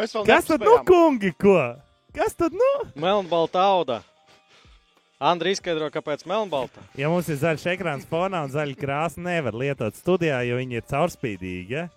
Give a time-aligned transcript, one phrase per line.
[0.00, 1.58] Mēs vēl Kas tad nu, kungi, ko?
[2.16, 2.70] Kas tad nu?
[3.00, 4.00] Melnbalta auda.
[5.20, 6.80] Andri izskaidro, kāpēc melnbalta.
[6.96, 10.86] Ja mums ir zaļš ekrāns fonā un zaļa krāsa, nevar lietot studijā, jo viņi ir
[10.88, 11.76] caurspīdīgi.
[11.76, 11.88] Ja?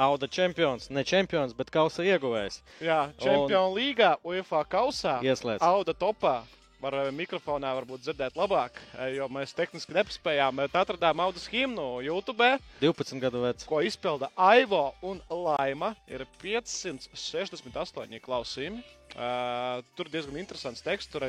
[0.00, 2.62] Auda čempions, ne čempions, bet kausa ieguvējs.
[2.80, 5.18] Jā, Čempionu līgā, UEFA kausā.
[5.20, 5.60] Ieslēdz.
[5.60, 6.38] Auda topā.
[6.82, 10.58] Var eh, mikrofonā varbūt dzirdēt labāk, eh, jo mēs tehniski nepaspējām.
[10.64, 12.48] Bet atradām audas himnu YouTube,
[12.80, 13.68] 12 gadu vecs.
[13.70, 15.92] ko izpilda Aivo un Laima.
[16.10, 18.82] Ir 568 klausījumi.
[19.12, 21.12] Uh, tur diezgan interesants teksts.
[21.12, 21.28] Tur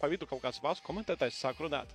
[0.00, 1.90] pa vidu kaut kāds vācu komentētājs sāk runāt.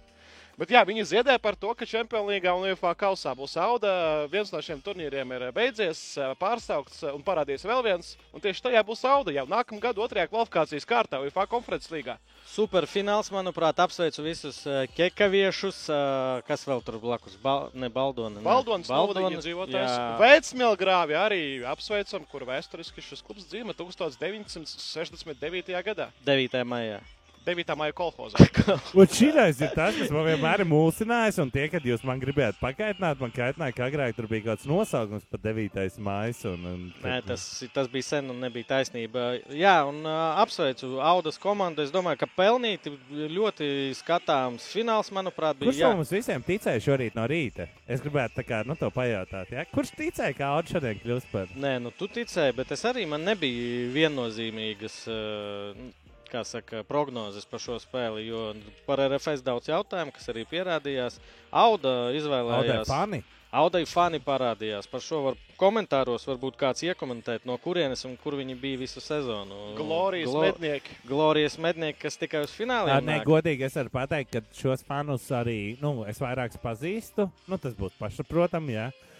[0.56, 1.84] Bet jā, viņi ziedē par to, ka
[2.26, 4.24] League un UEFA kausā būs auda.
[4.32, 8.16] Viens no šiem turnīriem ir beidzies, pārsaukts un parādījies vēl viens.
[8.32, 12.16] Un tieši tajā būs auda jau nākamā gada otrajā kvalifikācijas kārtā UEFA konferences līgā.
[12.48, 17.36] Superfināls, manuprāt, apsveicu visus eh, kekaviešus, eh, kas vēl tur blakus.
[17.44, 18.40] Bal, ne Baldoni.
[18.40, 18.46] ne.
[18.46, 19.98] Baldonas, Baldonas dzīvotājs.
[20.22, 25.84] Vecmilgrāvi arī apsveicam, kur vēsturiski šis klubs dzīvo 1969.
[25.84, 26.14] gadā.
[26.24, 26.64] 9.
[26.64, 27.04] maijā.
[27.46, 27.76] 9.
[27.78, 28.42] maija kolhozā.
[29.00, 31.40] Un šis ir tas, kas man vienmēr ir mulsinājis.
[31.44, 35.28] Un tie, kad jūs man gribējāt pakaitināt, man kaitināja, ka agrāk tur bija kāds nosaukums
[35.30, 36.00] par 9.
[36.06, 36.56] maiju.
[37.04, 39.28] Nē, tas, tas bija sen un nebija taisnība.
[39.54, 41.86] Jā, un uh, apsveicu Audas komandu.
[41.86, 42.94] Es domāju, ka pelnīti
[43.36, 45.72] ļoti skatāms fināls, manuprāt, bija.
[45.72, 47.70] Kurš no mums visiem ticēja šorīt no rīta?
[47.86, 49.54] Es gribētu kā, nu, to pajautāt.
[49.54, 49.68] Ja?
[49.70, 51.52] Kurš ticēja, ka Audis šodien kļūs par?
[51.60, 54.98] Nē, nu tu ticēji, bet es arī man nebija viennozīmīgas.
[55.12, 56.05] Uh,
[56.44, 58.54] saka, prognozes par šo spēli, jo
[58.86, 61.20] par RFS daudz jautājumu, kas arī pierādījās.
[61.52, 62.88] Auda Audai izvēlējās.
[62.88, 63.24] fani.
[63.56, 64.88] Audai fani parādījās.
[64.92, 69.76] Par šo var komentāros varbūt kāds iekomentēt, no kurienes un kur viņi bija visu sezonu.
[69.78, 70.98] Glorijas Glo- mednieki.
[71.08, 73.06] Glorijas mednieki, kas tikai uz Jā, fināliem.
[73.06, 77.32] nē, godīgi es varu pateikt, ka šos fanus arī nu, es vairāk pazīstu.
[77.48, 78.74] Nu, tas būtu pašsaprotami.
[78.74, 78.88] Ja.
[78.88, 79.15] Uh,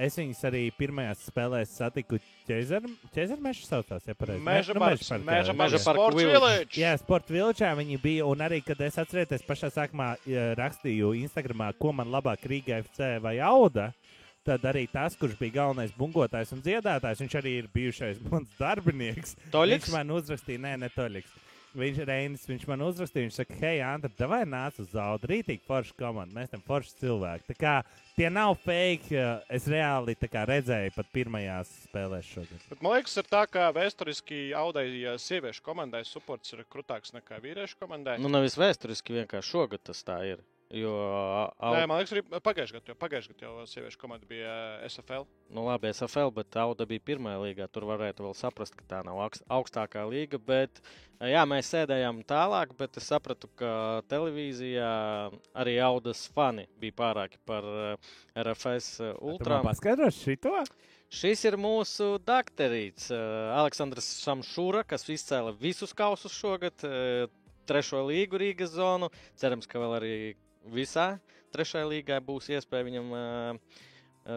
[0.00, 4.06] es viņus arī pirmajās spēlēs satiku ķēzermeša saucās.
[4.08, 4.42] Ja, pareizi?
[4.46, 5.10] Meža Nu, parks.
[5.10, 5.26] Meža parkā.
[5.28, 5.98] Meža Meža parks.
[5.98, 6.38] Sports village.
[6.38, 6.80] village.
[6.80, 8.26] Jā, sporta vilčā viņi bija.
[8.28, 10.14] Un arī, kad es atceros, pašā sākumā
[10.58, 13.90] rakstīju Instagram, ko man labāk Rīgā FC vai Auda.
[14.42, 19.36] Tad arī tas, kurš bija galvenais bungotājs un dziedātājs, viņš arī ir bijušais mans darbinieks.
[19.54, 19.86] Toļiks?
[19.86, 21.36] Viņš man uzrakstīja, nē, ne Toļiks.
[21.72, 25.94] Viņš, Reinis, viņš man uzrakstīja, viņš saka, hei, Andri, vai nāc uz zaudu, rītīgi forša
[25.96, 27.46] komanda, mēs tam forši cilvēki.
[27.48, 27.72] Tā kā
[28.18, 29.22] tie nav fake,
[29.56, 32.66] es reāli tā kā redzēju pat pirmajās spēlēs šogad.
[32.68, 34.86] Bet man liekas, ir tā, ka vēsturiski audai
[35.22, 38.18] sieviešu komandai supports ir krutāks nekā vīriešu komandai.
[38.20, 40.44] Nu, nevis vēsturiski, vienkārši šogad tas tā ir.
[40.72, 40.88] Jo,
[41.60, 44.84] au, Nē, man liekas, arī pagājušajā gadā, jo pagājušajā gadā jau sieviešu komanda bija eh,
[44.88, 45.26] SFL.
[45.52, 47.66] nu, labi, SFL, bet Auda bija pirmā līgā.
[47.68, 50.40] Tur varētu vēl saprast, ka tā nav augst- augstākā līga.
[50.40, 50.80] Bet,
[51.20, 54.88] jā, mēs sēdējām tālāk, bet es sapratu, ka televīzijā
[55.60, 59.68] arī Audas fani bija pārāki par eh, RFS ultrām.
[59.68, 60.54] paskaidros šito?
[61.12, 66.80] Šis ir mūsu doktorīts, Aleksandrs Samšūra, kas izcēla visus kausus šogad,
[67.68, 69.10] trešo līgu Rīgas zonu.
[69.36, 70.14] Cerams, ka vēl arī
[70.70, 71.16] visā
[71.52, 73.80] trešajā līgā būs iespēja viņam uh,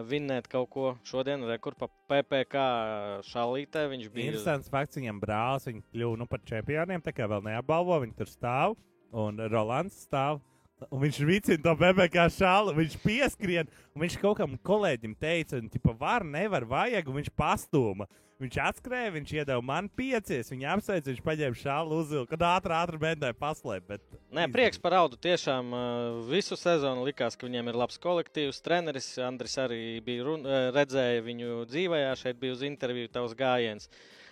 [0.08, 2.64] vinnēt kaut ko šodien, rekur pa PPK
[3.28, 3.86] šalītē.
[3.92, 7.04] Viņš bija Interesants fakts, viņam brālis viņa kļuva nu, par čempioniem.
[7.04, 8.76] Tā kā vēl neapbalvo, viņi tur stāv
[9.14, 10.42] un Rolands stāv.
[10.92, 15.62] Un viņš vicina to bebē kā šālu, viņš pieskrien, un viņš kaut kam kolēģim teica,
[15.72, 18.04] ka var, nevar, vajag, un viņš pastūma.
[18.36, 23.00] Viņš atskrēja, viņš iedeva man piecies, viņa apsveica, viņš paņēma šālu uzvilku, kad ātri, ātri
[23.00, 23.86] mēģināja paslēpt.
[23.88, 24.18] Bet...
[24.36, 25.16] Nē, prieks par audu.
[25.24, 28.60] Tiešām uh, visu sezonu likās, ka viņiem ir labs kolektīvs.
[28.66, 33.88] Treneris Andris arī bija run, uh, redzēja viņu dzīvē, šeit bija uz interviju tavs gājiens.
[33.88, 34.25] Uh,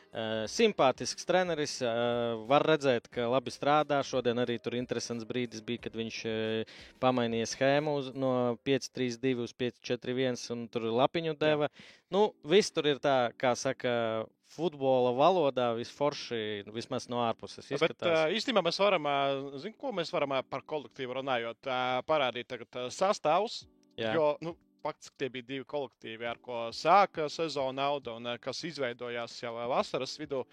[0.46, 3.98] simpātisks treneris, uh, var redzēt, ka labi strādā.
[4.06, 8.30] Šodien arī tur interesants brīdis bija, kad viņš uh, pamainīja schēmu uz, no
[8.66, 11.70] 5-3-2 uz 5-4-1 un tur lapiņu deva.
[12.14, 17.66] Nu, viss tur ir tā, kā saka, futbola valodā visforši, vismaz no ārpuses.
[17.72, 18.12] Bet izskatās.
[18.12, 21.72] uh, īstenībā mēs varam, uh, zin, ko mēs varam uh, par kolektīvu runājot,
[22.06, 23.64] parādīt tagad sastāvus.
[23.98, 24.14] Jā.
[24.14, 28.60] Jo, nu, faktiski tie bija divi kolektīvi, ar ko sāka sezona auda un uh, kas
[28.68, 30.44] izveidojās jau uh, vasaras vidū.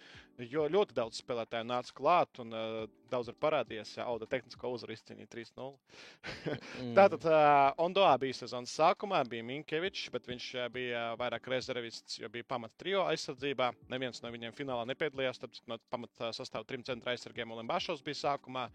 [0.50, 2.78] Jo ļoti daudz spēlētāju nāca klāt un uh,
[3.12, 3.92] daudz ir parādījies.
[4.00, 5.68] Ja auda tehnisko uzvaru izcīnīja 3-0.
[5.68, 6.94] Mm.
[6.98, 12.32] Tātad uh, Ondoā bija sezonas sākumā, bija Minkevičs, bet viņš uh, bija vairāk rezervists, jo
[12.34, 13.70] bija pamata trio aizsardzībā.
[13.92, 15.44] Neviens no viņiem finālā nepiedalījās.
[15.44, 18.70] Tad no pamata sastāvā trim centra aizsargiem un Lembašovs bija sākumā.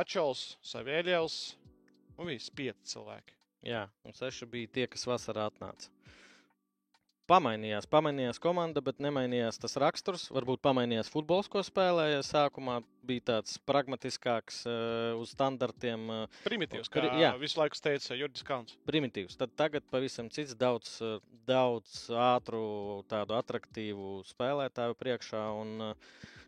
[0.00, 1.40] Ačels, Saviļevs
[2.18, 3.43] un viss pieci cilvēki.
[3.64, 5.88] Jā, un seši bija tie, kas vasarā atnāca.
[7.30, 7.86] pamainījās.
[7.88, 10.26] Pamainījās komanda, bet nemainījās tas raksturs.
[10.34, 12.18] Varbūt pamainījās futbols, ko spēlēja.
[12.26, 16.04] Sākumā bija tāds pragmatiskāks, uh, uz standartiem.
[16.12, 17.30] Uh, Primitīvs, Pri- kā jā.
[17.40, 18.76] visu laiku teica Jurgis Kalns.
[18.84, 19.38] primitīvs.
[19.40, 21.18] Tad tagad pavisam cits, daudz, eh,
[21.48, 25.44] daudz ātru, tādu attraktīvu spēlētāju priekšā.
[25.62, 25.94] Un, eh,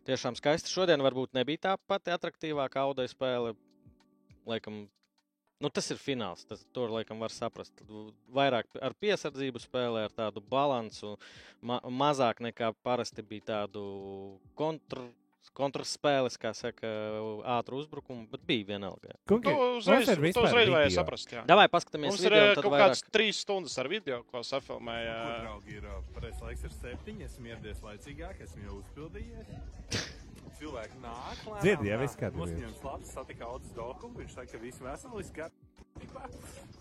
[0.05, 0.69] tiešām skaisti.
[0.69, 3.55] Šodien varbūt nebija tā pati attraktīvākā audai spēle.
[4.45, 4.87] Laikam,
[5.59, 6.45] nu, tas ir fināls.
[6.47, 7.73] Tas, to laikam var saprast.
[8.33, 11.15] Vairāk ar piesardzību spēlē, ar tādu balansu.
[11.61, 15.09] Ma mazāk nekā parasti bija tādu kontru.
[15.57, 16.85] Kontraspēles, kā saka,
[17.55, 19.15] ātru uzbrukumu, bet bija vienalga.
[19.25, 20.97] Kungi, To mums uzreiz, to uzreiz vajag video.
[20.99, 21.31] saprast.
[21.33, 21.45] Jā.
[21.49, 22.83] Davai paskatāmies Mums ir video, eh, kaut vairāk.
[22.91, 25.15] kāds trīs stundas ar video, ko safilmēja.
[25.47, 27.25] Draugi, ir ā, pareizais laiks ir septiņi.
[27.25, 29.47] Esmu ieradies laicīgāk, esmu jau uzpildījies.
[30.57, 32.45] Cilvēki nāk, lēnām Dzirdi, jā, viss kārtībā.
[32.47, 34.17] Nosņems labs, satika audzes dokumu.
[34.23, 36.23] Viņš saka, ka visi veseliski kārtībā.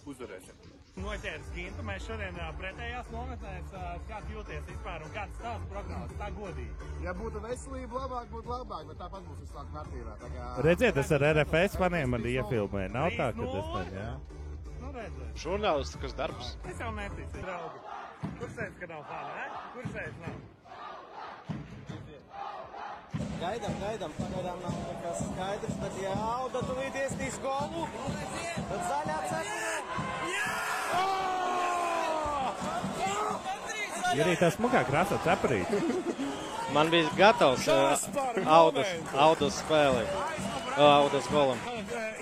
[0.07, 0.67] Uzvarēsim.
[0.97, 6.17] Noķēris Gintu, mēs šodien pretējās nometnēs, ā, kā tu jūties vispār un kāds tavs prognozes,
[6.17, 6.89] tā godīgi.
[7.05, 10.17] Ja būtu veselība, labāk būtu labāk, bet tāpat būs kārtībā.
[10.23, 10.49] Tā kā...
[10.65, 12.87] Redziet, tas ar RFS faniem man iefilmē.
[12.97, 14.11] Nav tā, ka tas 3:0, tā, jā.
[14.81, 15.39] Nu, redzēt.
[15.45, 16.57] Žurnālistikas darbs.
[16.73, 17.85] Es jau neticu, draugi.
[18.41, 19.65] Kur sēdz, ka nav fana, ne?
[19.77, 20.45] Kur sēdz, nav?
[23.37, 27.83] Gaidām, gaidām, pagaidām nav nekas skaidrs, bet ja auda tūlīt iestīs golu,
[28.71, 30.07] tad zaļā cepura.
[34.17, 35.69] Ir arī tas smukā krāsā cepurīt.
[36.75, 37.93] Man bija gatavs uh,
[38.49, 41.61] audas, audas spēlē, uh, audas golam.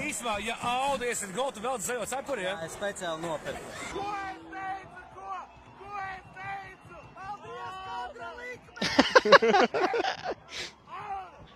[0.04, 2.58] Īsumā, ja Audi esat golu, vēl zaļo cepuri, ja?
[2.66, 3.64] Es speciāli nopirku.
[3.94, 5.00] Ko es teicu?
[5.14, 5.30] Ko?
[5.80, 6.24] Ko es
[9.54, 10.70] teicu?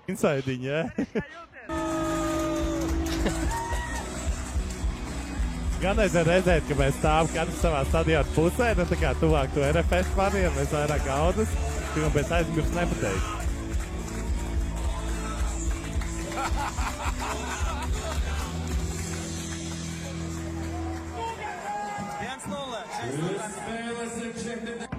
[0.09, 0.83] Insaidiņa, jā.
[5.83, 9.63] Gan es redzēt, ka mēs stāvam katrs savā stadionā pusē, nu tā kā tuvāk to
[9.69, 11.53] RFS faniem, mēs vairāk gaudas,
[11.93, 13.27] ka man pēc aizmirs nepateikt.
[22.19, 22.81] Viens nulle.
[24.43, 24.98] šeit Nu,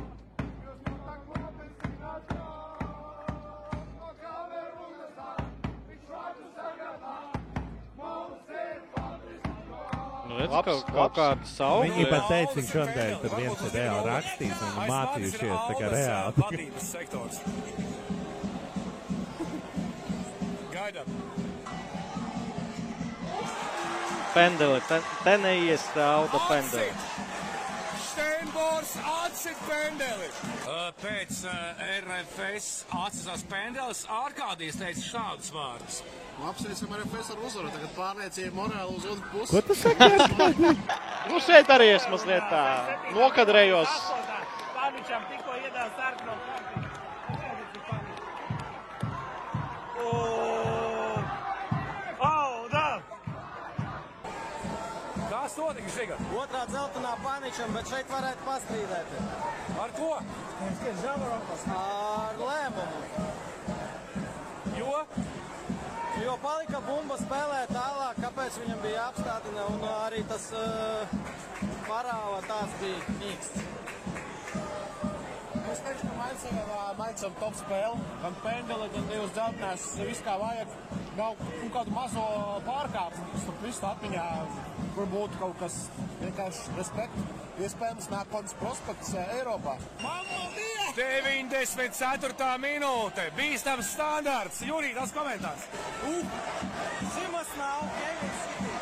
[10.50, 11.84] redz, Labs, kaut, kaut kāda sauga.
[11.86, 16.34] Viņi pat teica, ka šodien tur viens ir reāli rakstījis, viņi mācījušies tā kā reāli.
[20.74, 21.08] Gaidām.
[24.34, 26.94] Pendeli, te, te neies tā auda pendeli.
[28.10, 28.92] Steinbors
[29.26, 30.30] atsit pendeli.
[30.98, 36.00] Pēc uh, RFS atsisās pendelis, Arkādijas teica šādus vārdus.
[36.50, 37.70] Apsveicam ar FS ar uzvaru.
[37.76, 39.52] Tagad pārliecība morāli uz otru pusi.
[39.54, 40.10] Ko tu saki?
[41.30, 42.64] Nu, šeit arī es mazliet tā
[43.14, 43.98] nokadrējos.
[44.74, 46.90] Paničam tikko iedāvā sarkano karti.
[55.60, 56.12] Notika šeit?
[56.40, 59.10] Otrā dzeltenā paničam, bet šeit varētu pastrīdēt.
[59.84, 60.12] Ar ko?
[61.76, 63.02] Ar lēmumu.
[64.78, 64.94] Jo?
[66.24, 71.14] Jo palika bumba spēlē tālāk, kāpēc viņam bija jāapstādina, un arī tas uh,
[71.88, 73.68] parāva tās bija mīksts.
[75.70, 76.56] Es teikšu, ka Maicam,
[76.98, 77.98] Maicam top spēle.
[78.24, 79.84] Gan pendeli, gan divas dzeltenās.
[80.02, 80.72] Viss kā vajag.
[81.20, 82.24] Nav kaut kādu mazo
[82.66, 83.42] pārkāpumu.
[83.44, 84.26] Starp visu atmiņā,
[84.96, 85.76] kur būtu kaut kas
[86.24, 87.20] vienkārši respekt.
[87.60, 89.76] Iespējams, nākotnes prospekts Eiropā.
[90.98, 92.48] 94.
[92.64, 93.28] minūte.
[93.38, 94.64] Bīstams standarts.
[94.66, 95.68] Jurī, tas komentārs.
[97.14, 98.74] Simas nav, Kevins City.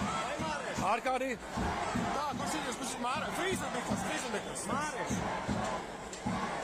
[0.00, 0.82] Vai Mārieši?
[0.94, 1.30] Ārkārtī.
[1.54, 3.30] Tā, kurš ir kurš ir Māra?
[3.38, 4.66] Frīzendikas, Frīzendikas.
[4.72, 5.55] Mārieši.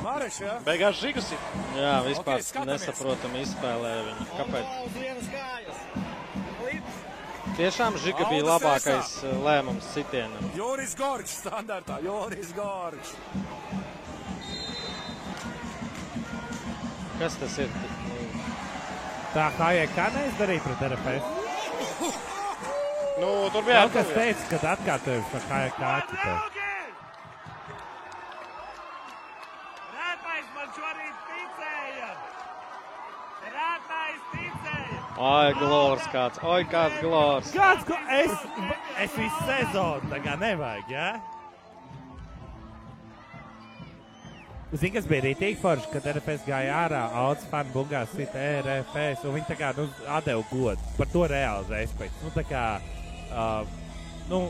[0.03, 0.55] Māreš, jā?
[0.67, 1.41] Beigās žigas ir.
[1.79, 2.87] Jā, vispār Ok, skatāmies.
[2.87, 4.25] nesaprotam izspēlē viņu.
[4.39, 4.67] Kāpēc?
[7.57, 10.51] Tiešām Žiga bija labākais eh, lēmums sitienam.
[10.57, 11.99] Joris Gorčs standartā.
[12.05, 13.13] Joris Gorčs.
[17.21, 17.69] Kas tas ir?
[19.33, 21.25] Tā kā jau kā neizdarīja pret RFS.
[23.21, 25.93] Nu, tur bija Kaut kas teica, ka atkārtojums par kā jau kā
[29.93, 32.11] Rētais man šorīt ticēja.
[33.55, 34.93] Rētais ticēja.
[35.21, 36.41] Ai, glors kāds.
[36.41, 37.53] Oi, kāds glors.
[37.53, 38.33] Kāds, ko es,
[39.05, 41.13] es visu sezonu tagad nevajag, jā?
[41.13, 41.43] Ja?
[44.73, 49.35] Zini, kas bija rītīgi forši, kad RFS gāja ārā, Alts fani bungās sit RFS, un
[49.37, 50.93] viņi tā kā, nu, atdeva godu.
[50.97, 52.23] Par to reāli respekts.
[52.25, 52.63] Nu, tā kā,
[53.37, 53.67] uh,
[54.31, 54.47] nu,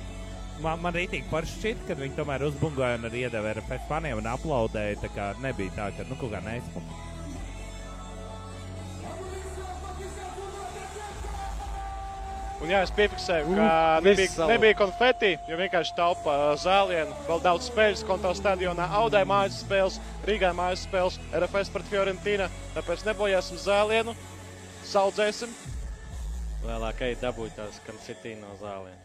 [0.63, 4.31] man, man rītīgi parši šķiet, ka viņi tomēr uzbungoja un arī iedeva RFS faniem un
[4.31, 5.01] aplaudēja.
[5.03, 7.12] Tā kā nebija tā, ka nu kaut kā neizpildīja.
[12.63, 17.15] Un jā, es piefiksēju, ka Uh, nebija, nebija konfeti, jo vienkārši taupa zālienu.
[17.27, 22.47] Vēl daudz spēļu, konto stadionā, Audai mājas spēles, Rīgā mājas spēles, RFS pret Fiorentīnu.
[22.77, 24.15] Tāpēc nebojāsim zālienu,
[24.87, 25.51] saudzēsim.
[26.63, 29.01] Vēlāk ej dabūt tās kancitī no zālēm.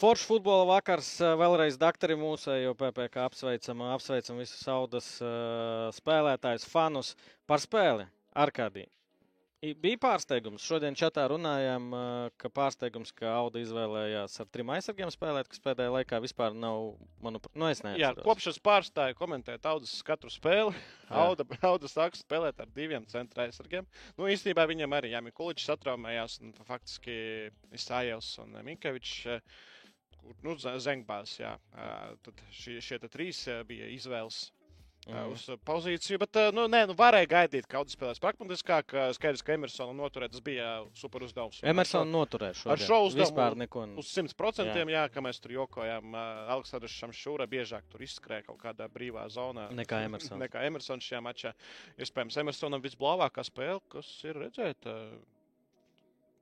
[0.00, 5.10] Foršs futbola vakars vēlreiz doktori mūsējo PPC apsveicam, apsveicam visus audas
[5.98, 7.12] spēlētājus, fanus
[7.44, 8.08] par spēli.
[8.30, 8.86] Arkādī.
[9.60, 10.64] Bija pārsteigums.
[10.64, 11.90] Šodien čatā runājām,
[12.40, 17.52] ka pārsteigums, ka Auda izvēlējās ar trim aizsargiem spēlēt, kas pēdējā laikā vispār nav, manuprāt,
[17.60, 18.24] nu es Jā, neatceros.
[18.24, 21.26] kopš es pārstāju komentēt Audas katru spēli, Jā.
[21.26, 23.84] Auda, Auda sāk spēlēt ar diviem centra aizsargiem.
[24.16, 27.18] Nu, īstenībā viņam arī Jāmikuličs satraumējās, un faktiski
[27.76, 29.42] Isājevs un Minkevičs.
[30.40, 31.52] Nu, Ze- Zengbās, jā.
[32.24, 34.46] Tad šie, šie trīs bija izvēles
[35.08, 35.32] mm.
[35.32, 36.18] Uz pozīciju.
[36.22, 38.94] Bet, eh, nu, nē, nu, varēja gaidīt, ka Audas spēlēs pragmatiskāk.
[39.16, 41.62] Skaidrs, ka Emersona noturēt, tas bija super uzdevums.
[41.62, 43.86] Emersona šo- noturēs šo ar šo uzdevumu Vispār neko.
[44.02, 44.86] Uz 100% jā.
[44.94, 46.12] jā, ka mēs tur jokojām.
[46.12, 49.70] Uh, Aleksandrs Šamšūra biežāk tur izskrēja kaut kādā brīvā zonā.
[49.72, 50.38] Nekā Emersons.
[50.40, 51.54] Nekā Emersons šajā mačā.
[51.98, 55.20] Iespējams, Emersonam visblāvākā spēle, kas ir redzēta uh,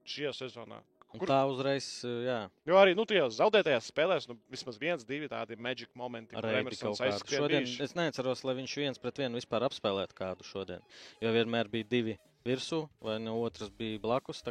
[0.08, 0.82] šajā sezonā.
[1.14, 2.38] Un Kur- tā uzreiz, eh, jā,
[2.68, 6.54] Jo arī nu, tajās zaudētajās spēlēs, nu, vismaz viens, divi tādi magic momenti, kur Reiti
[6.54, 7.08] kaut Emersons kādu.
[7.08, 7.40] aizskrēja.
[7.40, 7.82] Šodien bijuši.
[7.82, 10.82] es neatceros, lai viņš viens pret vienu vispār apspēlētu kādu šodien.
[11.22, 14.42] Jo vienmēr bija divi virsū, vai no otras bija blakus.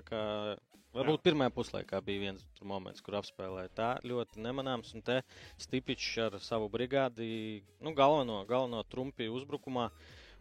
[0.97, 3.69] Varbūt pirmā puslaikā bija viens moments, kur apspēlēja.
[3.77, 4.95] Tā ļoti nemanāms.
[4.97, 5.21] Un te
[5.61, 9.91] Stipičs ar savu brigādi, nu, galveno, galveno trumpi uzbrukumā.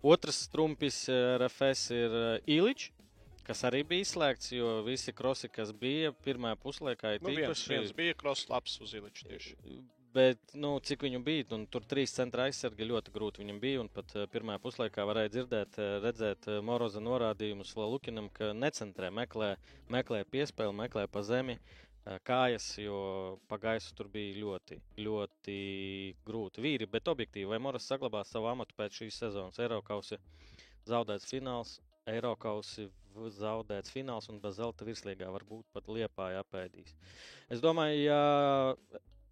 [0.07, 2.91] Otrs trumpis eh, RFS ir eh, Iličs.
[3.47, 7.71] Kas arī bija izslēgts, jo visi krosi, kas bija pirmā puslaikā, ir Nu, viens, tīpaši
[7.71, 9.55] viens bija kross labs uz Iliču tieši.
[10.17, 13.83] Bet, nu, cik viņu bija, un tur trīs centra aizsargi ļoti grūti viņam bija.
[13.85, 19.13] Un pat uh, pirmā puslaikā varēja dzirdēt, uh, redzēt uh, Moroza norādījumus Lukinam, ka necentrē,
[19.13, 19.55] meklē,
[19.93, 21.61] meklē piespēli, meklē pa zemi
[22.27, 22.99] kājas, jo
[23.51, 25.57] pa gaisu tur bija ļoti, ļoti
[26.27, 26.63] grūti.
[26.63, 30.21] Vīri, bet objektīvi, vai Moros saglabās savu amatu pēc šīs sezonas Eiropausi
[30.87, 31.81] zaudēts fināls.
[32.07, 32.87] Eiropausi
[33.37, 36.95] zaudēts fināls un bez zelta virslīgā varbūt pat liepā apēdīs.
[37.53, 38.21] Es domāju, ja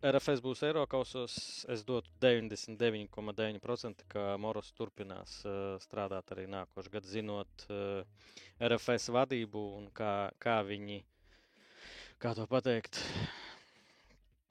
[0.05, 1.35] RFS būs Eiropausos,
[1.73, 8.05] es dotu 99,9%, ka Moros turpinās uh, strādāt arī nākošais gads, zinot uh,
[8.61, 10.99] RFS vadību un kā, kā viņi,
[12.21, 13.01] kā to pateikt,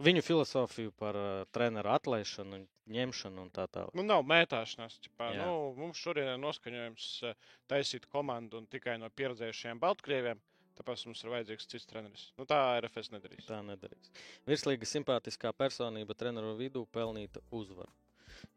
[0.02, 3.94] viņu filozofiju par uh, treneru atlaišanu, ņemšanu un tā tālāk.
[3.98, 4.98] Nu, nav mētāšanās.
[5.04, 5.30] Ķipā.
[5.38, 5.46] Jā.
[5.46, 10.42] Nu, mums šodien ir noskaņojums eh, taisīt komandu un tikai no pieredzējušiem Baltkrieviem.
[10.74, 12.24] Tāpēc mums ir vajadzīgs cits treneris.
[12.40, 13.46] Nu, tā RFS nedarīs.
[13.46, 14.10] Tā nedarīs.
[14.50, 17.94] Virslīga simpātiskā personība treneru vidū pelnīta uzvaru.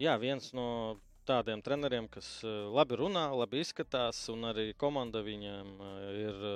[0.00, 0.97] Jā, viens no
[1.28, 6.49] tādiem treneriem, kas eh, labi runā, labi izskatās, un arī komanda viņam eh, ir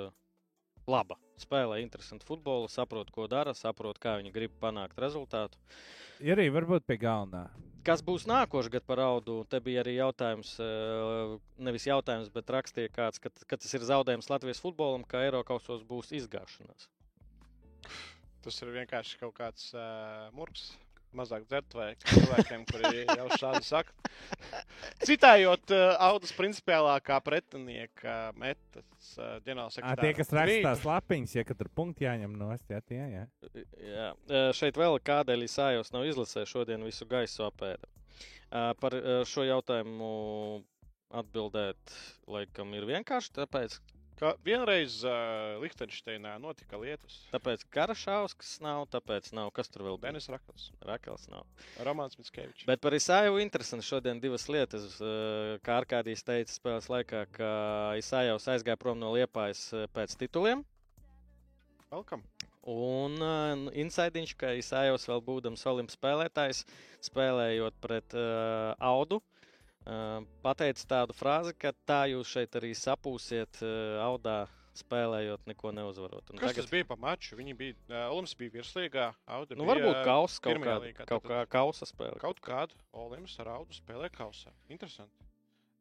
[0.89, 1.17] laba.
[1.41, 5.57] Spēlē interesantu futbolu, saprot, ko dara, saprot, kā viņi grib panākt rezultātu.
[6.21, 7.47] Ir arī varbūt pie galvenā.
[7.81, 9.39] Kas būs nākošais gads par audu?
[9.49, 14.29] Te bija arī jautājums, eh, nevis jautājums, bet rakstīja kāds, ka, ka tas ir zaudējums
[14.29, 16.91] Latvijas futbolam, ka Eiropausos būs izgāšanās.
[18.45, 20.71] Tas ir vienkārši kaut kāds uh, murgs.
[21.17, 23.91] Mazāk dzert vai cilvēkiem, kuri jau šādi saka.
[25.03, 30.01] Citējot uh, Audas principiālākā pretinieka metas uh, À, ģenerālsekretāra.
[30.03, 33.23] tie, kas raksta tās lapiņas, ja ka tur punkti jāņem nost, jā, tie, jā.
[33.81, 37.89] Jā, e, šeit vēl kādēļ Isājos nav izlasējis šodien visu gaisu apēdu.
[37.89, 40.11] E, Par e, šo jautājumu
[41.21, 41.95] atbildēt,
[42.31, 43.79] laikam, ir vienkārši tāpēc,
[44.21, 47.15] Ka vienreiz uh, Liechtensteinā notika lietas.
[47.31, 50.11] tāpēc Karašauskas nav, tāpēc nav, kas tur vēl bija.
[50.11, 51.47] Denis Rakels, Rakels nav.
[51.87, 52.67] Romāns Mitskevičs.
[52.69, 54.99] Bet par Isāju interesanti šodien divas lietas.
[55.65, 57.49] Kā Arkādijs teica spēles laikā, ka
[57.97, 60.61] Isājos aizgāja prom no Liepājas pēc tituliem.
[61.89, 62.21] Welcome.
[62.69, 66.61] Un uh, insaidiņš, ka Isājos vēl būdams olimpiskais spēlētājs,
[67.09, 69.17] spēlējot pret uh, Audu,
[70.45, 73.63] pateica tādu frāzi, ka tā jūs šeit arī sapūsiet
[74.05, 74.43] Audā,
[74.77, 76.31] spēlējot, neko neuzvarot.
[76.31, 77.35] Un Kas tas bija pa maču?
[77.39, 81.27] Viņi bija, uh, Olimps bija virslīgā, Auda Nu, bija varbūt kausa kaut, kāda, līgā, kaut
[81.27, 82.19] kā kausa spēle.
[82.21, 84.53] Kaut kādu Olimps ar Audu spēlē kausā.
[84.71, 85.27] Interesanti.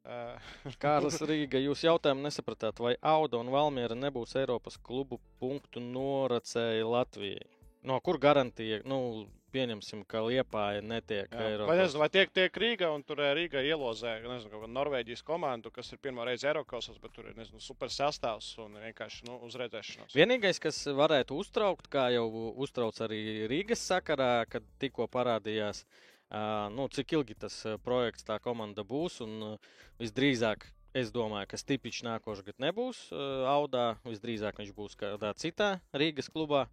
[0.00, 0.50] Uh,
[0.83, 7.47] Kārlis Rīga, jūs jautājumu nesapratāt, vai Auda un Valmiera nebūs Eiropas klubu punktu noracēji Latvijai?
[7.87, 11.37] No kur garantija, nu, pieņemsim, ka Liepāja netiek Jā.
[11.38, 11.76] Vai, Eiropā.
[11.80, 15.73] nezinu, vai tiek, tiek Rīga un tur eh, Rīga ielozē nezinu, kaut kādu Norvēģijas komandu,
[15.75, 19.57] kas ir pirmo reizi Eiropasos, bet tur ir nezinu, super sastāvs un vienkārši nu, uz
[19.61, 20.16] redzēšanos.
[20.16, 22.26] Vienīgais, kas varētu uztraukt, kā jau
[22.62, 28.40] uztrauc arī Rīgas sakarā, kad tikko parādījās, uh, nu, cik ilgi tas uh, projekts, tā
[28.42, 29.21] komanda būs.
[29.26, 30.66] Un, uh, visdrīzāk,
[30.97, 33.95] es domāju, ka Stipičs nākošais gads nebūs uh, Audā.
[34.09, 36.66] Visdrīzāk viņš būs kādā citā Rīgas klubā.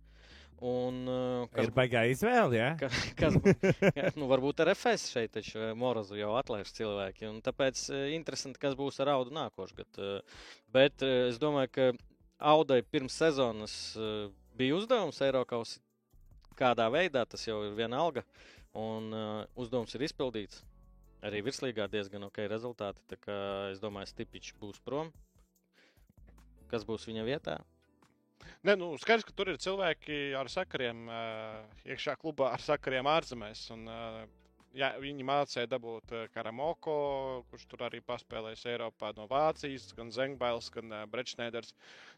[0.58, 2.70] Un, uh, Ir baigā izvēle, jā?
[2.80, 2.88] Ka,
[3.20, 3.36] kas,
[3.94, 7.30] jā, nu, varbūt ar FS šeit taču eh, Morozu jau atlaiž cilvēki.
[7.46, 10.34] Tāpēc eh, interesanti, kas būs ar Audu nākošais gads.
[10.74, 11.92] Bet eh, es domāju, ka
[12.38, 15.78] Audai pirms sezonas eh, bija uzdevums Eiropas
[16.58, 18.26] kādā veidā, tas jau ir viena alga.
[18.78, 20.60] Un uh, uzdevums ir izpildīts.
[21.26, 23.02] Arī virslīgā diezgan ok rezultāti.
[23.10, 23.38] Tā kā
[23.72, 25.10] es domāju, Stipičs būs prom.
[26.70, 27.58] Kas būs viņa vietā?
[28.66, 33.64] Ne, nu, skaidrs, ka tur ir cilvēki ar sakariem uh, iekšā klubā, ar sakariem ārzemēs.
[33.76, 34.22] Un, uh,
[34.78, 36.98] jā, viņi mācīja dabūt uh, Karamoko,
[37.52, 41.74] kurš tur arī paspēlējis Eiropā no Vācijas, gan Zengbails, gan Brečnēders.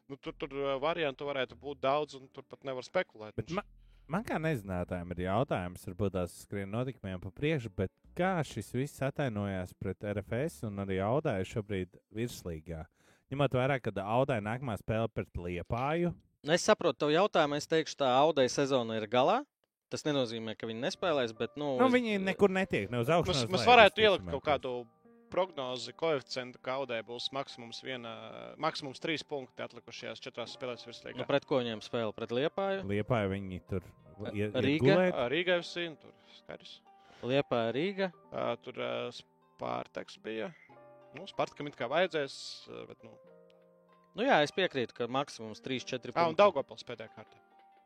[0.10, 3.36] Nu, tur tur variantu varētu būt daudz, un tur pat nevar spekulēt.
[3.38, 3.66] Bet ma
[4.10, 9.04] man kā nezinātājiem ir jautājums, varbūt tās skrien notikumiem pa priekšu, bet kā šis viss
[9.06, 12.88] atainojās pret RFS un arī Audāju šobrīd virslīgā?
[13.30, 16.14] Ņemot vērā, ka Audāja nākamā spēle pret Liepāju.
[16.44, 17.58] Nu, es saprotu, tev jautājumu.
[17.60, 19.44] Es teikšu, tā Audai sezona ir galā.
[19.90, 21.56] Tas nenozīmē, ka viņi nespēlēs, bet.
[21.58, 23.34] Nu, Nu, es- viņi nekur netiek, ne uz augšu.
[23.34, 24.74] Mēs, mēs varētu ielikt kaut kādu
[25.30, 31.18] prognozi, koeficientu, ka Audē būs maksimums, viena, maksimums trīs punkti atlikušajās četrās spēlēs virslīgā.
[31.18, 32.14] Nu, pret ko viņiem spēle?
[32.16, 32.82] Pret Liepāju.
[32.90, 33.82] Liepāja viņi tur
[34.34, 35.30] ir, Rīga?
[35.30, 36.80] Rīgā FC, tur skaidrs.
[37.22, 38.12] Liepāja Rīga.
[38.34, 39.12] Ā, Tur ā,
[39.60, 40.54] Spārteks bija.
[41.18, 42.36] Nu, Spārtakam it kā vajadzēs,
[42.70, 43.16] ā, bet, nu,
[44.18, 47.38] Nu, jā, es piekrītu, ka maksimums 3-4 Ā, un Daugavpils pēdējā kārtā.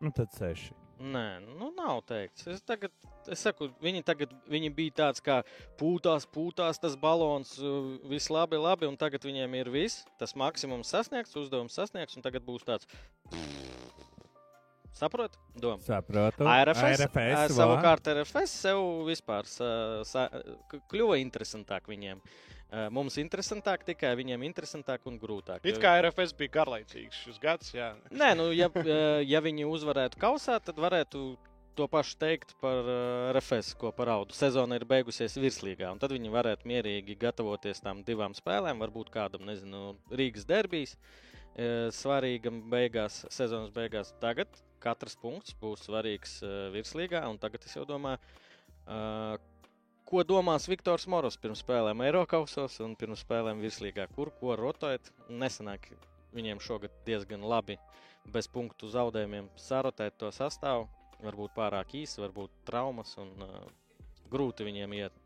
[0.03, 0.73] Nu, tad seši.
[1.03, 1.27] Nē,
[1.59, 2.45] nu nav teikts.
[2.49, 2.93] Es, tagad,
[3.31, 5.41] es saku, viņi tagad viņi bija tāds kā
[5.79, 10.07] pūtās, pūtās tas balons, uh, viss labi, labi, un tagad viņiem ir viss.
[10.21, 12.89] Tas maksimums sasniegts, uzdevums sasniegts, un tagad būs tāds.
[14.93, 15.41] Saprotu?
[15.57, 15.81] Doma.
[15.83, 16.45] Saprotu.
[16.45, 17.45] Ā, vā.
[17.57, 19.69] savukārt RFS sev vispār sa,
[20.07, 20.27] sa,
[20.91, 22.21] kļuva interesantāk viņiem.
[22.21, 22.52] Ā,
[22.93, 25.61] Mums interesantāk, tikai viņiem interesantāk un grūtāk.
[25.69, 27.91] It kā RFS bija garlaicīgs šis gads, jā.
[28.09, 31.21] Nē, nu, ja, eh, ja viņi uzvarētu kausā, tad varētu
[31.77, 34.33] to pašu teikt par uh, RFS, ko par audu.
[34.37, 39.45] Sezona ir beigusies virslīgā, un tad viņi varētu mierīgi gatavoties tam divām spēlēm, varbūt kādam,
[39.49, 40.97] nezinu, Rīgas derbijas.
[41.53, 44.13] eh, Svarīgam beigās, sezonas beigās.
[44.21, 44.49] Tagad
[44.81, 46.39] katrs punkts būs svarīgs
[46.73, 48.19] virslīgā, un tagad es jau domāju,
[50.13, 54.03] ko domās Viktors Moros pirms spēlēm Eiropausos un pirms spēlēm virslīgā.
[54.13, 55.07] Kur ko rotēt?
[55.41, 55.87] Nesanāk
[56.37, 57.79] viņiem šogad diezgan labi
[58.35, 60.85] bez punktu zaudējumiem sarotēt to sastāvu.
[61.23, 63.55] Varbūt pārāk īsi, varbūt traumas un uh,
[64.29, 65.17] grūti viņiem iet.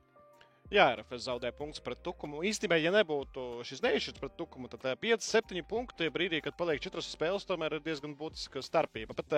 [0.68, 2.42] Jā, RFS zaudēja punktus pret Tukumu.
[2.44, 7.46] Īstenībā, ja nebūtu šis neizšķirts pret Tukumu, tad 5-7 punkti brīdī, kad paliek 4 spēles,
[7.48, 9.16] tomēr ir diezgan būtiska starpība.
[9.16, 9.36] Bet,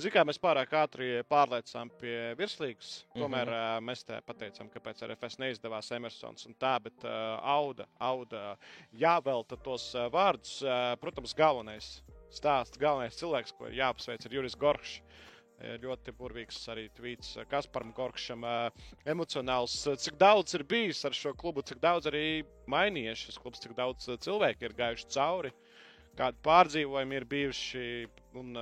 [0.00, 3.88] zinām, kā mēs pārāk ātri pārliecām pie virslīgas, tomēr mm -hmm.
[3.90, 8.56] mēs te pateicām, kāpēc RFS neizdevās Emersons un tā, bet uh, Auda, Auda
[8.96, 10.62] jāvelta tos vārdus.
[11.00, 11.98] Protams, galvenais
[12.30, 15.02] stāsts, galvenais cilvēks, ko ir jāapsveic, ir Juris Goršs.
[15.82, 18.46] Ļoti burvīgs arī tvīts Kasparam Gorkšam.
[19.06, 23.76] Emocionāls, cik daudz ir bijis ar šo klubu, cik daudz arī mainījies šis klubs, cik
[23.78, 25.52] daudz cilvēku ir gājuši cauri,
[26.18, 27.86] kādi pārdzīvojumi ir bijuši.
[28.42, 28.58] Un,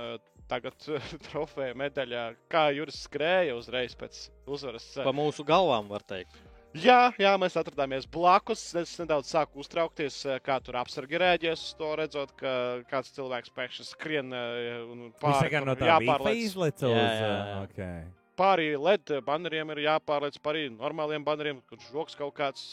[0.51, 0.75] tagad
[1.29, 4.87] trofeja medaļā, kā Juris skrēja uzreiz pēc uzvaras.
[4.99, 6.50] Pa mūsu galvām, var teikt.
[6.77, 8.61] Jā, jā, mēs atrodāmies blakus.
[8.79, 12.53] Es nedaudz sāku uztraukties, kā tur apsargi rēģēs to, redzot, ka
[12.91, 16.95] kāds cilvēks pēkšņi skrien un Viņš pāri tikai no uz.
[16.95, 17.59] Jā, jā, jā.
[17.59, 18.07] uh, Okay.
[18.39, 22.63] Pāri LED baneriem ir jāpārliec pāri normāliem baneriem, kur žoks kaut kāds,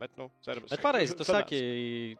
[0.00, 0.72] bet, nu, cerams.
[0.72, 1.60] Bet pareizi, tu saki,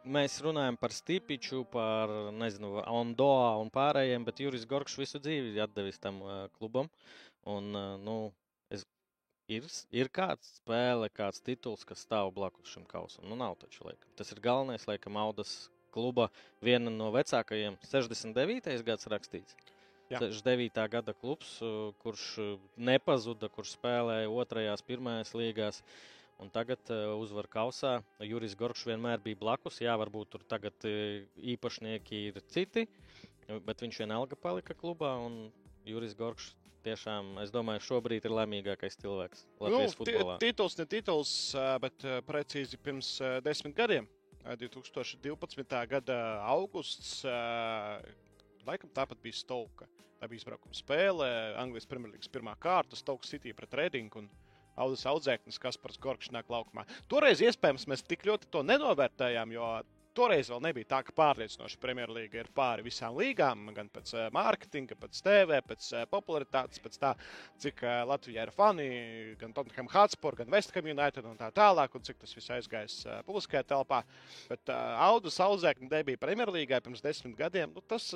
[0.05, 5.65] mēs runājam par Stipiču, par, nezinu, Ondoa un pārējiem, bet Juris Gorkšs visu dzīvi ir
[5.65, 6.21] atdevis tam
[6.59, 6.87] klubam.
[7.49, 7.73] Un,
[8.05, 8.17] nu,
[9.51, 13.27] ir, ir kāds spēle, kāds tituls, kas stāv blakus šim kausam.
[13.29, 14.09] Nu, nav taču, laikam.
[14.19, 16.29] Tas ir galvenais, laikam, Audas kluba
[16.63, 18.81] viena no vecākajiem, 69.
[18.87, 19.57] gads rakstīts.
[20.11, 20.19] Jā.
[20.19, 20.81] 69.
[20.93, 25.79] gada klubs, uh, kurš uh, nepazuda, kurš spēlēja otrajās, pirmajās līgās.
[26.41, 27.99] Un tagad uh, uzvar kausā.
[28.25, 29.79] Juris Gorčs vienmēr bija blakus.
[29.81, 32.87] Jā, varbūt tur tagad īpašnieki ir citi,
[33.63, 35.13] bet viņš vienalga palika klubā.
[35.23, 35.53] Un
[35.87, 36.51] Juris Gorčs
[36.85, 40.37] tiešām, es domāju, šobrīd ir laimīgākais cilvēks Latvijas ti- futbolā.
[40.43, 41.31] Tituls, ne tituls,
[41.83, 43.15] bet precīzi pirms
[43.45, 44.07] desmit gadiem,
[44.43, 45.87] ā, 2012.
[45.87, 46.19] gada
[46.53, 47.23] augusts,
[48.63, 49.87] Laikam tāpat bija Stouka.
[50.21, 51.27] Tā bija izbraukuma spēle,
[51.59, 54.23] Anglijas Premjerlīgas pirmā kārta, Stouka City pret Redingu.
[54.23, 54.29] Un...
[54.73, 56.81] Audus audzēknis, kas par skorkšņā laukumā.
[57.05, 59.67] Toreiz iespējams mēs tik ļoti to nenovērtējām, jo
[60.15, 64.97] toreiz vēl nebija tā, ka pārliecinoši Premjerlīga ir pāri visām līgām, gan pēc uh, mārketinga,
[64.99, 67.13] pēc TV, pēc uh, popularitātes, pēc tā,
[67.63, 68.87] cik uh, Latvijā ir fani,
[69.41, 72.99] gan Tottenham Hotspur, gan West Ham United un tā tālāk, un cik tas viss aizgājis
[73.27, 74.03] publiskajā telpā.
[74.51, 77.73] Bet Audus audzēkņi debija Premjerlīgai pirms desmit gadiem.
[77.73, 78.11] Nu, tas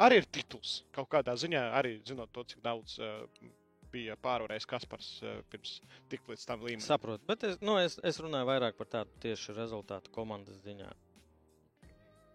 [0.00, 2.98] arī ir tituls kaut kādā ziņā, arī zinot to, cik daudz.
[3.90, 5.06] Bija pārvarējis Kaspars
[5.50, 5.72] pirms
[6.12, 6.84] tik līdz tam līmenim.
[6.84, 10.92] Saprotu, bet es, nu, es, es runāju vairāk par tādu tieši rezultātu komandas ziņā.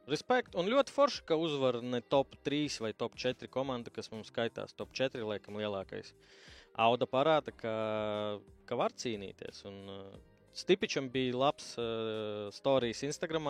[0.06, 4.30] Respekt, un ļoti forši, ka uzvar ne top 3 vai top 4 komanda, kas mums
[4.30, 4.76] skaitās.
[4.78, 6.14] Top 4 laikam lielākais.
[6.78, 7.74] Auda parāda, ka,
[8.70, 9.64] ka var cīnīties.
[9.70, 10.18] Un, uh,
[10.56, 13.50] Stipičam bija labs uh, stāstījums Instagram,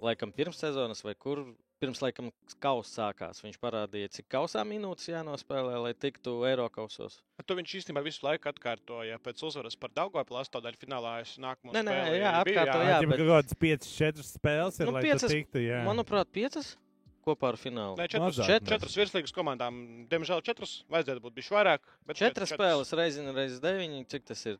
[0.00, 1.42] laikam pirms sezonas vai kur
[1.80, 2.30] pirms laikam
[2.62, 3.40] kausa sākās.
[3.44, 7.20] Viņš parādīja, cik kausā minūtes jānospēlē, lai tiktu Eiropausos.
[7.46, 9.18] To viņš īstenībā visu laiku atkārtoja.
[9.24, 12.90] Pēc uzvaras par Daugopilsnu astotdaļu finālā es nākamo Nē, nē, spēli jā, bija, atkārto, Jā,
[12.90, 13.08] jā, bet...
[13.08, 15.62] bet- kaut kādas 5, 4 spēles ir, Nu, lai piecas- tu tiktu.
[15.64, 15.80] Jā.
[15.86, 16.74] Manuprāt, piecas
[17.28, 17.96] kopā ar finālu.
[18.00, 18.72] Nē, četras, Mazāk, četras, mazāk.
[18.72, 19.80] četras virslīgas komandām.
[20.08, 21.78] Diemžēl četras vajadzētu būt bijuši vairāk.
[22.08, 24.06] bet Četras čet- spēles reizes reizes deviņi.
[24.08, 24.56] Cik tas ir?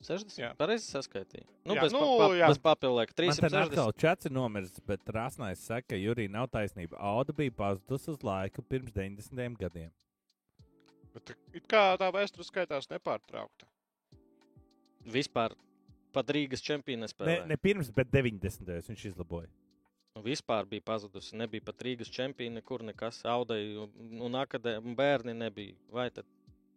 [0.00, 0.38] 360.
[0.40, 0.50] Jā.
[0.56, 1.44] Pareizi saskaitīja.
[1.68, 2.46] Nu, Jā, bez, nu, pa, pa, jā.
[2.48, 3.04] bez papildinājuma.
[3.04, 3.66] Man te 360.
[3.68, 6.96] atkal čats ir nomirsts, bet Rāsnais saka, ka Jurija nav taisnība.
[6.98, 9.90] Auda bija pazudusi uz laiku pirms 90 gadiem.
[11.12, 13.66] Bet it kā tā vēsture skaitās nepārtraukta.
[15.10, 15.54] Vispār
[16.14, 17.46] pat Rīgas čempionu Ne, nespēlēja.
[17.48, 18.70] ne pirms, bet 90.
[18.88, 19.48] viņš izlaboja.
[20.16, 21.36] Nu, Vispār bija pazudusi.
[21.38, 23.20] Nebija pat Rīgas čempiona, nekur nekas.
[23.24, 23.92] Audai un,
[24.26, 25.76] un akadēmija bērni nebija.
[25.94, 26.26] Vai tad?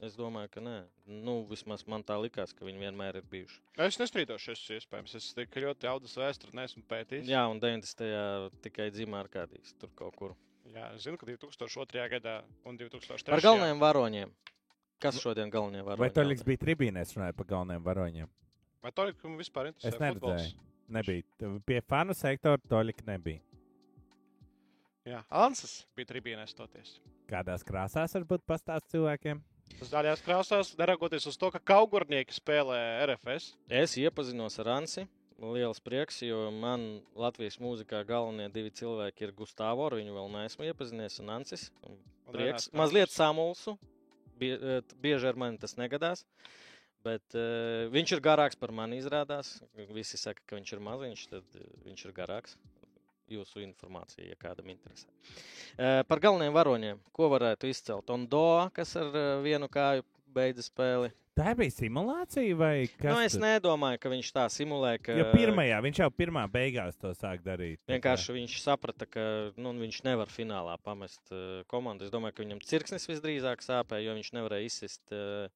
[0.03, 0.77] Es domāju, ka nē.
[1.07, 3.59] Nu, vismaz man tā likās, ka viņi vienmēr ir bijuši.
[3.85, 5.13] Es nestrīdos, ir iespējams.
[5.19, 7.29] Es tik ļoti audas vēsturi neesmu pētījis.
[7.31, 8.57] Jā, un 90.
[8.65, 10.33] tikai dzimā ar kādīs tur kaut kur.
[10.73, 12.03] Jā, es zinu, ka 2002.
[12.17, 12.35] gadā
[12.67, 13.31] un 2003.
[13.31, 14.35] Par galvenajiem varoņiem.
[15.03, 16.03] Kas šodien galvenie varoņi?
[16.03, 18.29] Vai Toļiks bija tribīnēs runājot par galvenajiem varoņiem?
[18.83, 19.93] Vai to jums vispār interesē?
[19.93, 20.19] Es neredzēju.
[20.19, 20.53] futbols?
[20.93, 21.55] Nebija.
[21.67, 23.39] Pie fanu sektora Toļika nebija.
[25.07, 26.97] Jā, Ansas bija tribīnēs stoties.
[27.27, 29.41] Kādās krāsās varbūt pastāst cilvēkiem?
[29.83, 33.51] Zaļās krāsās, neraugoties uz to, ka kaugurnieki spēlē RFS.
[33.67, 35.07] Es iepazinos ar Ansi.
[35.43, 40.69] Liels prieks, jo man Latvijas mūzikā galvenie divi cilvēki ir Gustavs, ar viņu vēl neesmu
[40.69, 41.67] iepazinies, un Ansis.
[41.83, 41.97] Un
[42.27, 42.67] Un Prieks.
[42.69, 43.77] Renārs Mazliet samulsu.
[44.39, 46.25] Bie, eh, bieži ar mani tas negadās.
[47.03, 49.57] Bet uh, viņš ir garāks par mani, izrādās.
[49.91, 52.55] Visi saka, ka viņš ir maziņš, tad uh, viņš ir garāks.
[53.33, 55.09] Jūsu informācija, ja kādam interesē.
[55.73, 58.09] Uh, par galvenajiem varoņiem, ko varētu izcelt?
[58.13, 61.11] Ondo, kas ar uh, vienu kāju beidza spēli.
[61.33, 63.07] Tā bija simulācija vai kas?
[63.09, 67.09] Nu, es nedomāju, ka viņš tā simulē, ka Jo pirmajā, viņš jau pirmā beigās to
[67.17, 67.79] sāk darīt.
[67.81, 69.23] tā kā- Vienkārši viņš saprata, ka
[69.57, 72.05] nu, viņš nevar finālā pamest uh, komandu.
[72.05, 75.49] Es domāju, ka viņam cirksnis visdrīzāk sāpēja, jo viņš nevarēja izsist uh,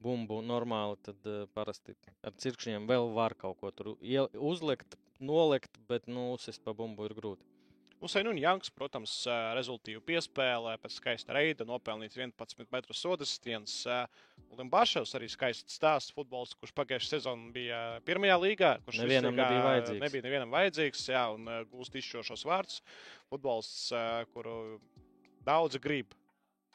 [0.00, 0.96] bumbu normāli.
[1.04, 1.92] Tad uh, parasti
[2.24, 7.16] ar cirkšņiem vēl var kaut ko tur uzlikt, nolikt, bet nu, uzsist pa bumbu ir
[7.18, 7.44] grūti.
[8.02, 13.76] Usain un Janks, protams, ā, rezultīvu piespēlē, pēc skaista reida nopelnīts 11 metru sodas stiens.
[14.58, 19.68] Limbašovs arī skaists stāsts futbols, kurš pagājušajā sezonā bija pirmajā līgā, kurš Nevienam virslīgā nebija
[19.68, 20.02] vajadzīgs.
[20.02, 22.82] Nebija nevienam vajadzīgs, jā, un gūst izšķirošos vārdus.
[23.30, 24.02] Futbols, ā,
[24.34, 24.56] kuru
[25.46, 26.18] daudzi grib.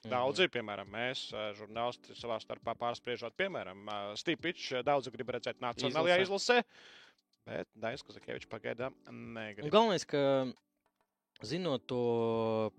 [0.06, 0.13] Mhm.
[0.13, 1.26] Daudzi, piemēram, mēs,
[1.58, 3.84] žurnālisti, savā starpā pārspriežot, piemēram,
[4.15, 6.62] Stīpičs, daudzi grib redzēt Nacionālajā izlasē,
[7.47, 9.71] bet Dainis Kazakievičs pagaidām Un negrib.
[9.73, 10.21] galvenais, ka
[11.45, 12.03] zinot to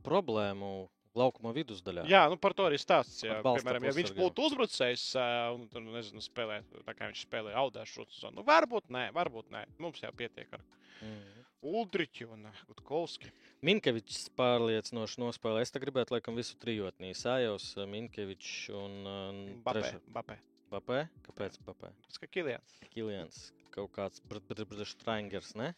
[0.07, 3.25] problēmu laukuma vidusdaļā, Jā, nu par to arī stāsts.
[3.25, 5.27] Jā, piemēram, ja viņš būtu uzbrucējs ā,
[5.57, 9.51] un tur, nu, nezinu, spēlē, tā kā viņš spēlē audēšu zonu, nu, varbūt nē, varbūt
[9.55, 9.65] nē.
[9.83, 10.63] Mums jau pietiek ar
[11.03, 11.39] mm.
[11.69, 13.33] Uldriķu un Gutkovski.
[13.67, 15.67] Minkevičs pārliecinoši nospēlēja.
[15.67, 17.11] Es te gribētu, laikam, visu trijotnī.
[17.19, 19.01] Sājos, Minkevičs un
[19.67, 20.39] Bapē, Bapē.
[20.71, 21.01] Bapē?
[21.27, 21.91] Kāpēc Bapē?
[22.07, 22.79] Tas kā Kilians.
[22.93, 23.49] Kilians.
[23.75, 24.23] Kaut kāds
[24.89, 25.73] Strangers, ne?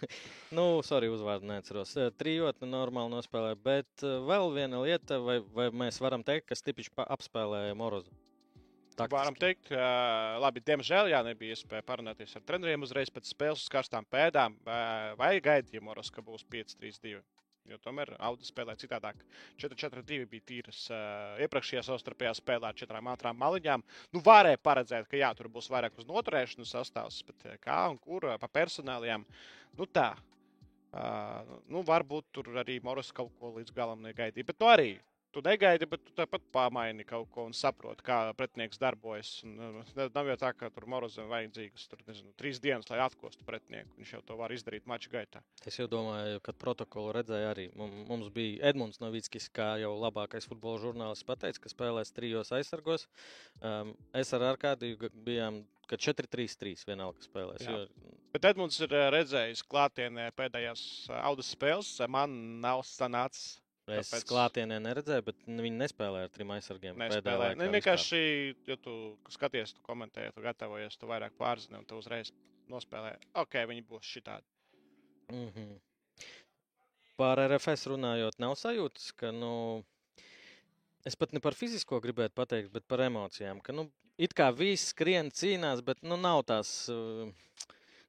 [0.56, 1.96] nu, sorry, uzvārdu neatceros.
[2.20, 7.78] Trijotni normāli nospēlēja, bet vēl viena lieta, vai, vai mēs varam teikt, ka Stipičs apspēlēja
[7.78, 8.12] Morozu?
[9.00, 9.16] Taktiski.
[9.16, 9.70] Varam teikt,
[10.42, 14.58] labi, diemžēl, jā, nebija iespēja parunāties ar treneriem uzreiz pēc spēles uz karstām pēdām.
[15.16, 17.22] Vai gaidīja Moros, ka būs 5-3-2?
[17.70, 19.20] Jo tomēr Audi spēlē citādāk.
[19.62, 23.84] 4-4-2 bija tīras uh, iepriekšējā savstarpējā spēlē ar četrām ātrām maliņām.
[24.14, 28.00] Nu, varēja paredzēt, ka jā, tur būs vairāk uz noturēšanu sastāvs, bet ā, kā un
[28.02, 29.26] kur ā, pa personāliem.
[29.78, 30.10] Nu, tā.
[30.90, 34.48] Uh, nu, varbūt tur arī Moros kaut ko līdz galam negaidīja.
[34.48, 34.90] Bet nu, arī
[35.32, 39.30] tu negaidi, bet tu tāpat pamaini kaut ko un saproti, kā pretinieks darbojas.
[39.46, 43.46] Un, uh, nav jau tā, ka tur Morozam vajadzīgas tur, nezinu, trīs dienas, lai atkostu
[43.48, 43.94] pretinieku.
[44.00, 45.42] Viņš jau to var izdarīt mača gaitā.
[45.66, 47.68] Es jau domāju, kad protokolu redzēju arī.
[47.78, 53.06] Mum- Mums bija Edmunds Novickis, kā jau labākais futbola žurnālists, pateica, ka spēlēs trijos aizsargos.
[53.62, 57.64] Um, es ar Arkādiju bijām, ka 4-3-3 vienalga spēlēs.
[57.66, 57.70] Jā.
[57.86, 61.88] Jo, Bet Edmunds ir uh, redzējis klātienē pēdējās uh, audas spēles.
[62.08, 63.56] Man nav sanācis.
[63.98, 66.96] Es Tāpēc- klātienē neredzēju, bet viņi nespēlēja ar trim aizsargiem.
[66.96, 67.38] pēdējā Nespēlē.
[67.42, 67.74] laikā Ne, vispār.
[67.80, 72.30] vienkārši, ja tu skaties, tu komentē, tu gatavojies, tu vairāk pārzini un tu uzreiz
[72.70, 73.16] nospēlē.
[73.34, 74.42] Ok, viņi būs šitādi.
[75.30, 75.78] Mhm.
[77.16, 79.84] Par RFS runājot, nav sajūtas, ka, nu,
[81.04, 83.60] es pat ne par fizisko gribētu pateikt, bet par emocijām.
[83.62, 87.30] Ka, nu, it kā viss skrien, cīnās, bet, nu, nav tās, uh,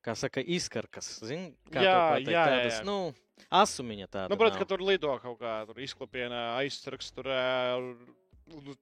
[0.06, 1.12] kā saka, izkarkas.
[1.26, 2.86] Zin, kā Jā, pateikt, jā, tādas, jā.
[2.88, 2.98] nu,
[3.62, 4.30] asumiņa tāda.
[4.32, 7.30] Nu, protams, ka tur lido kaut kā tur izklopienā, aizsargs, tur,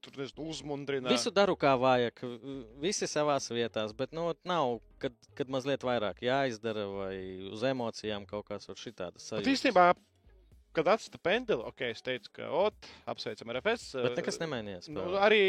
[0.01, 1.11] tur nezinu, uzmundrina.
[1.13, 2.23] Visu daru kā vajag,
[2.81, 7.15] visi savās vietās, bet nu, nav, kad, kad mazliet vairāk jāizdara vai
[7.51, 9.53] uz emocijām kaut kāds šitādas Bet sajūtas.
[9.53, 9.85] īstenībā,
[10.75, 13.93] kad atsta pendeli, ok, es teicu, ka, ot, apsveicam RFS.
[14.05, 14.89] Bet nekas nemainījās.
[14.93, 15.41] Nu, arī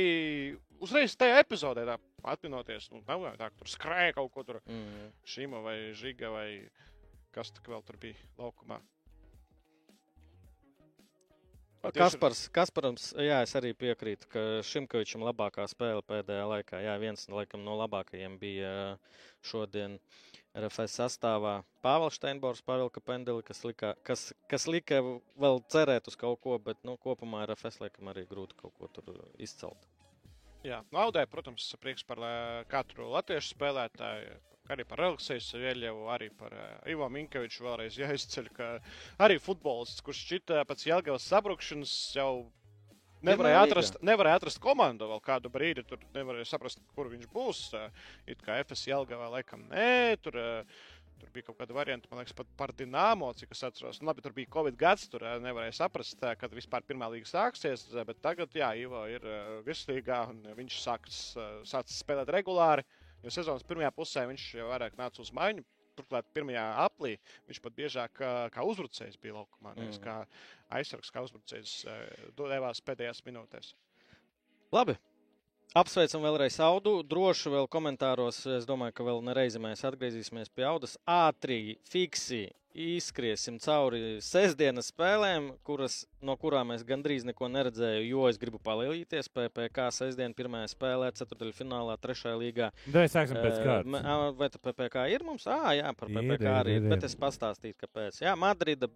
[0.83, 1.99] uzreiz tajā epizodē, tā,
[2.35, 5.11] atminoties, nu, nav tā, ka tur skrēja kaut ko tur Mm.
[5.25, 6.49] šīma vai žiga vai
[7.35, 8.81] kas tur vēl tur bija laukumā.
[11.81, 16.81] Tieši- Kaspars, Kasparams, jā, es arī piekrītu, ka Šimkovičam labākā spēle pēdējā laikā.
[16.85, 18.99] Jā, viens laikam, no labākajiem bija
[19.43, 19.99] šodien
[20.55, 21.65] RFS sastāvā.
[21.83, 25.01] Pāvils Steinbors pavilka pendeli, kas lika, kas, kas lika
[25.41, 29.17] vēl cerēt uz kaut ko, bet nu, kopumā RFS laikam arī grūti kaut ko tur
[29.39, 29.89] izcelt.
[30.63, 32.19] Jā, naudai, protams, prieks par
[32.69, 34.37] katru latviešu spēlētāju.
[34.71, 38.71] Arī par Alekseju Saviļevu, arī par uh, Ivo Minkeviču vēlreiz jāizceļ, ka
[39.27, 42.33] arī futbolists, kurš šķita pēc Jelgavas sabrukšanas jau
[43.27, 47.67] nevarēja atrast, nevarēja atrast komandu vēl kādu brīdi, tur nevarēja saprast, kur viņš būs.
[47.77, 47.89] ā,
[48.31, 50.65] It kā FS Jelgavā laikam nē, tur, ā,
[51.21, 54.01] tur bija kaut kāda varianta, man liekas, pat par Dienāmo, cik es atceros.
[54.01, 58.23] Nu, labi, tur bija Covid gads, tur nevarēja saprast, kad vispār pirmā līga sāksies, bet
[58.25, 62.87] tagad, jā, Ivo ir ā, virslīgā un viņš sāks, ā, sācis spēlēt regulāri.
[63.25, 65.65] Jo sezonas pirmajā pusē viņš vairāk nāca uz maiņu.
[65.99, 67.17] Turklāt, pirmajā aplī
[67.49, 69.75] viņš pat biežāk kā, kā uzbrucējs bija laukumā.
[69.77, 70.05] Nevis Mm.
[70.05, 70.15] kā
[70.79, 71.73] aizsargs, kā uzbrucējs
[72.39, 73.75] devās pēdējās minūtēs.
[74.73, 74.97] Labi.
[75.75, 77.03] Apsveicam vēlreiz Audu.
[77.07, 78.41] Droši vēl komentāros.
[78.57, 80.97] Es domāju, ka vēl nereizi mēs atgriezīsimies pie Audas.
[81.07, 88.39] Ātri, fiksi izskriesim cauri sestdienas spēlēm, kuras, no kurām es gandrīz neko neredzēju, jo es
[88.41, 89.31] gribu palielīties.
[89.35, 92.71] PPC sestdien pirmajā spēlē, ceturdaļfinālā, trešajā līgā.
[92.95, 94.37] Vai sāksim pēc kārtas?
[94.39, 95.47] Vai PPC ir mums?
[95.51, 96.77] Ah, jā, par PPC arī.
[96.79, 96.91] ir, ir.
[96.95, 98.23] Bet es pastāstīšu, kāpēc.
[98.25, 98.91] Jā, Madrida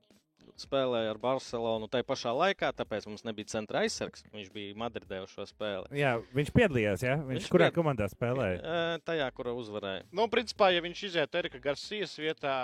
[0.60, 4.22] spēlēja ar Barcelonu tajā pašā laikā, tāpēc mums nebija centra aizsargs.
[4.34, 5.90] Viņš bija Madridē uz šo spēli.
[5.98, 7.04] Jā, viņš piedalījās.
[7.06, 7.16] Ja?
[7.20, 8.60] Viņš, Viņš kurā pied- komandā spēlēja?
[9.08, 10.04] Tajā, kura uzvarēja.
[10.12, 12.54] Nu, principā, ja viņš iziet Erika Garcijas vietā,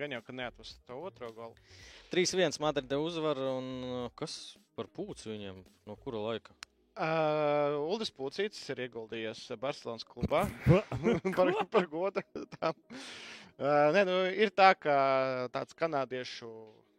[0.00, 1.54] gan jau, ka neatvest to otro golu.
[2.12, 3.52] 3-1 Madridē uzvara.
[3.58, 5.62] Un kas par pūci viņam?
[5.86, 6.54] No kura laika?
[6.98, 10.40] Uh, Uldis Pūcītis ir ieguldījies Barcelonas klubā
[11.36, 12.24] par, par godu.
[12.58, 12.74] tam.
[13.58, 14.96] Uh, nē, nu, ir tā, ka
[15.54, 16.48] tāds kanādiešu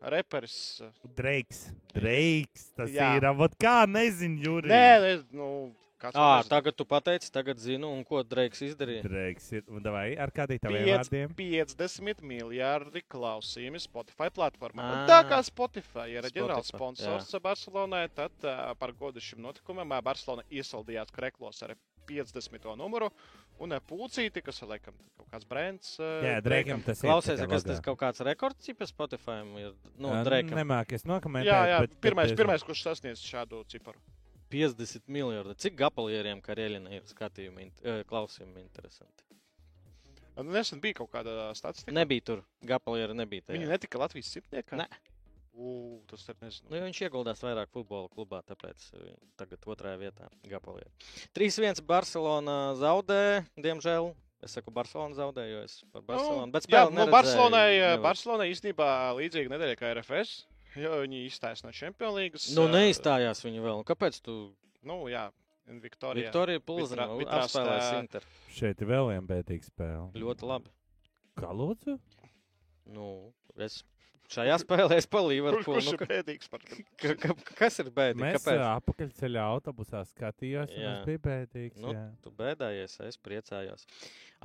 [0.01, 0.81] reperis.
[1.15, 1.69] Dreiks.
[1.93, 2.69] Dreiks.
[2.77, 3.15] Tas Jā.
[3.17, 3.27] ir.
[3.37, 4.71] Vot kā nezinu, Jurij.
[4.71, 6.49] Nē, es, nu, kāds À, nezinu.
[6.49, 9.03] tagad tu pateici, tagad zinu, un ko Dreiks izdarīja.
[9.03, 9.63] Dreiks ir.
[9.67, 11.35] Un Vai ar kādiem Piec- vārdiem?
[11.35, 14.83] 50 miljardi klausījumi Spotify platformā.
[14.83, 15.07] Un Ā.
[15.09, 21.11] Tā kā Spotify ir ģenerāls sponsors Barcelonai, tad uh, par godu šim notikumam Barcelona iesaldījās
[21.11, 21.75] kreklos ar
[22.07, 22.75] 50.
[22.75, 23.11] numuru.
[23.59, 25.97] Un ā, pūcīti, kas ir laikam kaut kāds brands.
[25.99, 27.09] ā, Jā, Dreikam tas ir.
[27.09, 29.41] Klausies, kas tas kaut kāds rekords ir Spotify?
[29.59, 30.55] Ir, nu, Dreikam.
[30.61, 31.49] Nemāk es nokomentēt.
[31.51, 33.99] Jā, jā bet- bet pirmais, es- pirmais, kurš sasniedz šādu ciparu.
[34.49, 35.55] 50 miljardi.
[35.55, 39.23] Cik gapalieriem karjeļina ir skatījumi, eh, klausījumi interesanti?
[40.37, 41.91] Nu, Nesen bija kaut kāda statistika.
[41.91, 42.43] Nebija tur.
[42.65, 43.41] Gapalieri nebija.
[43.43, 43.57] tajā.
[43.59, 44.77] Viņi netika Latvijas simtniekā.
[44.77, 44.87] Ne.
[45.59, 46.69] U, tas ir nezinu.
[46.69, 50.91] Nu, jo viņš ieguldās vairāk futbola klubā, tāpēc eh, tagad otrajā vietā Gapalieri.
[51.35, 54.13] 3-1 Barcelona zaudē, diemžēl.
[54.39, 56.47] Es saku, Barcelona zaudē, jo es par Barcelonu.
[56.53, 58.05] Bet Nu, jā, spēli nu, Barcelonai, nevar.
[58.07, 60.37] Barcelonai īstenībā līdzīga nedēļa kā RFS.
[60.79, 62.39] Jo viņi izstājas no Champions League.
[62.55, 63.81] Nu, neizstājās viņi vēl.
[63.81, 64.37] Un Kāpēc tu
[64.87, 65.25] Nu, jā,
[65.67, 66.29] Viktorija.
[66.29, 68.27] Viktorija Vitras, apspēlēs Inter?
[68.55, 70.05] Šeit ir vēl viena bēdīga spēle.
[70.15, 70.71] Ļoti labi.
[71.39, 71.97] Kā lūdzu?
[72.95, 73.09] Nu,
[73.59, 73.81] es
[74.29, 75.79] šajā spēlē es pa Kurš, Liverpoolu.
[75.79, 78.21] kurš Nu, bēdīgs par ka, ka, kas ir bēdīgi?
[78.23, 78.63] Mēs Kāpēc?
[78.69, 80.93] apakaļceļā autobusā skatījāmies, un Jā.
[80.95, 81.81] tas bija bēdīgs.
[81.83, 82.05] Nu, jā.
[82.23, 83.85] tu bēdājies, es priecājos.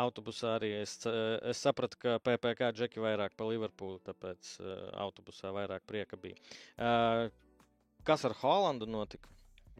[0.05, 4.75] Autobusā arī es, es sapratu, ka PPC džeki vairāk pa Liverpoolu, tāpēc uh,
[5.07, 6.40] autobusā vairāk prieka bija.
[6.77, 7.29] Uh,
[8.05, 9.31] Kas ar Holandu notika?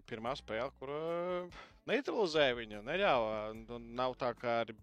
[0.09, 3.35] Pirmā spēle, kur uh, neutralizēja viņu, neļāva.
[4.01, 4.77] Nav tā kā arī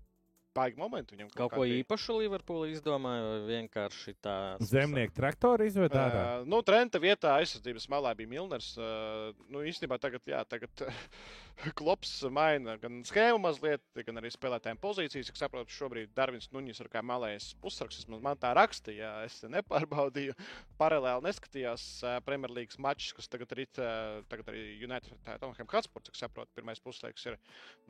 [0.56, 1.32] baigi momenti viņam.
[1.36, 4.36] Kaut ko īpašu Liverpoola izdomāja, vai vienkārši tā
[4.72, 6.24] Zemnieku traktoru izved ārā.
[6.42, 8.74] Uh, nu, Trenta vietā aizsardzības malā bija Milners.
[8.80, 10.86] Uh, nu, īstenībā tagad, jā, tagad
[11.80, 15.32] Klops maina gan schēmu mazliet, gan arī spēlētājiem pozīcijas.
[15.32, 18.08] Es saprotu, šobrīd Darvins Nuņis ir kā malējs pusraksts.
[18.12, 20.36] Man tā rakstīja, es nepārbaudīju.
[20.82, 26.06] Paralēli neskatījos uh, Premjerlīgas mačus, kas tagad ir tagad arī United Tottenham Hotspur.
[26.08, 27.38] Cik saprotu, pirmais puslaiks ir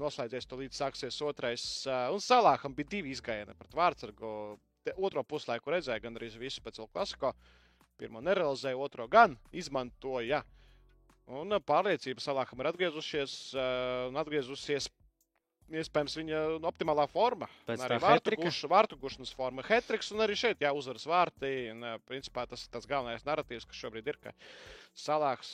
[0.02, 1.66] noslēdzies, to līdz sāksies otrais.
[1.88, 4.34] Un Salāham bija divi izgājieni pret Vārtsargu.
[4.98, 7.36] Otro puslaiku redzēja gan arī visu pēc klasiko.
[8.02, 10.42] Pirmo nerealizēja, otro gan izmantoja.
[11.30, 13.68] Un ā, pārliecība Salākam ir atgriezušies ā,
[14.10, 14.90] un atgriezusies.
[15.72, 17.48] Iespējams, viņa nu, optimālā forma.
[17.64, 19.64] Pēc Un arī vārtu, guš, vārtu gušanas forma.
[19.64, 21.52] Hetriks un arī šeit, jā, uzvaras vārti.
[21.72, 24.18] Un, principā, tas ir tas galvenais narratīvs, kas šobrīd ir.
[24.20, 24.34] Ka
[25.00, 25.54] Salāks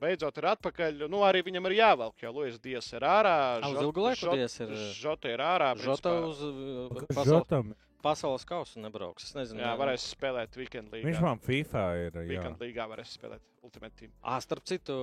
[0.00, 1.04] beidzot ir atpakaļ.
[1.12, 3.36] Nu, arī viņam ir jāvelk, jo Luis Dies ir ārā.
[3.68, 5.74] Uz ilgu laiku Dias ir, Žota ir ārā.
[5.76, 6.32] Žota principā.
[6.32, 9.28] uz uh, pasaules, pasaules kausa nebrauks.
[9.30, 11.06] Es nezinu, Jā, varēs spēlēt weekend līgā.
[11.10, 12.18] viņš man FIFA ir.
[12.22, 12.26] Jā.
[12.32, 14.12] Weekend līgā varēs spēlēt Ultimate Team.
[14.22, 14.96] À, starp citu,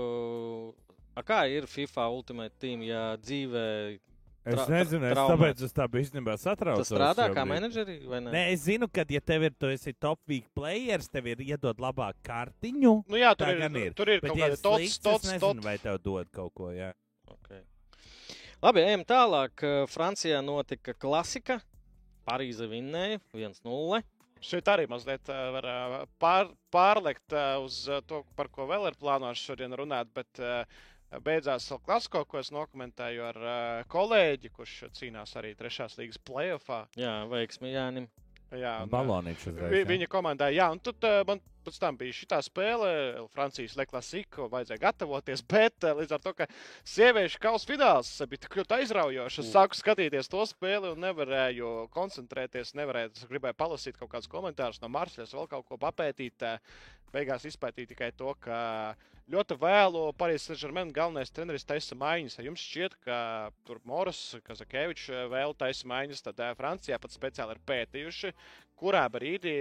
[1.15, 3.65] a, kā ir FIFA Ultimate Team, ja dzīvē
[4.47, 6.87] Es tra- nezinu, es tāpēc es tā biju īstenībā satraukts.
[6.87, 8.31] tas strādā kā menedžeri vai ne?
[8.31, 11.75] Nē, es zinu, ka, ja tev ir, tu esi top week players, tev ir iedod
[11.83, 12.93] labāku kartiņu.
[13.11, 13.93] Nu, jā, tur ir, ir.
[13.93, 15.65] tur ir Bet, kaut ja kāda ir tots, slikts, tots, es nezinu, tots.
[15.65, 16.71] vai tev dod kaut ko.
[16.71, 16.93] Jā.
[17.27, 17.59] Okay.
[18.63, 19.65] Labi, ejam tālāk.
[19.91, 21.59] Francijā notika klasika.
[22.27, 24.01] Parīze vinnēja 1-0.
[24.43, 25.79] Šeit arī mazliet ā, var ā,
[26.21, 30.11] pār, pārlekt ā, uz to, par ko vēl ir plānots šodien runāt.
[30.13, 30.43] Bet
[31.23, 33.41] beidzās vēl klasiko, ko es nokomentēju ar
[33.89, 36.83] kolēģi, kurš cīnās arī trešās līgas playoffā.
[36.99, 38.11] Jā, veiksmi Jānim.
[38.55, 39.73] Jā, un, Balonīgs uzreiz.
[39.73, 42.89] Vi, viņa komandā, jā, un tad uh, man pēc tam bija šī spēle,
[43.35, 46.47] Francijas Leklasika, vajadzēja gatavoties, bet uh, līdz ar to, ka
[46.87, 52.71] sieviešu kausa fināls bija tik ļoti aizraujošs, es sāku skatīties to spēli un nevarēju koncentrēties,
[52.79, 56.47] nevarēju, es gribēju palasīt kaut kādus komentārus no Marsļas, vēl kaut ko papētīt.
[57.07, 58.57] Uh, Beigās izpētīju tikai to, ka
[59.31, 62.35] ļoti vēlu Parīzes Saint-Germain galvenais treneris taisa maiņas.
[62.39, 63.19] Ja jums šķiet, ka
[63.67, 68.33] tur Moras, Kazakevičs vēl taisa maiņas, tad eh, Francijā pat speciāli ir pētījuši,
[68.77, 69.55] kurā brīdī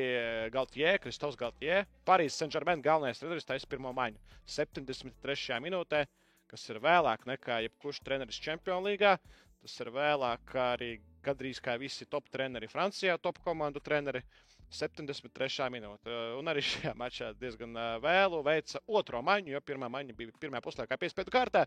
[0.54, 4.18] Galtie, Kristofs Galtie, Parīzes Saint-Germain galvenais treneris taisa pirmo maiņu
[4.58, 5.62] 73.
[5.62, 6.02] minūtē,
[6.50, 9.16] kas ir vēlāk nekā jebkurš treneris Champions League.
[9.62, 14.22] Tas ir vēlāk arī gandrīz kā visi top treneri Francijā, top komandu treneri.
[14.72, 15.68] 73.
[15.72, 16.10] minūte.
[16.38, 20.98] Un arī šajā mačā diezgan vēlu veica otro maiņu, jo pirmā maiņa bija pirmā puslaikā
[21.00, 21.64] piespiedu kārtā.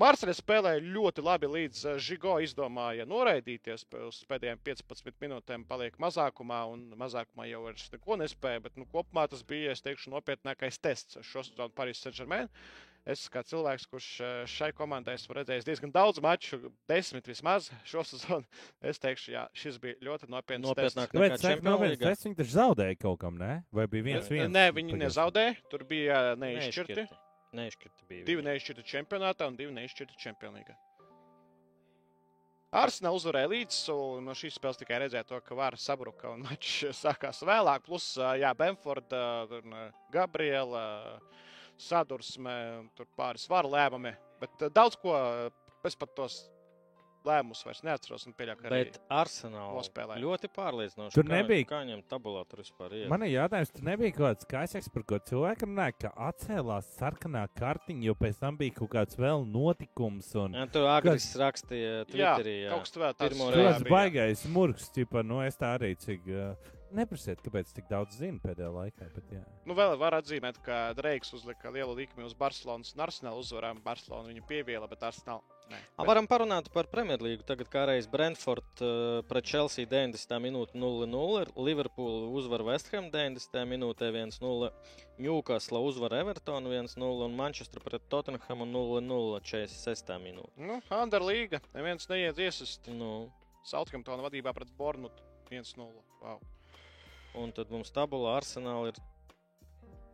[0.00, 3.86] Marsēļa spēlēja ļoti labi, līdz Žigo izdomāja noraidīties.
[4.06, 8.64] Uz pēdējām 15 minūtēm paliek mazākumā, un mazākumā jau vairs neko nespēja.
[8.68, 12.52] Bet nu, kopumā tas bija, es teikšu, nopietnākais tests šo sezonu Parīzes Saint-Germain.
[13.06, 16.58] Es kā cilvēks, kurš ā, šai komandai esmu redzējis diezgan daudz maču,
[16.90, 18.42] desmit vismaz šo sezonu,
[18.82, 20.66] es teikšu, jā, šis bija ļoti nopietns.
[20.66, 22.08] Nopietnāk nekā tas Champions nopietns League.
[22.10, 22.26] tests?
[22.26, 23.52] Viņi taču zaudēja kaut kam, ne?
[23.70, 24.50] Vai bija viens viens?
[24.50, 25.54] Nē, viņi nezaudēja.
[25.70, 27.06] Tur bija ā, neizšķirti.
[27.56, 28.26] Neizšķirti bija.
[28.26, 30.74] Divi neizšķirti čempionātā un divi neizšķirti čempionīgā.
[32.76, 36.90] Arsenal uzvarēja līdz, un no šīs spēles tikai redzēja to, ka vara sabruka un mačs
[37.04, 37.86] sākās vēlāk.
[37.86, 40.82] Plus, ā, jā, ā, Gabriela,
[41.78, 44.14] sadursme, tur pāris varu lēmumi.
[44.40, 45.50] Bet ā, daudz ko ā,
[45.84, 46.44] es pat tos
[47.26, 48.22] lēmumus vairs neatceros
[48.70, 50.20] Bet Arsenal nospēlēja.
[50.22, 51.14] ļoti pārliecinoši.
[51.16, 53.08] Tur Kā- nebija- Kā viņam tabulā tur vispār ir?
[53.10, 57.48] Man ir jautājums, tur nebija kaut kāds kaiseks, par ko cilvēki runāja, ka atcēlās sarkanā
[57.58, 60.30] kartiņa, jo pēc tam bija kaut kāds vēl notikums.
[60.36, 60.52] Un...
[60.54, 62.54] Jā, tur Agris rakstīja Jā, Twitterī.
[62.62, 63.28] Jā, kaut kas tāds.
[63.34, 63.72] Pirmo jā, reizi.
[63.72, 63.90] Tas bija.
[63.96, 66.22] baigais murgs, ķipa, nu es tā arī cik.
[66.28, 66.54] Uh,
[66.94, 69.08] neprasiet, kāpēc tik daudz zinu pēdējā laikā.
[69.14, 69.42] Bet, jā.
[69.66, 73.82] Nu, vēl var atzīmēt, ka Dreiks uzlika lielu likmi uz Barcelonas un Arsenal uzvarām.
[73.84, 75.42] Barcelona viņu pieviela, bet Arsenal.
[75.66, 75.80] Nē.
[75.98, 77.42] A, Varam parunāt par Premjerlīgu.
[77.46, 80.36] Tagad kā reiz Brentford uh, pret Chelsea 90.
[80.44, 83.64] minūte 0-0, Liverpool uzvar West Ham 90.
[83.72, 84.70] minūtē 1-0,
[85.18, 90.14] Newcastle uzvar Evertonu 1-0 un Manchester pret Tottenhamu 0-0 46.
[90.22, 90.54] minūte.
[90.60, 91.62] Nu, Underlīga.
[91.74, 92.86] Neviens neiet iesist.
[92.92, 93.32] Nu,
[93.66, 95.90] Southamptona vadībā pret Bornutu 1-0.
[96.22, 96.38] Wow.
[97.36, 99.00] Un tad mums tabula Arsenal ir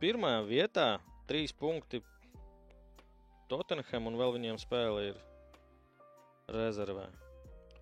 [0.03, 0.87] pirmajā vietā,
[1.31, 2.03] trīs punkti
[3.51, 5.21] Tottenham un vēl viņiem spēle ir
[6.53, 7.07] rezervē.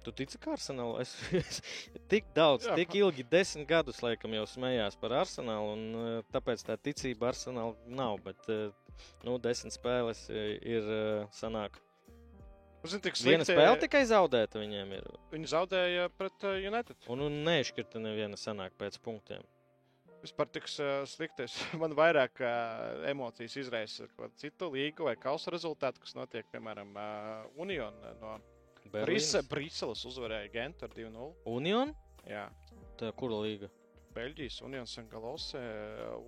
[0.01, 1.61] Tu tici, ka Arsenal es, es
[2.09, 6.65] tik daudz, Jā, tik ilgi, desmit gadus, laikam, jau smējās par Arsenalu, un eh, tāpēc
[6.65, 8.17] tā ticība Arsenal nav.
[8.25, 8.97] Bet, eh,
[9.29, 11.29] nu, desmit spēles eh, ir eh,
[12.81, 15.09] Zini, tik Viena slikti, spēle tikai zaudēta viņiem ir.
[15.35, 16.97] Viņi zaudēja pret uh, United.
[17.13, 19.45] Un, un nešķirta neviena sanāk pēc punktiem.
[20.21, 21.57] Vispār tik uh, sliktais.
[21.81, 27.61] Man vairāk uh, emocijas izraisa kaut citu līgu vai kausa rezultātu, kas notiek, piemēram, uh,
[27.61, 28.39] Union no
[28.91, 31.29] Brise, Briseles uzvarēja Gentu ar 2-0.
[31.53, 31.93] Union?
[32.29, 32.49] Jā.
[33.01, 33.69] Tā kura līga?
[34.15, 35.61] Beļģijas Union Sangalose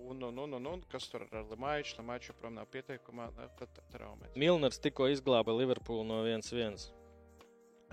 [0.07, 3.29] un, un, un, un, un kas tur ar Limaiču, Limaiču joprojām nav pieteikumā,
[3.59, 4.37] tad traumēts.
[4.39, 6.77] Milners tikko izglāba Liverpoolu no 1-1.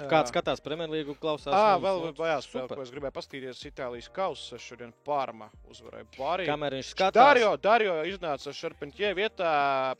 [0.09, 1.53] Kāds skatās Premjerlīgu, klausās?
[1.53, 2.79] Jā, vēl Nu, spēle, super.
[2.79, 3.59] ko es gribēju paskatīties.
[3.69, 6.47] Itālijas kausa šodien Parma uzvarēja Bari.
[6.49, 9.51] Kamēr viņš skatās, Dario, Dario iznāca Šarpenķie vietā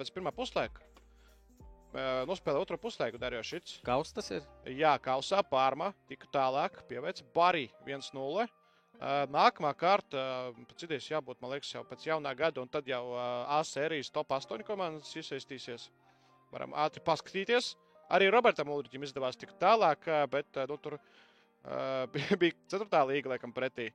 [0.01, 0.81] pēc pirmā puslaika.
[1.91, 3.81] Eh, Nospēlēja otro puslaiku Dario Šits.
[3.85, 4.47] Kaus tas ir?
[4.79, 8.47] Jā, kausā Parma tika tālāk, pieveica Bari 1-0.
[9.01, 10.21] Uh, Nākamā kārta,
[10.53, 13.63] uh, pēc idejas, jābūt, man liekas, jau pēc jaunā gada, un tad jau uh, A
[13.65, 15.87] sērijas top 8 komandas iesaistīsies.
[16.53, 17.73] Varam ātri paskatīties.
[18.13, 20.99] Arī Robertam Ulričam izdevās tikt tālāk, bet nu, tur
[22.13, 23.03] bija, bija 4.
[23.13, 23.89] līga, laikam, pretī.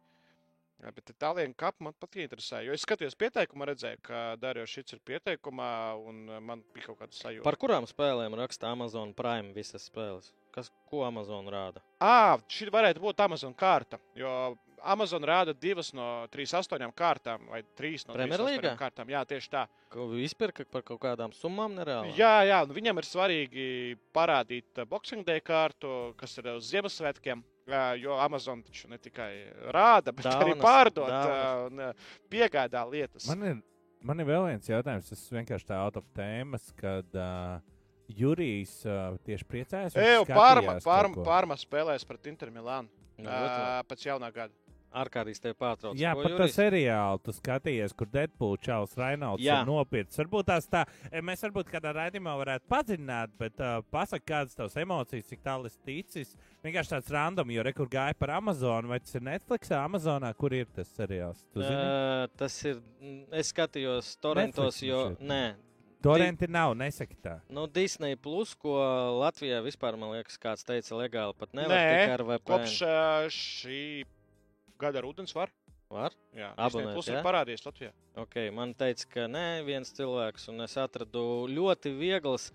[0.83, 2.65] Jā, Bet Itālijam kap man pat interesēja.
[2.67, 5.69] Jo es skatījos pieteikumā, redzēju, ka Dārījus šis ir pieteikumā,
[6.03, 7.45] un man bija kaut kāda sajūta.
[7.45, 10.33] Par kurām spēlēm raksta Amazon Prime visas spēles?
[10.55, 11.83] Kas, ko Amazon rāda?
[12.03, 13.99] Ah, šī varētu būt Amazon kārta.
[14.19, 14.55] Jo
[14.85, 18.75] Amazon rāda divas no 3,8 kārtām, vai trīs no Premjerlīgā?
[18.75, 19.11] 3,8 kārtām.
[19.13, 19.65] Jā, tieši tā.
[19.93, 22.13] Ko izpirka par kaut kādām summām nereāli?
[22.19, 23.67] Jā, jā, nu viņam ir svarīgi
[24.15, 27.43] parādīt uh, Boxing Day kārtu, kas ir uz Ziemassvētkiem.
[27.71, 29.29] Jā, Jo Amazon taču ne tikai
[29.73, 33.25] rāda, bet Dāvanas, arī pārdod uh, un uh, piegādā lietas.
[33.31, 33.63] Man ir,
[34.05, 37.57] man ir vēl viens jautājums, tas vienkārši tā out of tēmas, kad uh,
[38.05, 39.97] Jurijs uh, tieši priecājas.
[39.97, 44.53] Eju, Pārma, pārma, pārma spēlēs pret Inter Milānu Nu, uh, pēc jaunā gada.
[44.95, 45.97] Ārkārtīgi tevi pārtrauc.
[45.99, 50.19] Jā, pat tas seriāls, tu skatījies, kur Deadpool čels Rainauts ir nopircis.
[50.21, 54.77] Varbūt tās tā, e, mēs varbūt kādā raidījumā varētu padziļināt, bet uh, pasaka, kādas tavas
[54.79, 56.31] emocijas, cik tālu es ticis.
[56.63, 60.71] Vienkārši tāds random, jo rekur gāja par Amazonu, vai tas ir Netflixā, Amazonā, kur ir
[60.73, 61.43] tas seriāls?
[61.53, 61.75] Tu zini?
[61.75, 62.79] Uh, tas ir.
[63.03, 65.03] mm, Es skatījos Torontos, Netflix jo.
[65.19, 65.43] Nē,
[66.05, 67.39] Torrenti nav, nesaki tā.
[67.49, 68.75] no Disney, plus, ko
[69.23, 72.43] Latvijā vispār, man liekas, kāds teica, legāli pat nevar tikai ar VPN.
[72.45, 72.75] Kopš
[73.33, 73.79] šī
[74.79, 75.53] gada rudens var.
[75.91, 76.15] Var?
[76.33, 77.19] Jā, Abonēt, Plus jā?
[77.19, 77.91] ir parādījies Latvijā.
[78.23, 81.21] Okay, man teica, ka nē, viens cilvēks, un es atradu
[81.51, 82.47] ļoti viegls,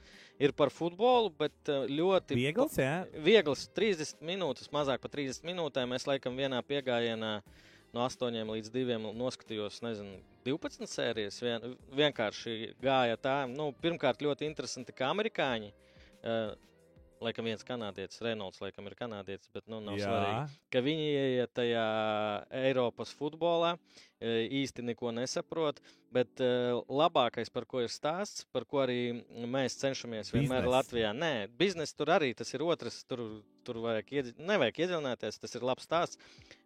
[0.43, 3.05] ir par futbolu, bet uh, ļoti Viegls, jā?
[3.23, 5.95] Viegls, 30 minūtes, mazāk par 30 minūtēm.
[5.95, 7.33] Es laikam vienā piegājienā
[7.95, 10.19] no 8 līdz 2 noskatījos, nezinu,
[10.49, 11.39] 12 sērijas.
[11.45, 15.71] Vien, vienkārši gāja tā, nu, pirmkārt, ļoti interesanti, kā amerikāņi.
[16.21, 16.51] Uh,
[17.21, 20.09] Laikam viens kanādietis, Reynolds, laikam ir kanādietis, bet nu, nav Jā.
[20.09, 20.61] svarīgi.
[20.73, 21.83] Ka viņi ieiet tajā
[22.63, 23.75] Eiropas futbolā,
[24.17, 25.83] e, īsti neko nesaprot.
[26.11, 30.73] Bet uh, labākais, par ko ir stāsts, par ko arī mēs cenšamies vienmēr Bizness.
[30.75, 31.13] Latvijā.
[31.15, 33.03] Nē, biznesa tur arī tas ir otrs.
[33.07, 33.23] Tur,
[33.69, 34.35] tur vajag iedzi...
[34.41, 36.19] nevajag iedziļināties, tas ir labs stāsts.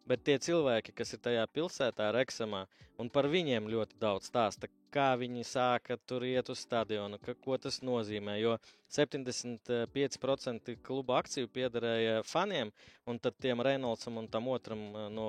[0.04, 2.66] Bet tie cilvēki, kas ir tajā pilsētā, Reksamā,
[3.00, 7.56] un par viņiem ļoti daudz stāsta, kā viņi sāka tur iet uz stadionu, ka, ko
[7.56, 8.36] tas nozīmē.
[8.42, 8.58] Jo
[8.92, 12.72] 75% kluba akciju piederēja faniem,
[13.08, 15.28] un tad tiem Reynoldsam un tam otram eh, no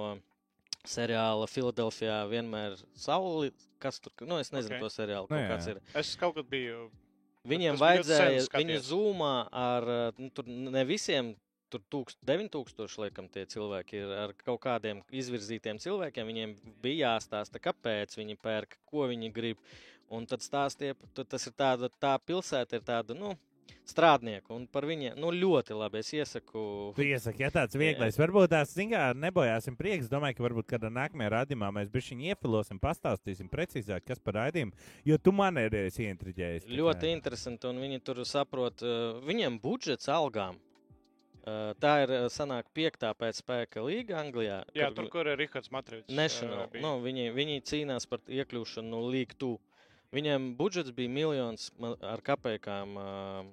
[0.86, 4.82] seriāla Filadelfijā vienmēr sauli, kas tur, nu es nezinu Ok.
[4.82, 4.84] okay.
[4.84, 5.50] to seriālu, Nu kaut jā.
[5.54, 5.82] kāds ir.
[5.98, 6.90] Es kaut kad biju.
[7.46, 11.36] Viņiem vajadzēja, viņi zūmā ar, uh, nu, tur ne visiem,
[11.76, 16.30] tur tūkst, 9000 laikam tie cilvēki ir ar kaut kādiem izvirzītiem cilvēkiem.
[16.32, 19.62] Viņiem bija jāstāsta, kāpēc viņi pērk, ko viņi grib.
[20.14, 23.34] Un tad stāstīja, tas ir tāda, tā pilsēta ir tāda, nu,
[23.86, 26.02] strādnieku, un par viņiem, nu, ļoti labi.
[26.02, 26.62] Es iesaku.
[26.98, 28.18] Tu iesaki, ja tāds vieglais.
[28.20, 30.10] Varbūt tās, zināmā mērā, nebojāsim prieks.
[30.12, 34.78] Domāju, ka varbūt kādā nākamajā radījumā mēs bišķiņi iefilosim, pastāstīsim precīzāk, kas par raidījumu.
[35.10, 35.86] Jo tu man ir tā
[36.70, 40.62] Ļoti interesanti, un viņi tur saprot, uh, viņiem budžets algām.
[41.46, 44.64] Tā ir sanāk piektā pēc spēka līga Anglijā.
[44.74, 46.10] Jā, kur- tur, kur ir Rihards Matrīds.
[46.10, 46.68] National.
[46.82, 49.60] Nu, viņi, viņi cīnās par iekļūšanu no League 2.
[50.16, 51.70] Viņiem budžets bija miljons
[52.02, 53.46] ar kapekām uh,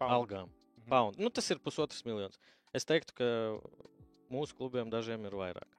[0.00, 0.48] algām.
[0.80, 0.88] Mhm.
[0.88, 1.18] Pound.
[1.20, 2.38] Nu, tas ir pusotrs miljons.
[2.74, 3.28] Es teiktu, ka
[4.30, 5.70] mūsu klubiem dažiem ir vairāk.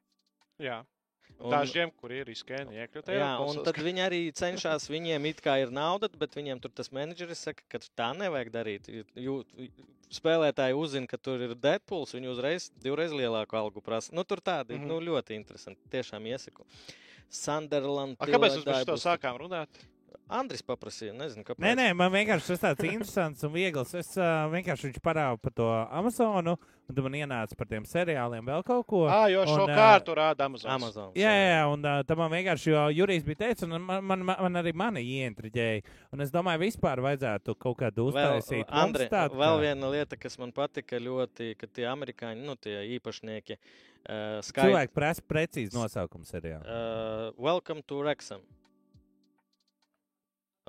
[0.61, 0.81] Jā.
[1.39, 5.55] Un- Dažiem, kuri ir izskēni, iekļūt Jā, un tad viņi arī cenšas, viņiem it kā
[5.63, 8.89] ir nauda, bet viņiem tur tas menedžeris saka, ka tā nevajag darīt.
[9.15, 9.41] Jū,
[10.13, 14.13] spēlētāji uzzina, ka tur ir Deadpools, viņi uzreiz divreiz lielāku algu prasa.
[14.13, 14.83] Nu, tur tādi, mm.
[14.83, 14.91] -hmm.
[14.91, 15.81] nu, ļoti interesanti.
[15.89, 16.67] Tiešām iesaku.
[17.31, 18.19] Sunderland.
[18.19, 19.69] A, kāpēc mēs par to sākām runāt?
[20.31, 21.61] Andris paprasīja, nezinu, kāpēc.
[21.63, 23.91] Nē, nē, man vienkārši tas tāds interesants un viegls.
[23.99, 26.53] Es uh, vienkārši viņš parādu par to Amazonu,
[26.87, 29.01] un tu man ienāca par tiem seriāliem vēl kaut ko.
[29.11, 30.71] Ah, jo Un, šo ā, kārtu rāda Amazon.
[30.77, 31.09] Amazon.
[31.19, 34.39] Jā, jā, un uh, tam man vienkārši, jo Jurijs bija teicis, un man, man, man,
[34.47, 35.83] man arī mani ieintriģēja.
[36.15, 38.71] Un es domāju, vispār vajadzētu kaut kādu Vēl, uztaisīt.
[38.71, 42.79] Andri, Mums tādu vēl viena lieta, kas man patika ļoti, ka tie amerikāņi, nu, tie
[42.95, 44.71] īpašnieki, uh, skaidri.
[44.71, 46.63] Cilvēki prasa precīzi nosaukumu seriālu.
[46.63, 48.47] Uh, welcome to Rexham.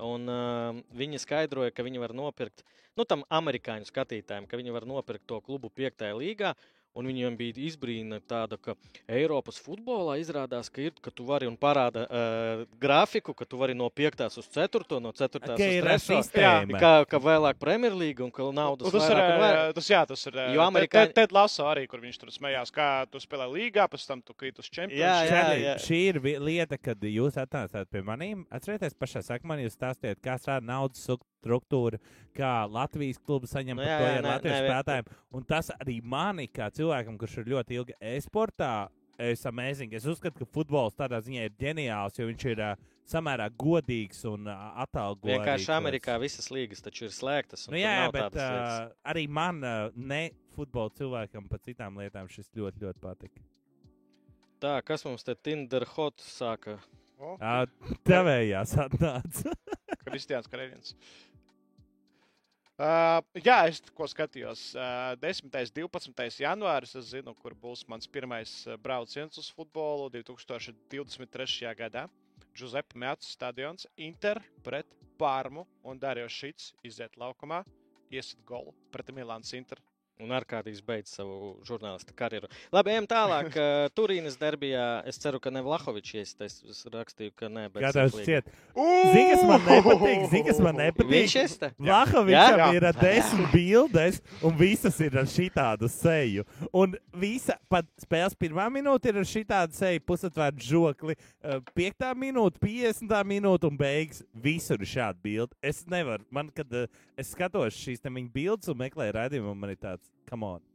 [0.00, 2.64] Un uh, viņi skaidroja, ka viņi var nopirkt,
[2.96, 6.54] nu, tam amerikāņu skatītājiem, ka viņi var nopirkt to klubu piektajā līgā.
[6.94, 8.74] Un viņiem bija izbrīna tāda, ka
[9.08, 13.72] Eiropas futbolā izrādās, ka, ir, ka tu vari un parāda uh, grafiku, ka tu vari
[13.72, 14.26] no 5.
[14.42, 14.98] uz 4.
[15.00, 15.40] no 4.
[15.40, 15.96] Ka uz ir 3.
[16.04, 16.76] sistēma.
[16.82, 19.72] Kā, kā vēlāk Premjerlīga un ka naudas Un tas ir, vairāk un vairāk.
[19.80, 20.36] tas, jā, tas ir.
[20.36, 21.16] Jo Jo amerikāņi-.
[21.16, 24.60] Tad Laso arī, kur viņš tur smējās, kā tu spēlē līgā, pēc tam tu krīt
[24.60, 25.00] uz Jā, čempionu.
[25.00, 25.16] jā.
[25.32, 28.44] Čārli, Šī ir lieta, kad jūs atnācāt pie maniem.
[28.52, 31.98] Atcerieties, pašā sākumā jūs stāstījāt, kā strādā naudas suk- struktūra,
[32.38, 35.12] kā Latvijas kluba saņem Nu par jā, to jā, ar nē, latviešu nē, spēlētājiem.
[35.36, 38.72] Un tas arī mani, kā cilvēkam, kurš ir ļoti ilgi e-sportā,
[39.22, 39.92] es amazing.
[39.94, 42.72] Es uzskatu, ka futbols tādā ziņā ir ģeniāls, jo viņš ir uh,
[43.12, 45.28] samērā godīgs un uh, atalgots.
[45.28, 47.66] Vienkārši Amerikā visas līgas taču ir slēgtas.
[47.68, 48.78] un Nu, jā, bet tādas lietas.
[48.88, 50.22] uh, arī man, uh, ne
[50.56, 53.44] futbola cilvēkam, par citām lietām šis ļoti, ļoti patika.
[54.62, 56.78] Tā, kas mums te Tinder hot sāka?
[57.22, 57.66] O, Uh,
[58.08, 59.52] Tevējās atnāca.
[60.08, 60.96] Kristiāns Karēvins.
[62.82, 64.72] Uh, jā, es ko skatījos.
[64.74, 65.52] Uh, 10.
[65.54, 66.40] un 12.
[66.42, 66.96] janvāris.
[66.98, 71.70] Es zinu, kur būs mans pirmais brauciens uz futbolu 2023.
[71.78, 72.08] gadā.
[72.58, 77.62] Giuseppe Mētas stadions, Inter pret Pārmu un Dārījos Šits iziet laukumā,
[78.10, 79.78] iesit golu pret Milāns Inter.
[80.20, 82.46] Un ārkārtīgi beidz savu žurnālistu karjeru.
[82.74, 83.54] Labi, ejam tālāk.
[83.96, 85.02] Turīnas derbijā.
[85.08, 86.58] Es ceru, ka ne Vlahovičs iestājas.
[86.68, 88.50] Es rakstīju, ka nē, bet šķiet?
[88.76, 90.26] Zini, kas man nepatīk?
[90.30, 91.34] Zini, kas man Viņš nepatīk?
[91.42, 91.70] iesta?
[91.80, 92.68] Vlahovičam Jā.
[92.76, 96.46] ir ā, desmit bildes, un visas ir ar šitādu seju.
[96.70, 101.18] Un visa pat spēles pirmā minūte ir ar šitādu seju, pusatvērtu žokli.
[101.74, 103.16] Piektā minūte, 50.
[103.28, 105.56] minūte un beigas visur ir šāda bilde.
[105.64, 106.70] Es nevaru, man, kad
[107.18, 110.68] es skatos šīs te viņa bildes un meklēju raidījumu, man ir tāds, come on.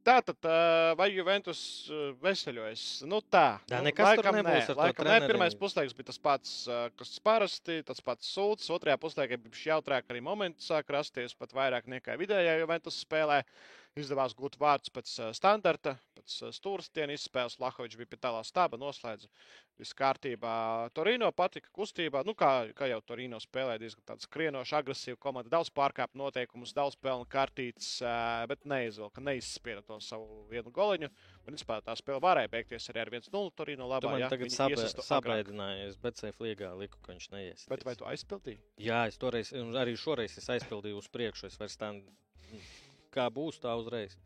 [0.00, 1.60] Tātad, uh, vai Juventus
[1.92, 2.84] uh, veseļojas?
[3.08, 3.58] Nu, tā.
[3.68, 6.86] Jā, nekas tur laikam nebūs ar to Laikam, nē, pirmais puslaiks bija tas pats, uh,
[6.96, 8.70] kas parasti, tas pats sūds.
[8.72, 13.42] Otrajā puslaikā bija šī jautrāk arī momenti sāk rasties pat vairāk nekā vidējā Juventus spēlē.
[14.00, 15.96] Izdevās gūt vārdus pēc standarta,
[16.30, 17.58] pēc uh, stūrstiena izspēles.
[17.60, 19.28] Lahovičs bija pie tālā staba, noslēdza
[19.80, 20.90] viss kārtībā.
[20.94, 25.50] Torino patika kustībā, nu kā, kā jau Torino spēlē diezgan tāda skrienoša, agresīva komanda.
[25.50, 31.10] Daudz pārkāpt noteikumus, daudz pelnu kartītes, uh, bet neizvilka, neizspieda to savu vienu goliņu.
[31.46, 34.12] Principā, tā spēle varēja beigties arī ar 1-0 Torino labā.
[34.12, 35.06] man ja tagad agrāk.
[35.06, 37.64] sabēdinājies, bet Seif līgā liku, ka viņš neies.
[37.70, 38.60] Bet vai tu aizpildīji?
[38.84, 41.48] Jā, es toreiz, un arī šoreiz es aizpildīju uz priekšu.
[41.48, 41.94] Es vairs tā,
[43.14, 44.16] kā būs, tā uzreiz.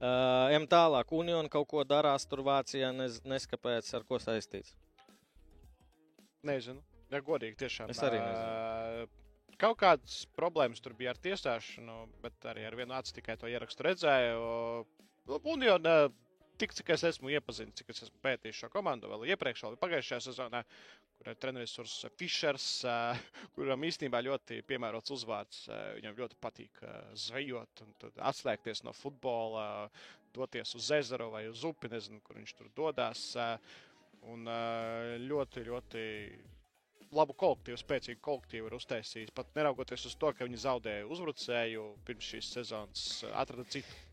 [0.00, 1.12] Uh, ejam tālāk.
[1.16, 4.74] Union kaut ko darās tur Vācijā, nez, neskapēc, ar ko saistīts.
[6.46, 6.80] Nezinu.
[7.10, 7.90] Ja godīgi, tiešām.
[7.92, 9.06] Es arī ā,
[9.60, 13.84] Kaut kādas problēmas tur bija ar tiesāšanu, bet arī ar vienu acu tikai to ierakstu
[13.84, 14.44] redzēju.
[15.52, 15.74] Un jau
[16.60, 20.20] tik cik es esmu iepazinis, cik es esmu pētījis šo komandu vēl iepriekš, vēl pagājušajā
[20.26, 20.60] sezonā,
[21.16, 22.96] kur ir treneris Urs Fišers, ā,
[23.56, 25.64] kuram īstenībā ļoti piemērots uzvārds.
[25.72, 26.94] ā, Viņam ļoti patīk ā,
[27.26, 27.96] zvejot un
[28.30, 29.66] atslēgties no futbola,
[30.36, 33.26] doties uz ezeru vai uz upi, nezinu, kur viņš tur dodas.
[34.30, 34.44] Un
[35.24, 36.02] ļoti, ļoti
[37.16, 39.32] labu kolektīvu, spēcīgu kolektīvu ir uztaisījis.
[39.34, 44.09] Pat neraugoties uz to, ka viņi zaudēja uzbrucēju pirms šīs sezonas, atrada citu.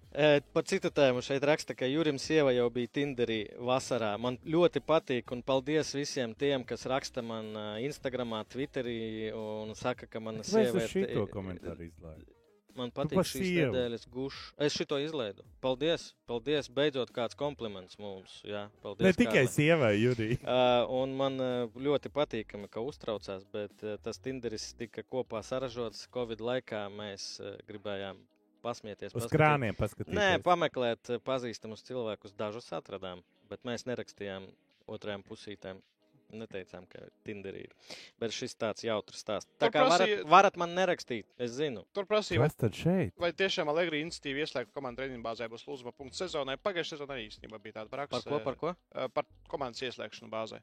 [0.53, 4.13] Par citu tēmu šeit raksta, ka Jurim sieva jau bija Tinderī vasarā.
[4.21, 10.07] Man ļoti patīk, un paldies visiem tiem, kas raksta man ā, Instagramā, Twitterī un saka,
[10.09, 12.33] ka mana sieva es šito komentāru izlaidu?
[12.77, 13.71] Man par patīk šīs sievu.
[13.73, 14.41] nedēļas gušs.
[14.61, 15.41] Es šito izlaidu.
[15.65, 16.69] Paldies, paldies.
[16.69, 18.37] Beidzot kāds kompliments mums.
[18.45, 19.07] Jā, paldies.
[19.07, 19.53] Ne tikai Kārli.
[19.55, 20.37] sievai, Jurija.
[20.43, 26.05] Uh, un man uh, ļoti patīkami, ka uztraucās, bet uh, tas Tinderis tika kopā saražots
[26.13, 26.85] Covid laikā.
[26.93, 28.21] Mēs uh, gribējām
[28.61, 29.13] pasmieties.
[29.15, 30.17] Uz paskatīt- krāniem paskatīties.
[30.17, 32.33] Nē, pameklēt uh, pazīstamus cilvēkus.
[32.37, 34.49] Dažus atradām, bet mēs nerakstījām
[34.87, 35.81] otrajām pusītēm.
[36.27, 37.73] Neteicām, ka Tinderī ir.
[38.19, 39.47] Bet šis tāds jautrs stāsts.
[39.61, 41.85] Tā kā varat, prasīji- varat man nerakstīt, es zinu.
[41.95, 43.13] Tur prasīja, vai, Kas tad šeit?
[43.17, 46.57] vai tiešām Allegri institīva ieslēgta komandas treniņu bāzē būs lūzuma punkts sezonai.
[46.59, 48.19] Pagājušajā sezonā arī īstenībā bija tāda praksa.
[48.27, 48.43] Par ko?
[48.43, 48.75] Par ko?
[48.91, 50.59] ā, Par komandas ieslēgšanu bāzē.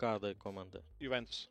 [0.00, 0.80] Kādai komandai?
[1.04, 1.50] Juventus.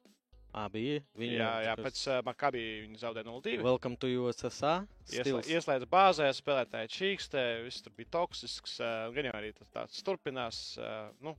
[0.57, 0.99] Abi.
[1.19, 3.59] Viņi Jā, jā, pēc uh, Makabī viņi zaudēja 0-2.
[3.65, 4.73] Welcome to USSA.
[5.13, 8.79] Ieslē, ieslēdz bāzē, spēlētāji čīkstē, viss tur bija toksisks.
[8.81, 10.63] Uh, gan jau arī tas tāds turpinās.
[10.81, 11.35] Uh, nu,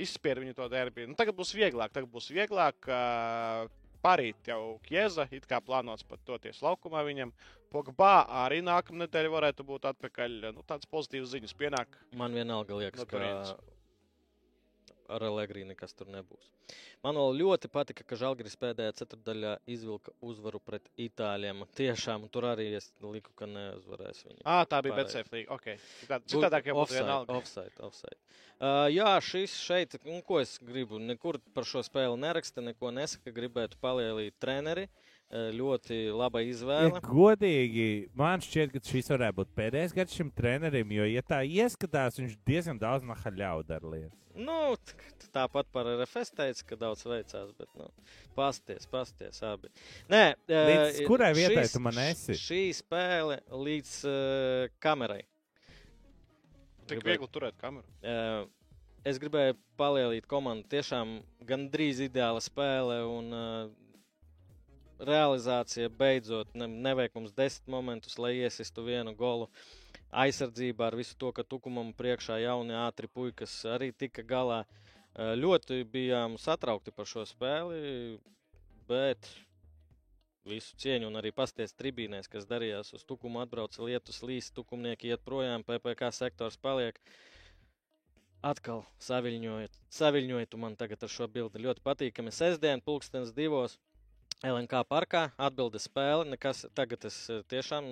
[0.00, 1.04] Izspieda viņu to derbi.
[1.10, 1.92] Nu, tagad būs vieglāk.
[1.92, 2.88] Tagad būs vieglāk.
[2.88, 3.68] Uh,
[4.00, 7.34] parīt jau Kieza, it kā plānots pat doties laukumā viņam.
[7.70, 10.38] Pogba arī nākamā nedēļa varētu būt atpakaļ.
[10.56, 12.00] Nu, tāds pozitīvs ziņas pienāk.
[12.16, 13.60] Man vienalga liekas, No ka.
[15.12, 16.48] Ar Allegri nekas tur nebūs.
[17.04, 21.64] Man ļoti patika, ka Žalgiris pēdējā ceturdaļā izvilka uzvaru pret Itāļiem.
[21.78, 24.42] Tiešām tur arī es liku, ka neuzvarēs viņi.
[24.44, 24.98] Ah, tā bija.
[25.00, 25.50] BCF līnija.
[25.56, 25.78] Okay.
[26.30, 27.38] Citādāk jau būtu Offside, vienalga.
[27.40, 28.18] Offside, offside.
[28.60, 33.32] Uh, jā, šis šeit, nu, ko es gribu, nekur par šo spēli neraksta, neko nesaka,
[33.34, 34.86] gribētu palielīt treneri.
[34.90, 37.00] Uh, ļoti laba Ja izvēle.
[37.06, 42.18] godīgi, man šķiet, ka šis varētu būt pēdējais gads šim trenerim, jo, ja tā ieskatās,
[42.18, 44.16] viņš diezgan daudz nahaļauju dara lietas.
[44.40, 44.76] Nu,
[45.34, 47.88] tāpat par RFS teica, ka daudz veicās, bet, nu,
[48.34, 49.68] pasties, pasties abi.
[50.10, 52.36] Nē, Līdz eh, kurai vietai šīs- tu man esi?
[52.38, 55.22] Šī spēle līdz uh, kamerai.
[56.90, 57.86] Tik viegli turēt kameru.
[58.02, 58.46] Uh,
[59.06, 60.66] es gribēju palielīt komandu.
[60.72, 63.68] Tiešām gandrīz ideāla spēle un uh,
[65.06, 69.48] realizācija beidzot ne, neveikums desmit momentus, lai iesistu vienu golu.
[70.10, 74.64] Aizsardzībā ar visu to, ka tukumam priekšā jauni ātri puikas arī tika galā.
[74.64, 74.90] Uh,
[75.38, 78.18] ļoti bijām satraukti par šo spēli,
[78.88, 79.30] bet
[80.46, 85.22] visu cieņu un arī pasties tribīnēs, kas darījās uz tukumu, atbrauca lietus, līs, tukumnieki iet
[85.24, 86.98] projām, PPC sektors paliek.
[88.40, 91.60] Atkal saviņojot, saviņojot man tagad ar šo bildi.
[91.60, 92.32] Ļoti patīkami.
[92.32, 93.76] Sestdien, pulkstenis divos.
[94.40, 96.24] LNK parkā atbilde spēle.
[96.32, 97.84] Nekas, tagad es eh, tiešām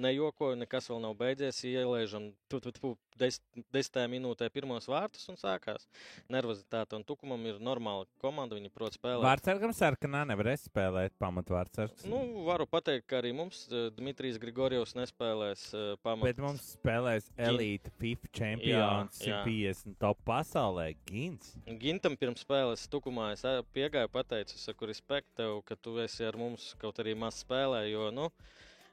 [0.00, 1.60] nejokoju, nekas vēl nav beidzies.
[1.68, 3.36] Ielaižam tu, tu, tu, des,
[3.74, 5.84] desmitajā minūtē pirmos vārtus un sākās.
[6.32, 8.56] Nervozitāte un tukumam ir normāla komanda.
[8.56, 9.26] Viņi prot spēlēt.
[9.26, 12.06] Vārtsargam sarkanā nevarēs spēlēt pamatvārtsargs.
[12.08, 16.30] Nu, varu pateikt, ka arī mums eh, Dmitrijs Grigorjevs nespēlēs uh, pamatā.
[16.30, 19.42] Bet mums spēlēs Elite FIFA čempions, Jā, jā.
[19.44, 20.88] 150 top pasaulē.
[21.04, 21.52] Gins.
[21.82, 23.44] Gintam pirms spēles tukumā es
[23.76, 28.08] piegāju, pateicu, saku, respekt tev, ka tu esi ar mums kaut arī maz spēlē, jo,
[28.14, 28.28] nu,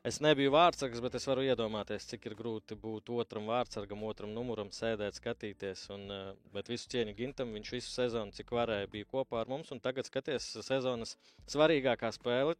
[0.07, 4.71] es nebiju vārdsargs, bet es varu iedomāties, cik ir grūti būt otram vārdsargam, otram numuram,
[4.73, 5.87] sēdēt, skatīties.
[5.95, 6.21] Un, ā,
[6.55, 10.09] bet visu cieņu Gintam, viņš visu sezonu, cik varēja, bija kopā ar mums, un tagad
[10.09, 11.17] skaties sezonas
[11.51, 12.57] svarīgākā spēle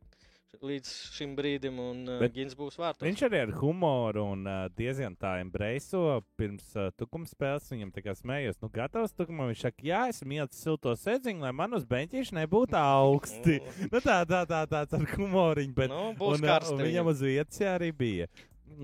[0.60, 3.06] līdz šim brīdim, un bet Gins būs vārtos.
[3.06, 7.70] Viņš arī ar humoru un uh, diezgan tā embraiso pirms uh, tukuma spēles.
[7.72, 9.49] Viņam tā kā smējos, nu, gatavs tukumam.
[9.52, 13.60] Viņš saka, jā, esmu ielas silto sēdziņu, lai man uz beņķīša nebūtu augsti.
[13.93, 15.76] nu, tā, tā, tā, tāds ar humoriņu.
[15.78, 18.30] Bet, Nu, un, uh, karsti un viņam uz vietas arī bija.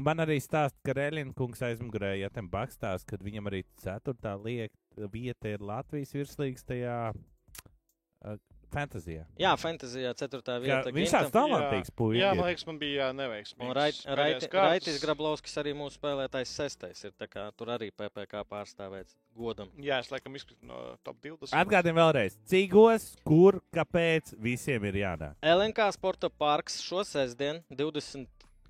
[0.08, 4.74] Man arī stāsta, ka Rēlina kungs aizmugurē, ja tam bakstās, kad viņam arī ceturtā liek,
[5.14, 8.40] vieta ir Latvijas virslīgas tajā uh,
[8.78, 9.26] fantāzijā.
[9.42, 10.94] Jā, fantāzijā ceturtā Ka vieta.
[10.94, 12.24] Viņš tāds talantīgs Jā, puisis.
[12.38, 13.66] man liekas, man bija neveiksmīgs.
[13.68, 14.48] Un Rait- Rait-.
[14.54, 17.12] Raitis Grablovskis arī mūsu spēlētājs sestais ir.
[17.18, 19.70] tā kā Tur arī PPC pārstāvēts godam.
[19.82, 21.54] Jā, es laikam izkrītu no top 20.
[21.58, 25.36] Atgādini vēlreiz, cīgos, kur, kāpēc visiem ir jādara.
[25.42, 27.64] LNK Sporta parks šo sestdienu,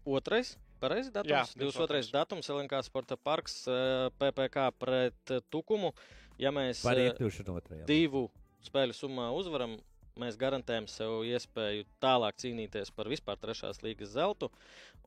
[0.06, 0.56] 22.
[0.80, 1.32] Pareizi datums?
[1.32, 2.12] Jā, 22.
[2.14, 5.90] datums LNK Sporta parks eh, PPC pret Tukumu.
[6.38, 7.86] Ja mēs Par eh, iekļūšanu otrajā.
[7.90, 8.28] divu
[8.68, 9.74] spēļu summā uzvaram,
[10.22, 14.52] mēs garantējam sev iespēju tālāk cīnīties par vispār trešās līgas zeltu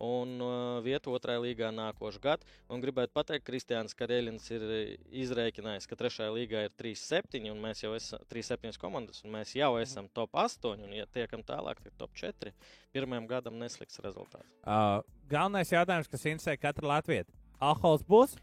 [0.00, 2.48] un uh, vietu otrajā līgā nākošu gadu.
[2.72, 4.92] Un gribētu pateikt, Kristiāns Karēlins ir eh,
[5.22, 9.74] izrēķinājis, ka trešajā līgā ir 3-7, un mēs jau esam 3-7 komandas, un mēs jau
[9.80, 12.54] esam top 8, un ja tiekam tālāk, tad top 4.
[12.96, 14.48] Pirmajam gadam neslikts rezultāts.
[14.64, 17.28] Uh, galvenais jautājums, kas interesē katru Latviju.
[17.60, 18.38] Alkohols būs,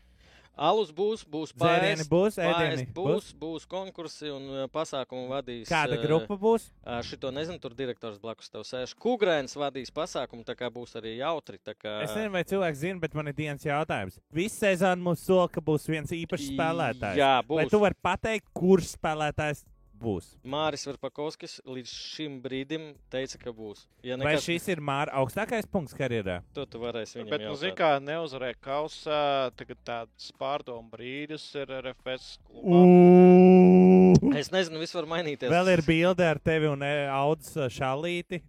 [0.57, 5.67] Alus būs, būs paēst, būs, ēdieni būs, būs konkursi un uh, pasākumu vadīs.
[5.69, 6.67] Kāda uh, grupa būs?
[6.81, 8.95] Ā, Šito nezinu, tur direktors blakus tev sēž.
[8.97, 11.61] Kugrēns vadīs pasākumu, tā kā būs arī jautri.
[11.67, 11.99] Kā...
[12.07, 14.17] Es nezinu, vai cilvēks zina, bet man ir dienas jautājums.
[14.33, 17.21] Visu sezonu mums sola, ka būs viens īpašs spēlētājs.
[17.21, 17.73] Jā, Vai būs.
[17.73, 19.65] tu vari pateikt, kurš spēlētājs
[19.99, 20.29] būs?
[20.45, 23.85] Māris Verpakovskis līdz šim brīdim teica, ka būs.
[24.05, 26.39] Ja Vai nekas, šis ir Māra augstākais punkts karjerā?
[26.53, 27.75] to tu varēsi viņam Bet, nu, jautāt.
[27.79, 29.21] kā neuzvarēja kausā,
[29.59, 34.37] tagad tāds pārdomu brīdis ir RFS klubā.
[34.39, 35.49] Es nezinu, viss var mainīties.
[35.51, 38.41] Vēl ir bilde ar tevi un eh, Audus šalīti.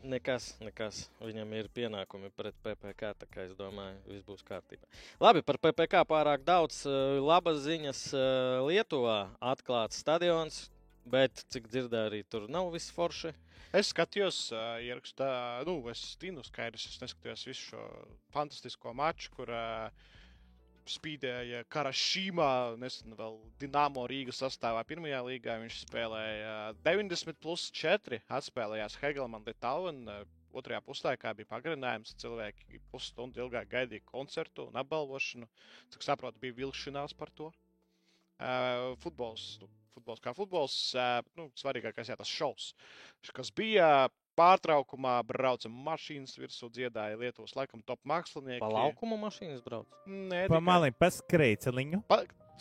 [0.00, 1.02] Nekas, nekas.
[1.20, 4.88] Viņam ir pienākumi pret PPC, tā kā es domāju, viss būs kārtībā.
[5.20, 6.78] Labi, par PPC pārāk daudz.
[6.88, 8.00] eh, Labas ziņas
[8.64, 9.18] Lietuvā.
[9.44, 10.70] Atklāts stadions,
[11.08, 13.32] bet, cik dzirdēju, arī tur nav viss forši.
[13.76, 15.30] Es skatījos, uh, ierakstā,
[15.68, 17.84] nu, es zinu, skaidrs, es neskatījos visu šo
[18.34, 20.08] fantastisko maču, kur uh,
[20.90, 25.56] spīdēja Karašīmā, nesen vēl Dienāmo Rīgas sastāvā pirmajā līgā.
[25.62, 30.04] Viņš spēlēja uh, 90 plus 4, atspēlējās Hegelman Litālen.
[30.08, 32.16] Uh, Otrajā puslaikā bija pagarinājums.
[32.18, 35.46] Cilvēki pusstundu ilgāk gaidīja koncertu un apbalvošanu.
[35.94, 37.52] Cik saprotu, bija vilšanās par to.
[38.40, 40.76] Uh, futbols nu, futbols kā futbols.
[41.38, 42.72] Nu, svarīgākais ir tas šovs,
[43.36, 44.08] kas bija.
[44.38, 48.62] Pārtraukumā brauca mašīnas virsū, dziedāja Lietuvas laikam top mākslinieki.
[48.62, 49.90] Pa laukumu mašīnas brauc.
[50.06, 52.00] Nē, Pa tikai maliem, pa skrejceliņu.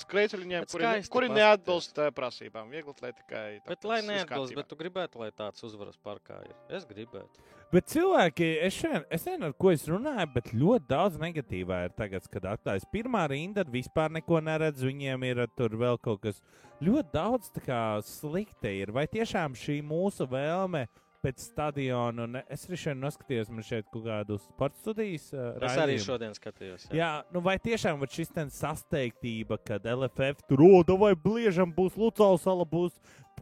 [0.03, 2.69] Skrejceļiem, kuri, kuri neatbilst ā, prasībām.
[2.73, 3.45] Viegli atletikai.
[3.67, 6.55] Bet, lai neatbilst, bet tu gribētu, lai tāds uzvaras parkā ir.
[6.79, 7.43] Es gribētu.
[7.69, 11.93] Bet cilvēki, es šodien, es nezinu, ar ko es runāju, bet ļoti daudz negatīvā ir
[11.97, 14.81] tagad, kad atklājas pirmā rinda, tad vispār neko neredz.
[14.87, 16.41] Viņiem ir tur vēl kaut kas
[16.81, 18.71] ļoti daudz tā kā slikta.
[18.73, 18.93] Ir.
[18.95, 20.87] Vai tiešām šī mūsu vēlme
[21.23, 25.79] pēc stadiona, un es arī šodien noskatījos, man šeit kaut kādu sporta studijas uh, Es
[25.79, 26.87] arī šodien skatījos.
[26.89, 26.97] Jā.
[26.99, 31.97] Jā, nu vai tiešām var šis ten sasteigtība, kad LFF tur roda vai bliežam būs
[31.99, 32.95] Lucāla sala, būs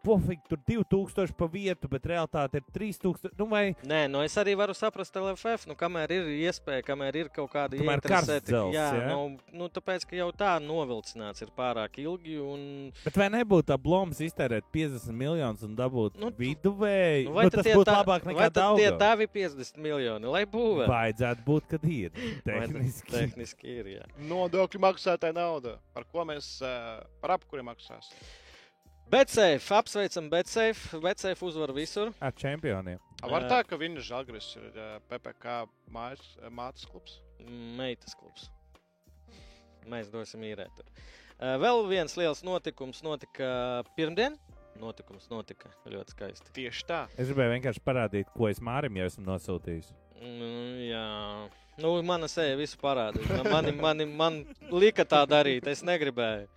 [0.03, 3.31] pofīgi tur 2000 pa vietu, bet realitāte ir 3000.
[3.37, 7.29] Nu vai Nē, nu es arī varu saprast LFF, nu, kamēr ir iespēja, kamēr ir
[7.33, 9.07] kaut kāda dzels, Jā, ja?
[9.11, 12.37] nu, nu, tāpēc, ka jau tā novilcināts ir pārāk ilgi.
[12.41, 12.65] Un,
[13.03, 17.27] Bet vai nebūtu tā bloms iztērēt 50 miljonus un dabūt Nu, nu, viduvēji?
[17.27, 18.99] nu, Nu, nu, tas būtu tā- labāk vai nekā tad tie daudz.
[18.99, 20.89] tavi 50 miljoni, lai būvētu.
[20.91, 22.11] Vajadzētu būt, kad ir.
[22.47, 23.11] Vai Tehniski.
[23.11, 23.85] tehniski ir.
[23.97, 24.03] Jā.
[24.29, 25.77] Nodokļu maksātāja nauda.
[25.93, 28.15] Par ko mēs, ā, par apkuri maksāsim?
[29.11, 30.99] Betsafe, apsveicam Betsafe.
[30.99, 32.11] Betsafe uzvar visur.
[32.19, 32.99] Ar čempioniem.
[33.23, 35.53] A, Var tā, ka viņa žagris ir ā, PPC
[35.95, 37.21] mājas, ā, mātes klubs.
[37.77, 38.49] Meitas klubs.
[39.87, 40.73] Mēs dosim īrēt.
[40.75, 40.89] tur.
[41.37, 44.35] Uh, Vēl viens liels notikums notika pirmdien.
[44.77, 46.51] Notikums notika ļoti skaisti.
[46.53, 46.99] Tieši tā.
[47.17, 49.87] Es gribēju vienkārši parādīt, ko es Mārim jau esmu nosūtījis.
[50.19, 51.05] Mm, jā,
[51.81, 53.39] nu, mana seja visu parādīja.
[53.47, 54.37] Man, man, man
[54.69, 56.51] lika tā darīt, es negribēju.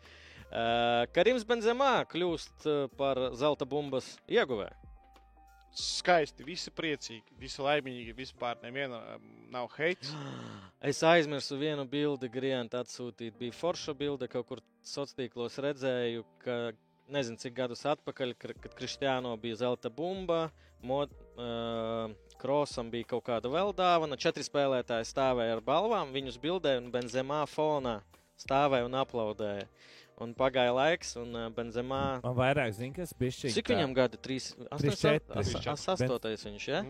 [0.50, 4.74] Uh, Karims Benzemā kļūst uh, par zelta bumbas ieguvēju.
[5.70, 8.10] Skaisti, visi priecīgi, visi laimīgi.
[8.18, 9.22] Vispār nevienam
[9.52, 10.10] nav heits.
[10.90, 13.34] Es aizmirsu vienu bildi, griežot atsūtīt.
[13.36, 16.54] Bija forša bilde, kaut kur sociālos tīklos redzēju, ka
[17.12, 20.46] nezinu, cik gadus atpakaļ, kad Kristiāno bija zelta bumba,
[20.82, 22.08] mod, uh,
[22.40, 24.18] Krosam bija kaut kāda vēl dāvana.
[24.18, 27.98] Četri spēlētāji stāvēja ar balvām, viņus bildēja un Benzemā fonā
[28.40, 29.68] stāvēja un aplaudēja.
[30.20, 32.20] Un pagāja laiks, un uh, Benzemā.
[32.20, 33.52] Man vairāk zina, kas bija šī.
[33.54, 34.18] Cik viņam gadi?
[34.20, 35.20] 3, 8, 4.
[35.72, 36.82] 8, viņš, ja?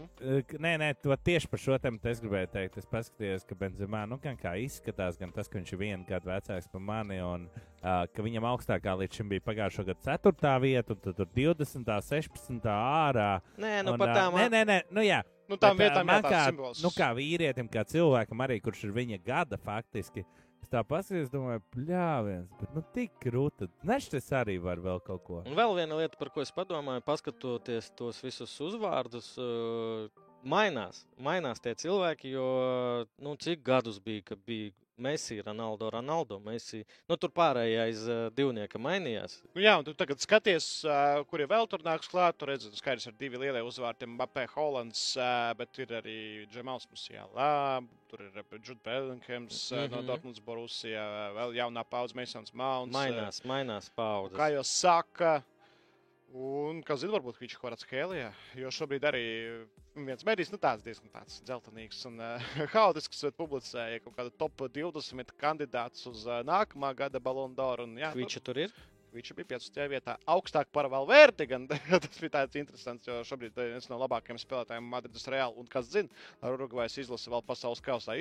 [0.58, 2.80] Nē, nē, to tieši par šo tēmu es gribēju teikt.
[2.82, 6.32] Es paskatījos, ka Benzemā, nu, gan kā izskatās, gan tas, ka viņš ir vienu gadu
[6.32, 10.54] vecāks par mani, un uh, ka viņam augstākā līdz šim bija pagājušā gada 4.
[10.66, 11.94] vieta, un tad tur 20.
[12.10, 12.66] 16.
[12.74, 13.30] ārā.
[13.62, 14.40] Nē, nu un, par ā, tām.
[14.42, 15.22] Nē, nē, nē, nu jā.
[15.50, 16.82] Nu, tām Bet, vietām man jā, kā, simbols.
[16.84, 20.22] nu, kā vīrietim, kā cilvēkam, arī kurš ir viņa gada faktiski.
[20.22, 23.68] Es tā paskatījos, domāju, pļāviens, bet nu tik krūta.
[23.86, 25.40] Nešķiet, es arī varu vēl kaut ko.
[25.44, 31.04] Un vēl viena lieta, par ko es padomāju, paskatoties tos visus uzvārdus, uh, mainās.
[31.20, 32.46] Mainās tie cilvēki, jo
[33.22, 36.82] nu, cik gadus bija, kad bija Messi, Ronaldo, Ronaldo, Messi.
[37.08, 39.38] Nu, tur pārējie aiz uh, divnieka mainījās.
[39.54, 42.36] Nu, jā, un tu tagad skaties, uh, kuri vēl tur nāks klāt.
[42.38, 46.18] Tur redzat, skaidrs ar divi lielie uzvārdi- Mbappé, Hollands, uh, bet ir arī
[46.52, 47.50] Džemals Musiālā,
[48.10, 49.90] tur ir Džuds Bellinghams mm -hmm.
[49.90, 50.06] no Mhm.
[50.06, 52.96] Dortmunds Borussia, vēl jaunā paudze Masons Mounts.
[52.96, 54.38] Mainās, mainās paudzes.
[54.38, 55.42] Kā jau saka,
[56.36, 59.24] un, kā zina, varbūt viņš kaut kādā skēlijā, jo šobrīd arī
[60.06, 64.64] viens mēdījis, nu tāds diezgan tāds dzeltenīgs un uh, haotisks, bet publicēja kaut kādu top
[64.78, 67.84] 20 kandidātus uz uh, nākamā gada Ballon d'Or.
[67.98, 68.74] jā, nu, Viņš tur ir.
[69.10, 69.78] Viņš bija 15.
[69.90, 71.48] vietā, augstāk par Valverdi.
[71.50, 71.66] Gan,
[72.04, 75.56] tas bija tāds interesants, jo šobrīd ir viens no labākajiem spēlētājiem Madrides Reāla.
[75.58, 78.20] Un kas zina, ar Urugvajas izlasi vēl pasaules kausā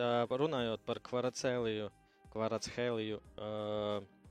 [0.00, 1.90] uh, runājot par Kvaracēliju,
[2.32, 3.20] Kvaracēliju.
[3.36, 4.23] Uh,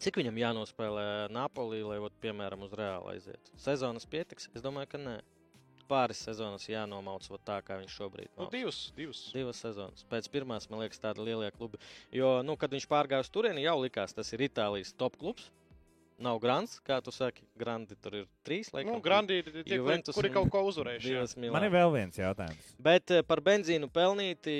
[0.00, 3.50] Cik viņam jānospēlē Napoli, lai, ot, piemēram, uz Reāli aiziet?
[3.60, 4.48] Sezonas pietiks?
[4.56, 5.18] Es domāju, ka nē.
[5.90, 8.52] Pāris sezonas jānomauc ot tā, kā viņš šobrīd Nu, mauc.
[8.54, 9.20] divas, divas.
[9.34, 10.04] Divas sezonas.
[10.08, 11.80] Pēc pirmās, man liekas, tāda lielie klubi.
[12.14, 15.48] Jo, nu, kad viņš pārgāja uz turieni, jau likās, tas ir Itālijas top klubs.
[16.20, 17.42] Nav grants, kā tu saki.
[17.58, 18.68] Grandi tur ir trīs.
[18.76, 21.48] Laikam, Nu, Grandi ir tie, kuri, Juventus kuri kaut ko uzvarējuši.
[21.50, 22.70] Man ir vēl viens jautājums.
[22.78, 24.54] Bet eh, par benzīnu pelnīti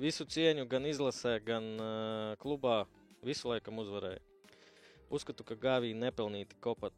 [0.00, 2.84] visu cieņu gan izlasē, gan uh, klubā
[3.26, 4.22] visu laikam uzvarēja.
[5.10, 6.92] Uzskatu, ka Gāvija nepelnīti kopa,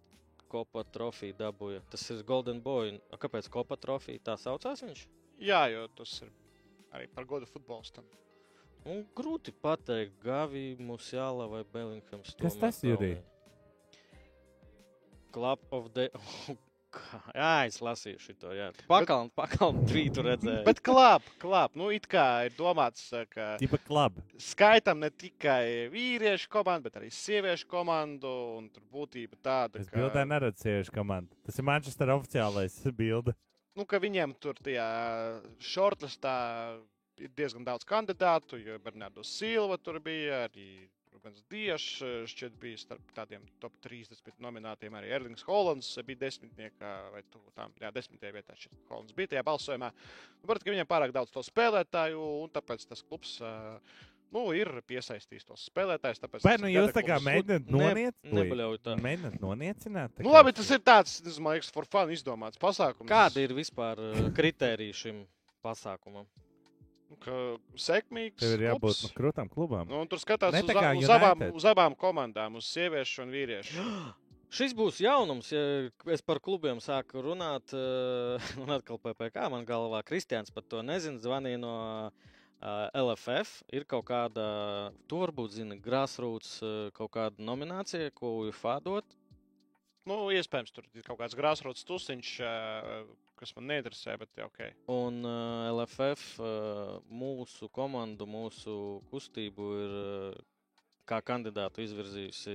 [0.52, 1.80] kopa trofiju dabūja.
[1.92, 2.98] Tas ir Golden Boy.
[3.08, 5.06] A, kāpēc kopa trofija tā saucās viņš?
[5.42, 6.32] Jā, jo tas ir
[6.92, 8.04] arī par godu futbolistam.
[8.82, 12.34] Nu, grūti pateikt, Gāvija, Musiāla vai Bellinghams.
[12.40, 13.22] Kas tas, pelnīja.
[15.32, 16.10] Club of the...
[17.34, 18.34] Jā, es lasīju šo.
[18.90, 20.64] Pakaļ, pakaļ, tvītu redzēju.
[20.66, 21.74] Bet klāp, klāp.
[21.78, 24.18] Nu, it kā ir domāts, ka Tipa klub.
[24.40, 28.32] skaitam ne tikai vīriešu komandu, bet arī sieviešu komandu.
[28.58, 31.34] Un tur būtība tāda, Es ka, bildē neredzu sieviešu komandu.
[31.46, 33.34] Tas ir Manchester oficiālais bilde.
[33.78, 34.88] nu, ka viņiem tur tajā
[35.62, 36.34] shortlistā
[37.22, 38.58] ir diezgan daudz kandidātu.
[38.60, 40.88] Jo Bernardo Silva tur bija arī
[41.22, 44.94] Rubens Diešs eh, šķiet bija starp tādiem top 30 nominētiem.
[44.98, 48.56] Arī Erlings Hollands bija desmitniekā vai tu, tam, jā, desmitajā vietā.
[48.58, 49.92] Šis Hollands bija tajā balsojumā.
[49.94, 53.36] Nu, Protams, ka viņam pārāk daudz to spēlētāju, un tāpēc tas klubs.
[53.40, 53.78] Uh,
[54.32, 56.22] Nu, ir piesaistījis tos spēlētājus.
[56.22, 58.32] tāpēc Vai nu jūs tā kā mēģināt Ne- noniecināt?
[58.38, 58.94] nepaļauj tā.
[58.96, 60.22] Mēģināt noniecināt?
[60.24, 63.10] Nu, labi, tas ir tāds, domāju, ka for fun izdomāts pasākums.
[63.12, 64.00] Kādi ir vispār
[64.32, 65.26] kriteriji šim
[65.62, 66.24] pasākumam?
[67.26, 68.40] Nu, ka sekmīgs.
[68.42, 69.02] Tev ir jābūt klubs.
[69.06, 69.86] no krūtām klubām.
[69.90, 73.86] Nu, tur skatās Ne uz, a- uz, abām, uz abām komandām, uz sieviešu un vīriešu.
[74.52, 75.62] Šis būs jaunums, ja
[76.12, 77.72] es par klubiem sāku runāt.
[77.72, 81.16] uh, Un atkal PPC man galvā Kristians par to nezina.
[81.22, 81.72] Zvanīja no
[82.10, 83.62] uh, LFF.
[83.72, 89.16] Ir kaut kāda, tu varbūt zini, grassroots uh, kaut kāda nominācija, ko UFA dot.
[90.08, 92.52] Nu, iespējams, tur ir kaut kāds grāsrots tusiņš, ā,
[93.38, 94.62] kas man neinteresē, bet ok.
[94.90, 98.74] Un uh, LFF uh, mūsu komandu, mūsu
[99.12, 100.40] kustību ir uh,
[101.06, 102.52] kā kandidātu izvirzījusi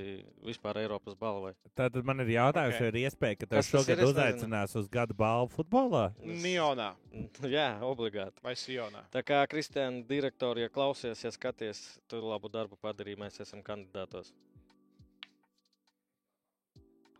[0.48, 1.54] vispār Eiropas balvai.
[1.76, 2.84] Tātad man ir jautājums, Ok.
[2.84, 3.95] vai ir iespēja, ka Kas tev tas ir?
[3.95, 6.06] šogad uzaicinās uz gada balvu futbolā?
[6.24, 6.89] Nionā
[7.58, 8.39] Jā, obligāti.
[8.43, 9.04] vai Sionā.
[9.12, 14.32] Tā kā Kristiāna direktori, ja klausies, ja skaties, tu labu darbu padarīji, mēs esam kandidātos.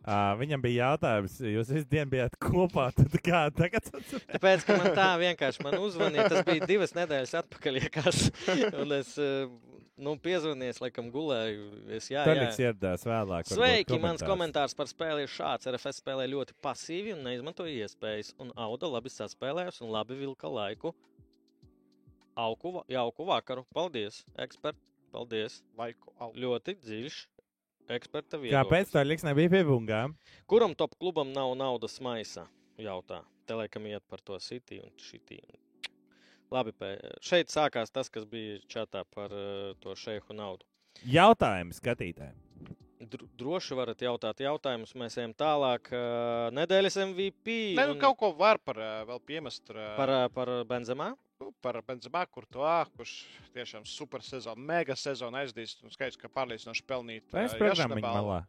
[0.08, 2.86] Uh, viņam bija jautājums, jūs visu dienu bijāt kopā.
[2.96, 3.90] Tad kā tagad?
[4.30, 8.22] Tāpēc, ka man tā vienkārši man uzvanīja, tas bija divas nedēļas atpakaļ, liekas.
[8.80, 9.10] Un es
[10.00, 11.68] nu, piezvanīju, laikam gulēju.
[11.98, 12.30] Es, jā, jā.
[12.30, 13.50] Toniks ieradās vēlāk.
[13.50, 13.98] Sveiki!
[13.98, 14.30] Mans komentārs.
[14.30, 15.68] komentārs par spēli ir šāds.
[15.74, 18.32] RFS spēlē ļoti pasīvi un neizmantoja iespējas.
[18.40, 20.94] Un Auda labi saspēlējās un labi vilka laiku.
[22.38, 23.66] Auku, jauku vakaru.
[23.74, 24.80] Paldies, eksperti!
[25.12, 25.60] Paldies!
[25.76, 26.32] Laiku au.
[26.32, 27.26] Ļoti dziļš
[27.96, 28.56] eksperta viedoklis.
[28.56, 30.14] Kāpēc Toniks nebija pie bungām?
[30.50, 32.46] Kuram top klubam nav naudas maisa?
[32.78, 33.22] Jautā.
[33.48, 35.40] Te laikam iet par to City un City.
[36.52, 36.94] Labi, pē.
[37.24, 40.64] šeit sākās tas, kas bija čatā par uh, to šeihu naudu.
[41.04, 42.36] Jautājums skatītājiem.
[43.08, 44.94] Dr droši varat jautāt jautājumus.
[44.98, 45.90] Mēs ejam tālāk.
[45.94, 47.56] Uh, nedēļas MVP.
[47.78, 51.12] Ne, nu, un kaut ko var par, ā, vēl piemest par, par Benzemā.
[51.40, 53.14] Nu, par Benzemā, kur to ā, kurš
[53.54, 55.76] tiešām super sezonu, mega sezonu aizdīs.
[55.84, 57.28] Un skaidrs, ka pārliecinoši pelnīt.
[57.34, 58.06] Jašina balvu.
[58.06, 58.40] malā?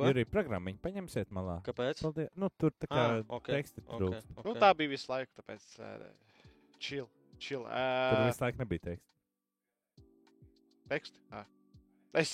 [0.00, 0.06] Ko?
[0.06, 1.58] Ir arī programmiņu, paņemsiet malā.
[1.66, 2.00] Kāpēc?
[2.06, 2.30] Paldies.
[2.38, 4.30] Nu, tur tā kā Ā, ok, teksti ok, trūkst.
[4.38, 4.60] Nu, ok.
[4.62, 5.66] tā bija visu laiku, tāpēc
[6.80, 7.10] chill.
[7.36, 7.66] chill.
[7.66, 10.06] Tur ā, visu laiku nebija teksti.
[10.90, 11.22] Teksti.
[11.36, 11.44] Ā.
[12.22, 12.32] Es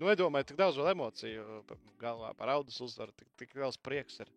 [0.00, 1.62] nu, nedomāju, tik daudz vēl emociju
[2.00, 4.18] galvā par audas uzvaru, tik, tik liels prieks.
[4.24, 4.32] Ir.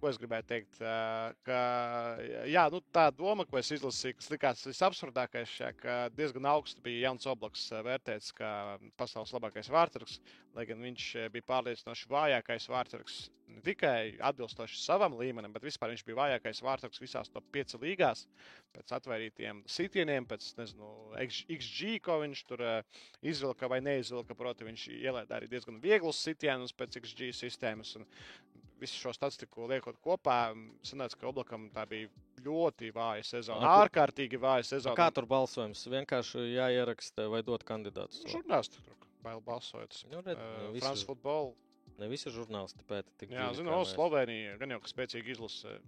[0.00, 0.78] Ko es gribēju teikt?
[1.44, 1.58] Ka,
[2.48, 7.08] jā, nu, tā doma, ko es izlasīju, kas likās visabsurdākais, šajā, ka diezgan augsts bija
[7.08, 8.52] Jans Oblaks vērtēts kā
[9.00, 10.16] pasaules labākais vārtargs,
[10.56, 13.20] lai gan viņš bija pārliecinoši vājākais vārtargs
[13.54, 18.24] ne tikai atbilstoši savam līmenim, bet vispār viņš bija vājākais vārtargs visās top 5 līgās.
[18.74, 20.90] Pēc atvairītiem sitieniem, pēc nezinu,
[21.24, 22.62] XG, ko viņš tur
[23.26, 24.36] izvilka vai neizvilka.
[24.38, 27.96] Proti, viņš ielaida arī diezgan vieglus sitienus pēc XG sistēmas.
[27.98, 28.06] Un
[28.80, 30.52] visu šo statistiku liekot kopā,
[30.86, 32.08] sanāca, ka Oblakam tā bija
[32.44, 33.60] ļoti vāja sezona.
[33.60, 34.96] A, ku- Ārkārtīgi vāja sezona.
[34.96, 35.82] Kā tur balsojums?
[35.92, 38.24] Vienkārši jāieraksta vai dot kandidātus.
[38.32, 40.04] Žurnālisti tur bail balsojot.
[40.10, 41.52] Nu, redz, Uh, ne visi France žur- Football.
[42.00, 43.94] Ne visi žurnālisti pēta tik Jā, dziļi zinu, kā o, mēs.
[43.94, 45.78] Slovenija gan jau ka spēcīgi izlase.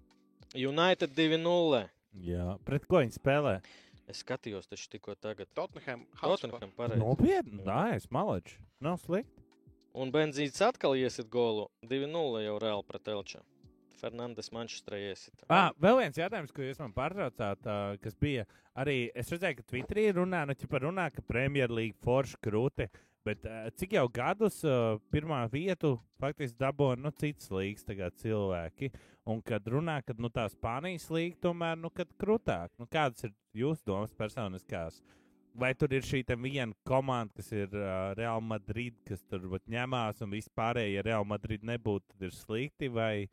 [0.55, 1.89] United 2-0.
[2.21, 3.55] Jā, pret ko viņi spēlē?
[4.11, 5.49] Es skatījos taču tikko tagad.
[5.57, 6.05] Tottenham.
[6.21, 7.01] Tottenham pareizi.
[7.01, 8.59] Nopietni, nē, es malaču.
[8.85, 9.42] Nav slikti.
[9.93, 13.43] Un Benzīts atkal iesit golu 2-0 jau reāli pret Elču.
[14.03, 15.45] Fernandes Manchesterā iesit.
[15.47, 17.69] Ah, vēl viens jautājums, ko jūs man pārtraucāt,
[18.03, 19.13] kas bija arī.
[19.15, 22.89] Es redzēju, ka Twitterī runā, nu, ķipa runā, ka Premjerlīga forša krūti.
[23.23, 23.45] Bet
[23.79, 24.57] cik jau gadus
[25.15, 28.91] pirmā vietu faktiski dabūja nu, citas līgas tagad cilvēki.
[29.31, 32.75] Un kad runā, ka nu, tā Spānijas līga tomēr nu, kad krūtāk.
[32.83, 34.99] Nu, kādas ir jūsu domas personiskās?
[35.59, 40.33] Vai tur ir šī viena komanda, kas ir uh, Real Madrid, kas tur ņemās, un
[40.33, 42.89] vispārējie, ja Real Madrid nebūtu, tad ir slikti?
[42.89, 43.29] Vai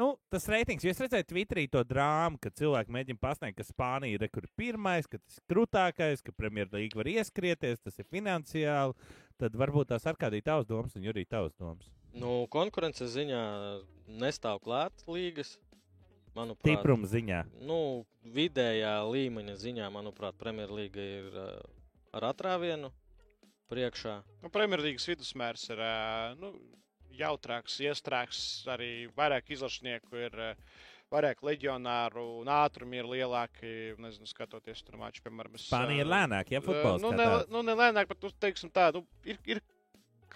[0.00, 4.22] Nu, tas reitings, jūs redzat, Twitterī to drāmu, ka cilvēki mēģina pasniegt, ka Spānija ir
[4.24, 8.96] rekur pirmais, ka tas ir krūtākais, ka Premjerlīga var ieskrieties, tas ir finansiāli.
[9.42, 11.90] Tad varbūt tās ar kādī tavs domas un Jurija tavs domas.
[12.16, 13.42] Nu, konkurences ziņā
[14.22, 15.58] nestāv klāt līgas.
[16.36, 17.42] Manuprāt, Tipruma ziņā.
[17.68, 17.78] Nu,
[18.34, 21.50] vidējā līmeņa ziņā, manuprāt, Premjerlīga ir uh,
[22.16, 22.88] ar atrāvienu
[23.72, 24.20] priekšā.
[24.40, 25.96] Nu, Premjerlīgas vidusmērs ir ā,
[26.40, 26.54] nu,
[27.18, 28.40] jautrāks, iestrāks,
[28.72, 30.40] arī vairāk izlašnieku ir.
[30.52, 30.54] ā,
[31.12, 33.70] Vairāk leģionāru un ātrumi ir lielāki.
[34.00, 37.74] Nezinu, skatoties tur maču, piemēram, Spānija ir ā, lēnāk, ja futbols nu, ne, nu, ne
[37.76, 39.60] lēnāk, bet, nu, teiksim tā, nu, ir, ir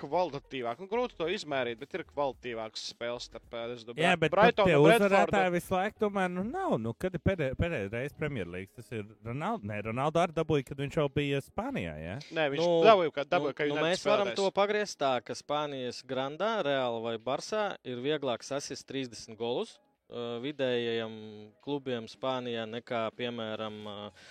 [0.01, 0.81] kvalitatīvāk.
[0.83, 4.37] Nu, grūti to izmērīt, bet ir kvalitatīvāks spēles starp eh, es domāju, Jā, bet nu,
[4.37, 6.77] Brightonu tie un uzvarētāji visu laiku tomēr nu, nav.
[6.83, 9.69] Nu, kad ir pēdējā pēdējā reize Premjerlīgas, tas ir Ronaldo.
[9.71, 11.97] Nē, Ronaldo arī dabūja, kad viņš jau bija Spānijā.
[12.03, 12.19] Ja?
[12.37, 15.37] Nē, viņš Nu, dabūja, ka, dabūja, ka nu, United mēs varam to pagriezt tā, ka
[15.39, 19.77] Spānijas grandā, Reāla vai Barsā ir vieglāk sasist 30 golus
[20.11, 21.17] uh, vidējiem
[21.65, 24.31] klubiem Spānijā nekā, piemēram, uh,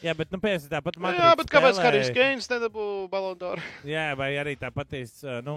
[0.00, 3.64] Jā, bet nu, pēc tam tāpat Madrid Jā, bet kāpēc spēlē- Karijs Keins nedabūja Balondoru?
[3.94, 5.56] Jā, vai arī tāpat uh, nu,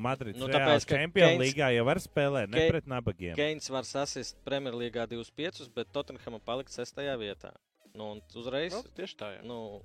[0.00, 3.34] Madrids Nu, tāpēc, ka Čempionu Keins- līgā jau var spēlēt, ne Ke- pret nabagiem.
[3.36, 7.04] Keins var sasist Premjerlīgā 25, bet Tottenham palikt 6.
[7.20, 7.52] vietā.
[7.92, 8.72] Nu, un uzreiz.
[8.72, 9.44] Nu, tieši tā, jā.
[9.44, 9.82] Nu,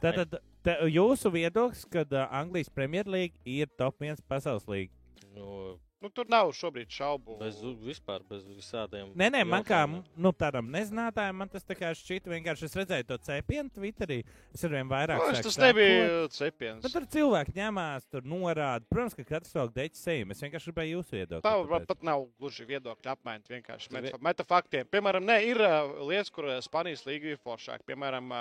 [0.00, 4.94] Tātad te, jūsu viedoklis, ka uh, Anglijas Premjerlīga ir top 1 pasaules līga.
[5.36, 7.34] nu, Nu, tur nav šobrīd šaubu.
[7.36, 9.10] bez, vispār bez visādiem.
[9.20, 12.70] Nē, nē, man kā nu, tādam nezinātājam, man tas tā kā šķita vienkārši.
[12.70, 14.22] Es redzēju to cepienu Twitterī.
[14.56, 15.20] Es ar vien vairāk.
[15.20, 16.80] Sāku tas nebija cepiens.
[16.86, 18.88] Nu, tur cilvēki ņemās, tur norāda.
[18.88, 20.30] Protams, ka katrs vēl deķis seju.
[20.32, 21.44] Es vienkārši gribēju jūsu viedokli.
[21.44, 21.70] Tā tāpēc.
[21.74, 23.48] var, pat nav gluži viedokļa apmaiņa.
[23.52, 24.88] Vienkārši meta, meta faktiem.
[24.88, 25.60] Piemēram, ne, ir
[26.00, 27.84] lietas, kur Spānijas līga ir foršāka.
[27.92, 28.32] Piemēram,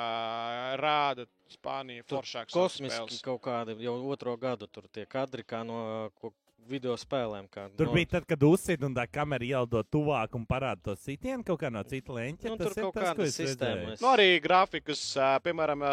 [0.79, 2.55] rāda Spānija Tur foršāks.
[2.55, 6.07] Kosmiski kaut kādi jau otro gadu tur tie kadri kā no
[6.69, 7.47] video spēlēm.
[7.51, 10.95] Kā, Tur no, bija tad, kad uzsita un tā kamera ieldo tuvāk un parāda to
[10.95, 12.49] sitienu kaut kā no cita leņķa.
[12.53, 13.93] Nu, tas tur ir kaut tas, kāda sistēma.
[13.93, 15.01] es- Nu, arī grafikas,
[15.45, 15.83] piemēram,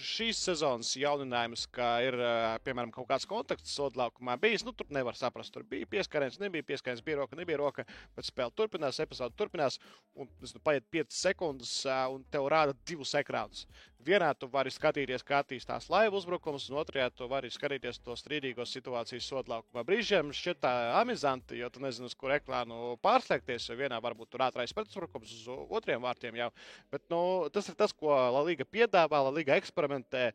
[0.00, 2.16] šīs sezonas jauninājums, ka ir
[2.64, 4.64] piemēram kaut kāds kontakts sodlaukumā bijis.
[4.64, 7.84] Nu, tur nevar saprast, tur bija pieskāriens, nebija pieskāriens, bija roka, nebija roka.
[8.16, 9.78] Bet spēle turpinās, epizode turpinās,
[10.16, 13.66] un tas nu, paiet 5 sekundes, un tev rāda divus ekrānus.
[14.04, 18.66] Vienā tu vari skatīties, kā attīstās laiva uzbrukums, un otrajā tu vari skatīties to strīdīgo
[18.68, 19.84] situāciju sodlaukumā.
[19.88, 23.70] Brīžiem šķiet tā amizanti, jo tu nezini, uz kur ekrānu pārslēgties.
[23.70, 26.50] jo Vienā varbūt tur ātrākais pretuzbrukums, uz otriem vārtiem jau.
[26.92, 27.22] Bet nu,
[27.54, 28.12] tas ir tas, ko
[28.44, 30.30] Liga piedāvā, Liga eksperimentē.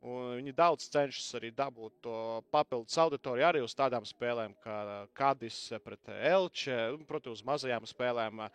[0.00, 2.16] Un viņi daudz cenšas arī dabūt to
[2.48, 8.40] papildus auditoriju arī uz tādām spēlēm, kā Kadis pret Elče, un, protams, uz mazajām spēlēm.
[8.40, 8.48] ā,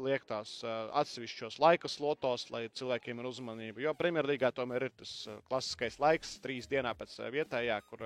[0.00, 3.82] Liek tās atsevišķos laika slotos, lai cilvēkiem ir uzmanība.
[3.84, 5.12] Jo Premjerlīgā tomēr ir tas
[5.50, 8.00] klasiskais laiks, trīs dienā pēc vietējā, kur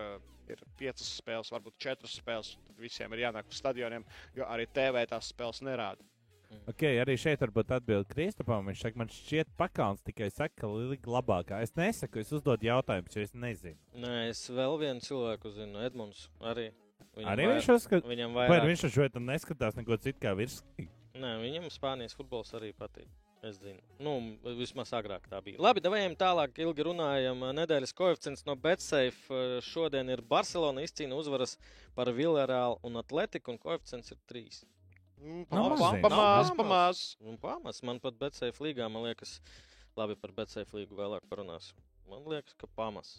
[0.51, 2.57] ir piecas spēles, varbūt četras spēles.
[2.67, 6.03] Tad visiem ir jānāk uz stadioniem, jo arī TV tās spēles nerāda.
[6.71, 8.67] Okay, arī šeit varbūt atbild Kristupam.
[8.71, 11.59] Viņš saka, man šķiet, pakāpens tikai saka, ka Liga labākā.
[11.63, 13.79] Es nesaku, es uzdodu jautājumus, jo es nezinu.
[13.99, 16.29] Nē, es vēl vienu cilvēku zinu, Edmunds.
[16.41, 16.69] Arī,
[17.17, 18.67] Viņam Arī vair- viņš uzskata, Viņam vai vairāk.
[18.69, 20.63] viņš šo tam neskatās neko citu kā virs.
[21.17, 23.09] Nē, viņam Spānijas futbols arī patīk.
[23.47, 24.13] Es zinu, nu,
[24.59, 25.61] vismaz agrāk tā bija.
[25.63, 27.45] Labi, devējām tālāk, ilgi runājam.
[27.55, 31.55] Nedēļas koeficients no Betsafe šodien ir Barcelona izcīna uzvaras
[31.95, 34.65] par Villarreal un Atletiku, un koeficients ir 3.
[35.21, 36.03] Mm, Nav Pamaz, maziņš.
[36.03, 37.05] pamaz, Nav pamaz.
[37.21, 39.37] Un pamats man pat Betsafe līgā, man liekas,
[39.97, 41.79] labi par Betsafe līgu vēlāk parunāsim.
[42.11, 43.19] Man liekas, ka pamats.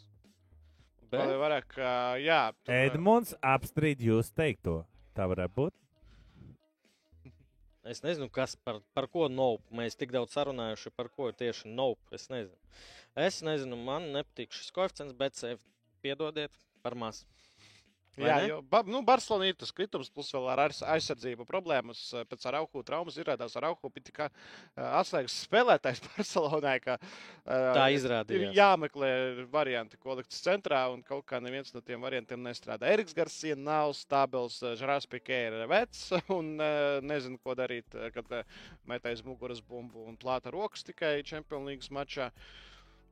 [1.07, 1.77] Vēl Bet vairāk,
[2.19, 2.41] jā.
[2.65, 4.81] tur, ā, Edmunds apstrīd jūs teikto.
[5.15, 5.73] Tā varētu būt.
[7.91, 9.63] Es nezinu, kas par, par ko nope.
[9.75, 12.03] Mēs tik daudz sarunājuši, par ko tieši nope.
[12.15, 12.57] Es nezinu.
[13.17, 15.61] Es nezinu, man nepatīk šis koeficients, bet sev
[16.05, 17.23] piedodiet par maz.
[18.26, 18.47] Jā, ne?
[18.49, 18.57] jo
[18.89, 21.99] nu, Barcelona ir tas kritums, plus vēl ar aiz- aizsardzību problēmas.
[22.18, 24.28] ā, Pēc Arauhu traumas ir ka Arauhu bija tikai
[24.76, 26.80] atslēgas spēlētājs Barcelonai.
[26.82, 26.95] Ka,
[27.45, 28.55] ā, Tā Ir izrādījās.
[28.57, 29.11] jāmeklē
[29.53, 32.89] varianti kolekcijas centrā, un kaut kā neviens no tiem variantiem nestrādā.
[32.89, 36.07] Eriks Garcia nav stabils, Žarās Pikē ir vecs,
[36.39, 36.55] un
[37.05, 38.43] nezinu, ko darīt, kad ā,
[38.89, 42.32] met aiz muguras bumbu un plāta rokas tikai Champions League mačā.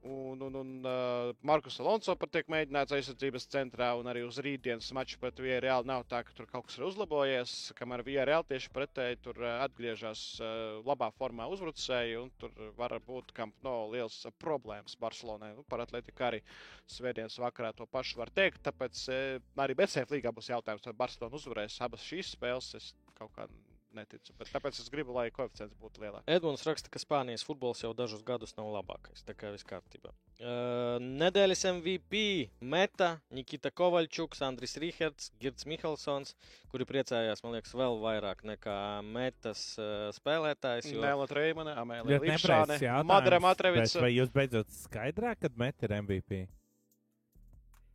[0.05, 4.91] Un, un, un uh, Markus Alonso pat tiek mēģināts aizsardzības centrā, un arī uz rītdienas
[4.93, 7.53] maču pret VRL nav tā, ka tur kaut kas ir uzlabojies.
[7.79, 13.55] Kamēr VRL tieši pretēji tur atgriežas uh, labā formā uzbrucēji, un tur var būt kam,
[13.65, 15.55] no, liels problēmas Barcelonai.
[15.57, 16.43] Nu, par atletiku arī
[16.85, 18.61] svētdienas vakarā to pašu var teikt.
[18.69, 22.75] Tāpēc uh, arī BCF līgā būs jautājums, vai Barcelona uzvarēs abas šīs spēles.
[22.77, 23.49] Es kaut kā
[23.95, 26.27] neticu, bet tāpēc es gribu, lai koeficients būtu lielāks.
[26.31, 29.23] Edmunds raksta, ka Spānijas futbols jau dažus gadus nav labākais.
[29.27, 30.11] Tā kā viss kārtībā.
[30.35, 32.21] Uh, nedēļas MVP
[32.67, 36.35] Meta, Nikita Kovaļčuks, Andris Rīherts, Girts Mihelsons,
[36.71, 38.77] kuri priecājās, man liekas, vēl vairāk nekā
[39.07, 40.91] Metas uh, spēlētājs.
[40.91, 41.01] Jo...
[41.05, 44.03] Nēla Treimane, Amēlija jautājums, Madara bet Matrevica.
[44.03, 46.45] Vai jūs beidzot skaidrāk, kad met ir MVP?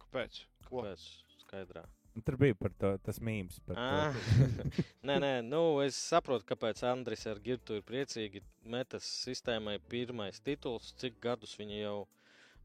[0.07, 0.45] Kāpēc?
[0.67, 0.87] Ko?
[0.89, 1.05] Pēc
[1.45, 1.85] skaidrā.
[2.25, 3.61] Tur bija par to, tas mīmīms.
[3.79, 4.17] Ah.
[5.07, 8.43] nē, nē, nu, es saprotu, kāpēc Andris ar Girtu ir priecīgi.
[8.67, 11.99] Metas sistēmai pirmais tituls, cik gadus viņi jau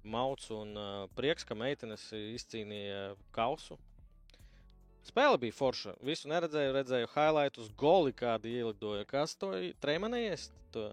[0.05, 3.77] mauc un uh, prieks, ka meitenes izcīnīja kausu.
[5.05, 5.93] Spēle bija forša.
[6.05, 9.05] Visu neredzēju, redzēju highlightus, goli kādi ielidoja.
[9.09, 10.49] Kas to tremanējies?
[10.73, 10.89] To?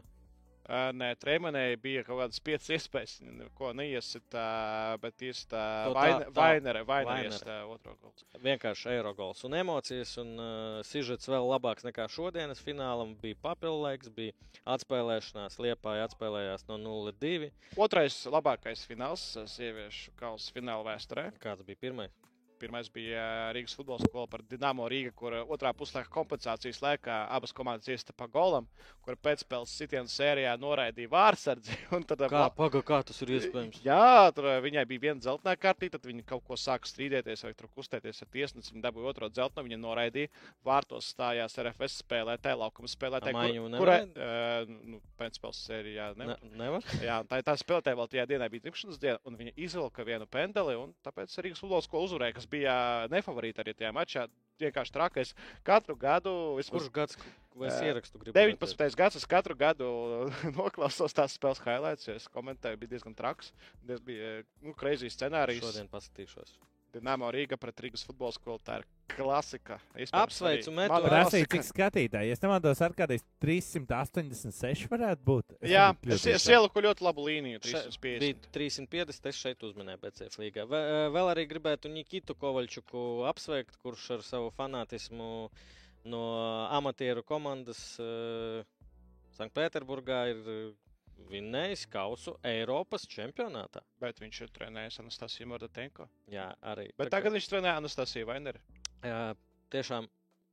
[0.72, 3.18] Nē, Trēmanē bija kaut kādas piecas iespējas,
[3.58, 8.24] ko neiesit, uh, bet tā Nu, tā- Vainere, Vainere otro golu.
[8.40, 13.12] Vienkārši Eirogols un emocijas, un uh, sižets vēl labāks nekā šodienas finālam.
[13.20, 14.32] Bija papildlaiks, bija
[14.64, 17.50] atspēlēšanās, Liepāja atspēlējās no 0-2.
[17.76, 21.28] Otrais labākais fināls sieviešu kausa fināla vēsturē.
[21.42, 22.16] Kāds bija pirmais?
[22.62, 27.16] Pirmais bija uh, Rīgas futbola skola par Dienāmo Rīga, kur uh, otrā puslaika kompensācijas laikā
[27.34, 28.68] abas komandas iesta pa golam,
[29.02, 31.74] kur pēcspēles sitienu sērijā noraidīja vārsardzi.
[32.08, 33.82] tad, uh, Kā, paga, kā tas ir iespējams?
[33.82, 37.70] Jā, tur viņai bija viena zeltainā kārtība, tad viņa kaut ko sāka strīdēties vai tur
[37.74, 38.72] kustēties ar tiesnesi.
[38.76, 40.30] Viņa dabūja otro zeltainu, viņa noraidīja.
[40.66, 43.36] Vārtos stājās RFS spēlētāja, laukuma spēlētāja.
[43.36, 46.56] Maiņu kurai uh, nu, pēcspēles sērijā Ne, nevar.
[46.58, 46.86] nevar?
[47.02, 50.76] Jā, tā, tā spēlētāja vēl tajā dienā bija dzimšanas diena, un viņa izvilka vienu pendeli.
[50.78, 52.76] un Tāpēc Rīgas futbola skola uzvarēja, kas bija
[53.12, 54.26] nefavorīta arī tajā mačā.
[54.62, 55.32] Vienkārši trakais.
[55.66, 57.16] Katru gadu, vismaz Kurš gads
[57.58, 58.20] vai es Ē, ierakstu?
[58.20, 58.62] gribu 19.
[58.62, 58.98] redzēt?
[59.00, 59.88] gads, es katru gadu
[60.58, 63.50] noklausos tās spēles highlights, jo es komentēju, bija diezgan traks.
[63.88, 65.64] Tas bija nu, kreizī scenārijs.
[65.64, 66.54] Šodien paskatīšos.
[66.92, 68.60] Dienāmo Rīga pret Rīgas futbola skolu.
[68.64, 68.86] Tā ir
[69.16, 69.78] klasika.
[70.12, 72.32] Apsveicu mana ar- Prasīja, cik skatītāji.
[72.34, 75.56] Es nemaldos, ar kādreiz 386 varētu būt.
[75.60, 77.60] Es Jā, es, es ieliku ļoti labu līniju.
[77.64, 78.20] Še- 350.
[78.22, 80.66] Bija 350, es šeit uzminēju BCF līgā.
[80.68, 80.84] Ve-
[81.16, 85.48] Vēl arī gribētu Nikitu Kovaļčuku apsveikt, kurš ar savu fanātismu
[86.04, 86.22] no
[86.74, 88.64] amatieru komandas uh,
[89.38, 90.72] Sanktpēterburgā ir uh,
[91.32, 93.82] vinnējis kausu Eiropas čempionātā.
[94.02, 96.08] Bet viņš ir trenējis Anastasiju Mordatenko.
[96.32, 96.90] Jā, arī.
[96.96, 98.60] Bet kā- tagad viņš trenē Anastasiju Vaineri.
[99.02, 99.34] Jā,
[99.72, 100.08] tiešām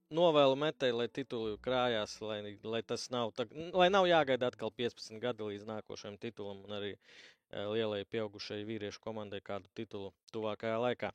[0.10, 5.20] novēlu metēji, lai tituli krājās, lai, lai tas nav, tā, lai nav jāgaida atkal 15
[5.22, 11.12] gadi līdz nākošajam titulam un arī eh, lielai pieaugušai vīriešu komandai kādu titulu tuvākajā laikā.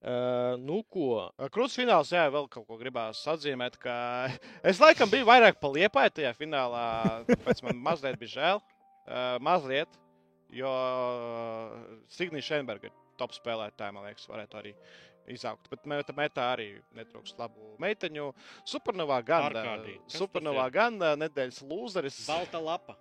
[0.00, 1.28] Uh, nu, ko?
[1.52, 3.94] Krūtis fināls, jā, vēl kaut ko gribās atzīmēt, ka
[4.70, 6.84] es laikam biju vairāk pa liepai tajā finālā,
[7.28, 8.68] tāpēc man mazliet bija žēl.
[9.10, 9.98] Uh, mazliet,
[10.54, 10.70] jo
[12.14, 14.74] Signija Šenberga ir top spēlētāja, man liekas, varētu arī
[15.30, 15.66] izaugt.
[15.72, 18.30] Bet metā, metā arī netrūkst labu meiteņu.
[18.70, 19.58] Supernovā gan,
[20.10, 22.22] Supernovā gan nedēļas lūzeris.
[22.30, 22.96] Balta lapa.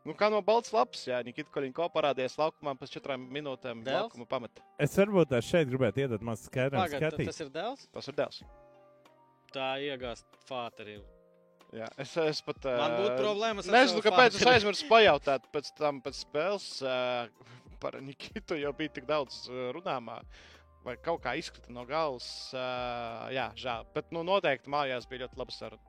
[0.00, 3.82] Nu, kā no balts lapas, jā, Nikita Koļinko parādījās laukumā pēc četrām minūtēm.
[3.84, 4.06] Dēls?
[4.08, 4.64] Laukuma pameta.
[4.80, 6.96] Es varbūt šeit gribētu iedot mazliet skaidrāk
[7.28, 7.84] tas ir dēls?
[7.92, 8.40] Tas ir dēls.
[9.52, 10.96] Tā iegāzt fāteri.
[11.70, 12.64] Jā, es, es pat.
[12.66, 17.52] Man būtu ā, problēmas ar Nezinu, kāpēc es aizmirsu pajautāt pēc tam, pēc spēles uh,
[17.82, 20.18] par Nikitu, jo bija tik daudz uh, runāmā.
[20.82, 22.26] Vai kaut kā izkrita no galvas.
[22.56, 23.86] Uh, jā, žēl.
[23.94, 25.86] Bet, nu, noteikti mājās bija ļoti laba saruna.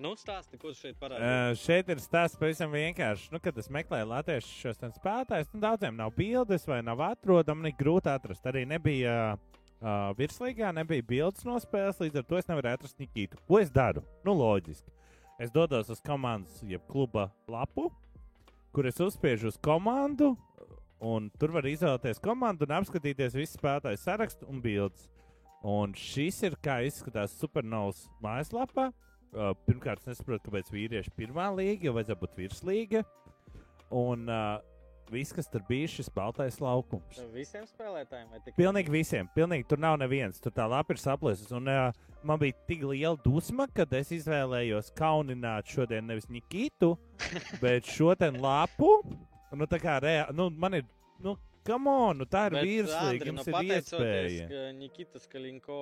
[0.00, 1.28] Nu, stāsti, ko šeit parādīji.
[1.28, 3.28] Uh, šeit ir stāsts pavisam vienkārši.
[3.34, 7.74] Nu, kad es meklēju latviešu šos spēlētājus, nu, daudziem nav bildes vai nav atrodami, ne
[7.76, 8.48] grūti atrast.
[8.48, 13.38] Arī nebija uh, virslīgā, nebija bildes no spēles, līdz ar to es nevarēju atrast Nikitu.
[13.48, 14.02] Ko es daru?
[14.26, 14.92] Nu, loģiski.
[15.40, 17.88] Es dodos uz komandas, jeb kluba lapu,
[18.76, 20.34] kur es uzspiežu uz komandu,
[21.00, 25.08] un tur var izvēlēties komandu un apskatīties visu spēlētāju sarakstu un bildes.
[25.64, 28.90] Un šis ir kā izskatās Supernovas mājaslapā.
[29.30, 33.02] Uh, pirmkārt, es nesaprotu, kāpēc vīrieši pirmā līga, jo vajadzētu būt virslīga.
[33.94, 34.58] Un uh,
[35.12, 37.18] viss, kas tur bija, šis baltais laukums.
[37.34, 38.56] Visiem spēlētājiem vai tikai?
[38.58, 40.40] Pilnīgi visiem, pilnīgi tur nav neviens.
[40.42, 41.52] Tur tā lapa ir saplēsusi.
[41.58, 41.90] Un uh,
[42.26, 46.94] man bija tik liela dusma, kad es izvēlējos kaunināt šodien nevis Nikitu,
[47.64, 48.92] bet šo te lapu.
[49.50, 50.86] Nu, tā kā reāli, nu, man ir,
[51.24, 51.34] nu,
[51.66, 52.76] come on, nu, tā ir Andri,
[53.30, 54.46] jums nu, ir iespēja.
[54.50, 55.78] ka Nikitas Kalinko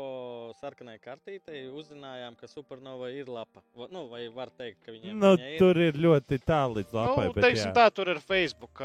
[0.60, 3.62] sarkanai kartītei uzzinājām, ka Supernova ir lapa.
[3.94, 5.58] Nu, vai var teikt, ka viņiem Nu, viņa ir?
[5.62, 7.26] tur ir ļoti tālu līdz lapai.
[7.28, 7.76] Nu, bet teiksim, jā.
[7.80, 8.82] tā, tur ir Facebook,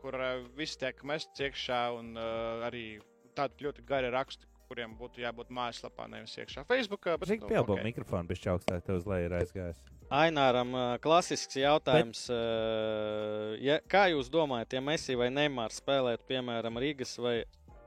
[0.00, 0.20] kur
[0.58, 2.86] viss tiek mests iekšā, un uh, arī
[3.34, 7.06] tādi ļoti gari raksti, kuriem būtu jābūt mājaslapā, nevis iekšā Facebook.
[7.06, 7.84] Bet, Cik nu, piebildu ok.
[7.86, 9.84] mikrofonu bija augstāk, tev uz leju ir aizgājis.
[10.14, 12.26] Aināram klasisks jautājums.
[12.28, 13.62] Bet...
[13.64, 17.36] Ja, kā jūs domājat, ja Messi vai Neimārs spēlētu, piemēram, Rīgas vai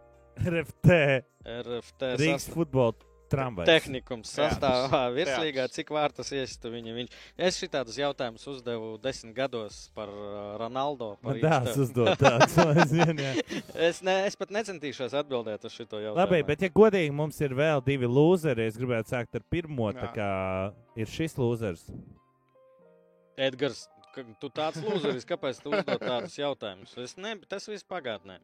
[0.54, 0.96] RFT,
[1.44, 2.56] RFT Rīgas sastāvā?
[2.62, 3.70] futbola tramvajs.
[3.70, 5.78] Tehnikums sastāvā virslīgā, Teātris.
[5.78, 6.96] cik vārtus iesistu viņa.
[6.98, 7.18] Viņš.
[7.50, 11.14] Es šitādus jautājumus uzdevu desmit gados par ā, Ronaldo.
[11.24, 11.86] Par dēls Insta.
[11.86, 12.58] uzdod tāds,
[12.98, 13.34] jā.
[13.90, 16.18] es, ne, es pat necentīšos atbildēt uz šo jautājumu.
[16.20, 19.92] Labi, bet, ja godīgi mums ir vēl divi lūzeri, es gribētu sākt ar pirmo.
[19.98, 20.14] Tā Jā.
[20.16, 20.32] kā
[21.00, 21.86] ir šis lūzers.
[23.38, 23.86] Edgars,
[24.42, 26.96] tu tāds lūzeris, kāpēc tu uzdod tādus jautājumus?
[27.04, 28.40] Es ne, tas viss pagātnē.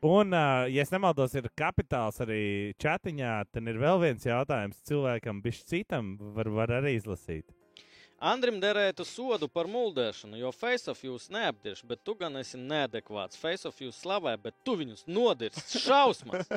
[0.00, 0.30] Un,
[0.70, 2.42] ja es nemaldos, ir kapitāls arī
[2.78, 7.48] chatiņā, tad ir vēl viens jautājums cilvēkam, bišķi citam, var, var arī izlasīt.
[8.18, 13.38] Andrim derētu sodu par muldēšanu, jo face-off jūs neapdirš, bet tu gan esi neadekvāts.
[13.38, 15.80] Face-off jūs slavē, bet tu viņus nodirst.
[15.86, 16.46] Šausmas!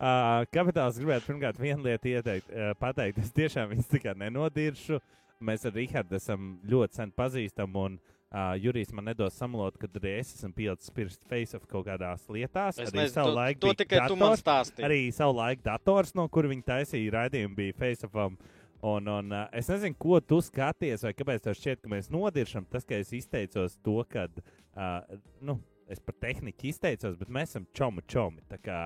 [0.00, 3.18] Uh, kapitāls gribētu pirmkārt vienu lietu ieteikt, uh, pateikt.
[3.20, 4.96] Es tiešām viņus kā nenodiršu.
[5.44, 7.76] mēs ar Rihardu esam ļoti sen pazīstami.
[7.76, 12.28] Un uh, Jurijs man nedos samalot, kad arī es esmu pieaudzis pirms face-off kaut kādās
[12.30, 12.78] lietās.
[12.78, 14.86] Es arī savu laiku to tikai tu man dators, stāstīji.
[14.86, 18.38] Arī savu laiku dators, no kur viņi taisīja raidījumu, bija face-offam.
[18.86, 22.68] Un, un uh, es nezinu, ko tu skaties, vai kāpēc tev šķiet, ka mēs nodiršam.
[22.70, 25.58] Tas, ka es izteicos to, ka, uh, nu,
[25.90, 28.46] es par tehniku izteicos, bet mēs esam čomi, čomi.
[28.48, 28.78] Tā kā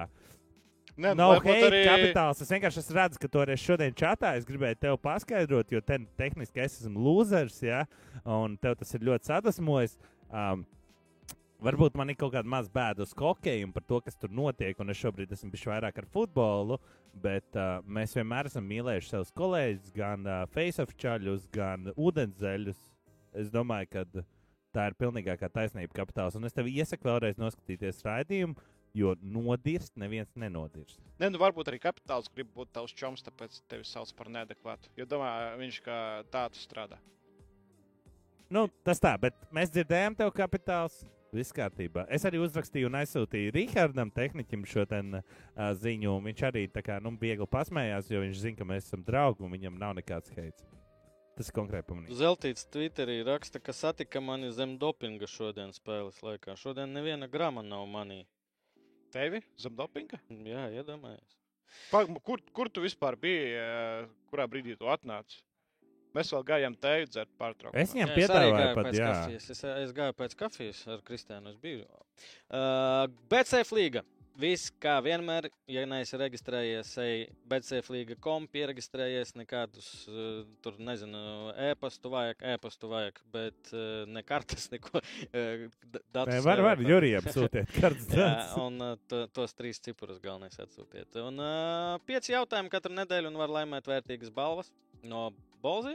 [0.96, 2.40] Nē, Nav hate arī- kapitāls.
[2.44, 5.98] Es vienkārši es redzu, ka to arī šodien čatā es gribēju tev paskaidrot, jo te,
[6.16, 7.80] tehniski es esmu losers, ja,
[8.24, 9.96] un tev tas ir ļoti sadusmojis.
[10.30, 10.62] Um,
[11.64, 14.78] varbūt man ir kaut kāda maza bēda uz hokeju un par to, kas tur notiek,
[14.78, 16.78] un es šobrīd esmu bijis vairāk ar futbolu,
[17.24, 22.78] bet uh, mēs vienmēr esam mīlējuši savus kolēģus, gan uh, face-off čaļus, gan ūdenszeļus.
[23.34, 24.04] Es domāju, ka
[24.74, 28.54] tā ir pilnīgākā taisnība kapitāls, un es tev iesaku vēlreiz noskatīties raidījumu.
[28.94, 31.00] Jo nodirst, neviens nenodirst.
[31.18, 34.92] Nē, nu varbūt arī kapitāls grib būt tavs čoms, tāpēc tevi sauc par neadekvātu.
[34.98, 35.98] Jo domā, viņš kā
[36.30, 37.00] tāds strādā.
[38.54, 41.02] Nu, tas tā, bet mēs dzirdējām, tev kapitāls.
[41.34, 42.04] Viss kārtībā.
[42.14, 46.12] Es arī uzrakstīju un aizsūtīju Rihardam, tehnikam, šo ten, uh, ziņu.
[46.28, 49.50] Viņš arī tā kā nu, viegli pasmējās, jo viņš zina, ka mēs esam draugi un
[49.56, 50.62] viņam nav nekāds heits.
[51.34, 52.14] Tas ir konkrēti pamanīts.
[52.20, 56.54] Zeltīts Twitterī raksta, ka satika mani zem dopinga šodien spēles laikā.
[56.60, 58.20] Šodien neviena grama nav manī.
[59.14, 60.18] Tevi zem dopinga?
[60.50, 61.40] Jā, iedomājieties.
[62.26, 63.50] Kur, kur tu vispār biji?
[63.58, 65.42] eh, Kurā brīdī tu atnāci?
[66.14, 67.82] Mēs vēl gājām teju dzert pārtraukumā.
[67.82, 69.06] Es viņam piedāvāju pat, pēc jā.
[69.10, 69.48] kafijas.
[69.50, 71.50] Es, es gāju pēc kafijas ar Kristiānu.
[71.50, 71.88] Es biju.
[72.46, 74.04] Uh, BCF līga.
[74.34, 77.20] Viss kā vienmēr, ja neesi reģistrējies, ej
[77.50, 81.20] BCF līga kom, pieregistrējies, nekādus uh, tur, nezinu,
[81.68, 84.98] e-pastu vajag, e-pastu vajag, bet uh, ne kartes, neko.
[85.28, 85.68] Uh,
[86.26, 88.56] Nē, var, var, Jurijam sūtiet kartes Jā, datus.
[88.64, 91.14] un uh, to, tos trīs cipurus galvenais atsūtiet.
[91.22, 94.72] Un uh, pieci jautājumi katru nedēļu un var laimēt vērtīgas balvas
[95.06, 95.28] no
[95.62, 95.94] Bolzī.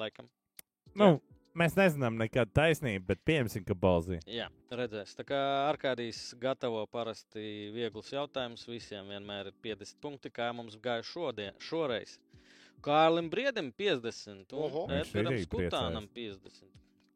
[0.00, 0.26] Laikam.
[0.98, 1.14] Nu,
[1.58, 4.18] mēs nezinām nekādu taisnību, bet pieņemsim, ka balzī.
[4.30, 5.14] Jā, redzēs.
[5.18, 11.04] Tā kā Arkādijs gatavo parasti vieglus jautājumus, visiem vienmēr ir 50 punkti, kā mums gāja
[11.06, 12.18] šodien, šoreiz.
[12.82, 14.86] Kārlim Briedim 50 Oho.
[14.88, 16.66] un arī Skutānam 50.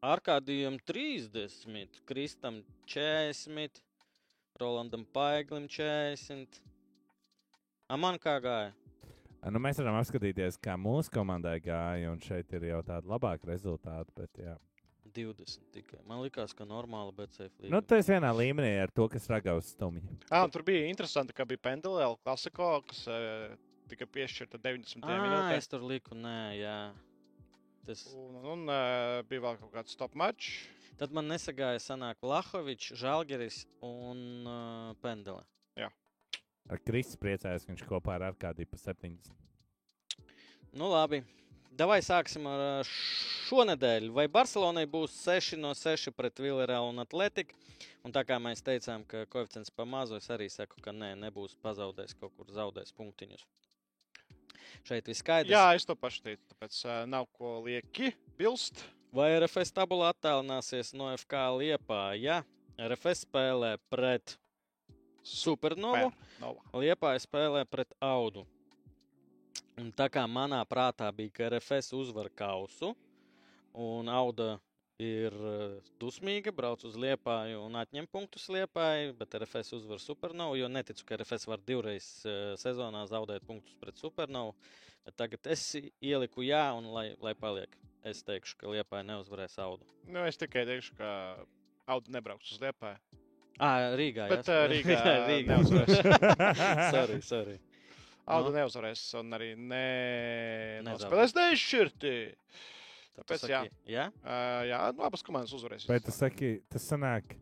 [0.07, 3.81] Arkādijam 30, Kristam 40,
[4.61, 6.61] Rolandam Paiglim 40.
[7.89, 8.71] A man kā gāja?
[9.47, 14.09] Nu, mēs varam apskatīties, kā mūsu komandai gāja, un šeit ir jau tāda labāka rezultāta.
[14.17, 14.55] Bet, jā.
[15.17, 16.01] 20 tikai.
[16.05, 17.71] Man liekas, ka normāli, safe līga.
[17.73, 20.03] nu, tas vienā līmenī ar to, kas ragaus stumji.
[20.29, 23.55] Ah, tur bija interesanti, ka bija Pendelēla klasiko, kas uh,
[23.89, 25.63] tika piešķirta 90 Ah, minūtēs.
[25.63, 26.77] es tur liku, nē, jā.
[27.87, 28.03] Tas...
[28.19, 30.67] Un, un uh, bija vēl kaut kāds top match.
[30.97, 35.45] Tad man nesagāja sanāk Lahovičs, Žalgeris un uh, Pendele.
[36.67, 39.31] Ar Kristus priecājos, ka viņš kopā ar Arkādiju pa 70.
[40.75, 41.21] Nu labi,
[41.71, 42.87] davai sāksim ar
[43.47, 44.09] šonedēļ.
[44.15, 47.55] Vai Barcelonai būs 6 no 6 pret Villarreal un Atletiku?
[48.03, 51.55] Un tā kā mēs teicām, ka koeficients pa mazu, es arī saku, ka nē, nebūs
[51.63, 53.45] pazaudējis kaut kur zaudējis punktiņus.
[54.87, 55.51] Šeit viss skaidrs.
[55.51, 58.83] Jā, es to pašu teicu, tāpēc uh, nav ko lieki bilst.
[59.15, 62.01] Vai RFS tabula attālināsies no FK Liepā?
[62.19, 62.41] Jā,
[62.75, 64.35] RFS spēlē pret
[65.27, 66.11] Supernovu.
[66.77, 68.45] Liepāja spēlē pret Audu.
[69.77, 72.95] Un tā kā manā prātā bija, ka RFS uzvar kausu,
[73.77, 74.55] un Auda
[74.97, 80.69] ir eh, dusmīga, brauc uz Liepāju un atņem punktus Liepāju, bet RFS uzvar Supernovu, jo
[80.71, 84.55] neticu, ka RFS var divreiz eh, sezonā zaudēt punktus pret Supernovu.
[85.05, 87.77] Bet tagad es ieliku jā, un lai, lai paliek.
[88.07, 89.85] Es teikšu, ka Liepāja neuzvarēs Audu.
[90.09, 91.11] Nu, es tikai teikšu, ka
[91.87, 92.97] Audu nebrauks uz Liepāju.
[93.59, 94.27] Ah, Rīgā.
[94.29, 94.97] Bet, jā, Rīgā
[95.27, 95.55] Rīgā.
[95.55, 96.01] neuzvarēs.
[96.95, 97.55] sorry, sorry.
[98.27, 98.57] Audu Nu.
[98.59, 99.83] neuzvarēs un arī ne...
[100.83, 101.07] Nezaudēs.
[101.07, 102.13] spēlēs nešķirti.
[103.17, 103.61] Tāpēc jā.
[103.63, 104.03] saki, jā?
[104.21, 105.87] Uh, jā, nu, abas komandas uzvarēs.
[105.89, 107.33] Vai tu saki, tas sanāk?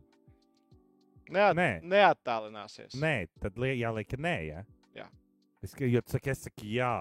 [1.34, 1.68] Neat, Nē.
[1.90, 2.94] Neattālināsies.
[3.02, 4.34] Nē, tad li- jāliek, ka nē.
[4.46, 4.62] Ja?
[4.94, 5.08] Jā.
[5.66, 6.92] Es, ka- jo saki, es saku, jā.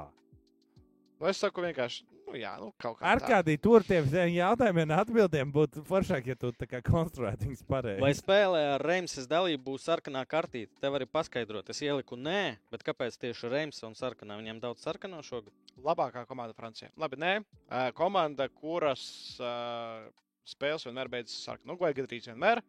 [1.22, 2.04] Nu, es saku vienkārši,
[2.36, 3.08] nu, jā, nu, kaut kā.
[3.14, 7.64] Ar kādiem tur tiem jautājumiem un atbildēm būtu foršāk, ja tu tā kā konstruētu viņus
[7.70, 8.04] pareizi.
[8.04, 10.74] Vai spēlē ar Reimses dalību būs sarkanā kartīte?
[10.84, 11.72] Tev arī paskaidrot.
[11.72, 14.38] Es ieliku nē, bet kāpēc tieši Reims un sarkanā?
[14.42, 15.54] Viņiem daudz sarkano šogad.
[15.86, 16.92] Labākā komanda Francijā.
[17.00, 17.34] Labi, nē.
[17.98, 19.06] Komanda, kuras
[19.40, 20.06] uh,
[20.48, 21.72] spēles vienmēr beidzas sarkanā.
[21.74, 22.64] Nu, vai gandrīz vienmēr.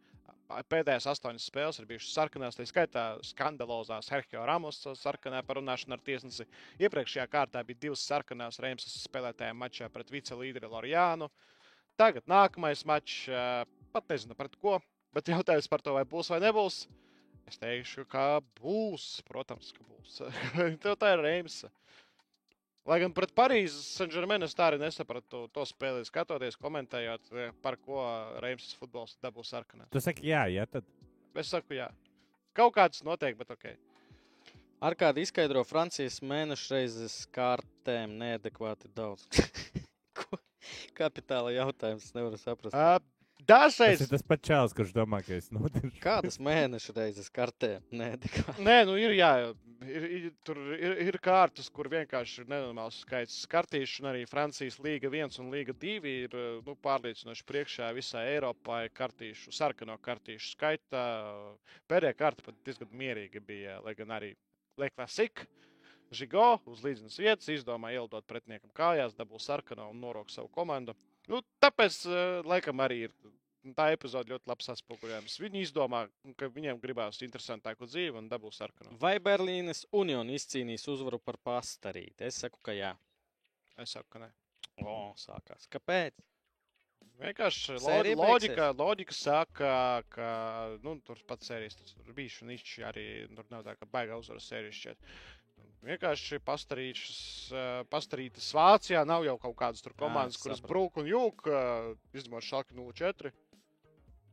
[0.47, 6.47] Pēdējās astoņas spēles ir bijušas sarkanās, tā skaitā skandalozās Herkio Ramos sarkanā parunāšana ar tiesnesi.
[6.78, 11.28] Iepriekšējā kārtā bija divas sarkanās Reimsas spēlētājiem mačā pret vicelīderi Lorijānu.
[11.98, 13.24] Tagad nākamais mačs,
[13.93, 14.78] pat nezinu pret ko,
[15.16, 16.85] bet jautājums par to, vai būs vai nebūs.
[17.47, 19.09] Es teikšu, ka būs.
[19.27, 20.20] Protams, ka būs.
[21.02, 21.70] Tā ir Reimsa.
[22.87, 27.51] Lai gan pret Parīzes Saint-Germain es tā arī nesapratu to, to spēli, skatoties, komentējot, eh,
[27.63, 28.05] par ko
[28.45, 29.89] Reimsas futbols dabūs sarkanā.
[29.91, 30.87] Tu saki, jā, jā, tad
[31.37, 31.91] Es saku, jā.
[32.57, 33.67] Kaut kāds notiek, bet ok.
[34.87, 39.27] Ar kādu izskaidro Francijas mēneša reizes kārtēm neadekvāti daudz.
[40.17, 40.39] Ko?
[40.97, 42.73] Kapitāla jautājums, es nevaru saprast.
[42.73, 42.97] Uh,
[43.48, 46.01] tas Dažreiz ir tas pats čels, kurš domā, ka es notiršu.
[46.02, 48.64] Kādas mēneša reizes kartēm neadekvāti?
[48.66, 49.31] Nē, nu ir, jā,
[49.86, 54.81] ir, ir, tur ir, ir kārtas, kur vienkārši ir nenormāls skaits kartīšu, un arī Francijas
[54.82, 56.36] līga 1 un līga 2 ir
[56.66, 58.82] nu, pārliecinoši priekšā visā Eiropā.
[58.86, 61.05] ir Kartīšu, sarkano kartīšu skaitā.
[61.90, 64.35] Pēdējā kārta pat diezgan mierīga bija, lai gan arī
[64.81, 65.47] Leklasika.
[66.14, 70.94] Žigo uz līdzenas vietas izdomāja ielidot pretiniekam kājās, dabū sarkano un norok savu komandu.
[71.31, 73.16] Nu, tāpēc, eh, laikam, arī ir
[73.74, 75.40] tā epizode ļoti labs atspoguļojums.
[75.43, 76.05] Viņi izdomā,
[76.39, 78.94] ka viņiem gribās interesantāku dzīvi un dabūs sarkanu.
[79.03, 82.28] Vai Berlīnes Union izcīnīs uzvaru par pastarīti?
[82.28, 82.94] Es saku, ka jā.
[83.82, 84.31] Es saku, ka nē.
[84.85, 85.66] O, sākās.
[85.73, 86.15] Kāpēc?
[87.16, 89.70] Vienkārši Sērija lo loģika, loģika saka,
[90.12, 90.31] ka
[90.85, 94.77] nu, tur pats sērijas tur bija šunišķi arī tur nav tā, ka baigā uzvaras sērijas
[94.82, 95.15] šķiet.
[95.87, 97.19] Vienkārši pastarītas,
[97.93, 101.47] pastarītas Vācijā nav jau kaut kādas tur komandas, es kuras brūk un jūk,
[102.17, 103.31] izņemot šalki 0-4.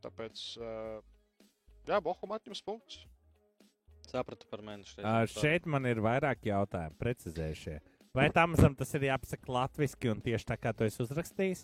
[0.03, 0.71] Tāpēc, ā,
[1.91, 3.03] jā, Bohum atņems punktus.
[4.09, 5.37] Sapratu par mēnešu reizes.
[5.37, 7.77] Šeit man ir vairāk jautājumu, precizējušie.
[8.13, 11.63] Vai tam mazam tas ir jāpasaka latviešu, un tieši tā kā tu esi uzrakstījis?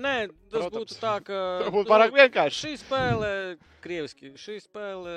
[0.00, 0.16] Nē,
[0.50, 0.76] tas Protams.
[0.76, 1.38] būtu tā, ka.
[1.64, 2.60] Tā būtu pārāk vienkārši.
[2.64, 3.30] Šī spēle,
[3.84, 5.14] krieviski, šī spēle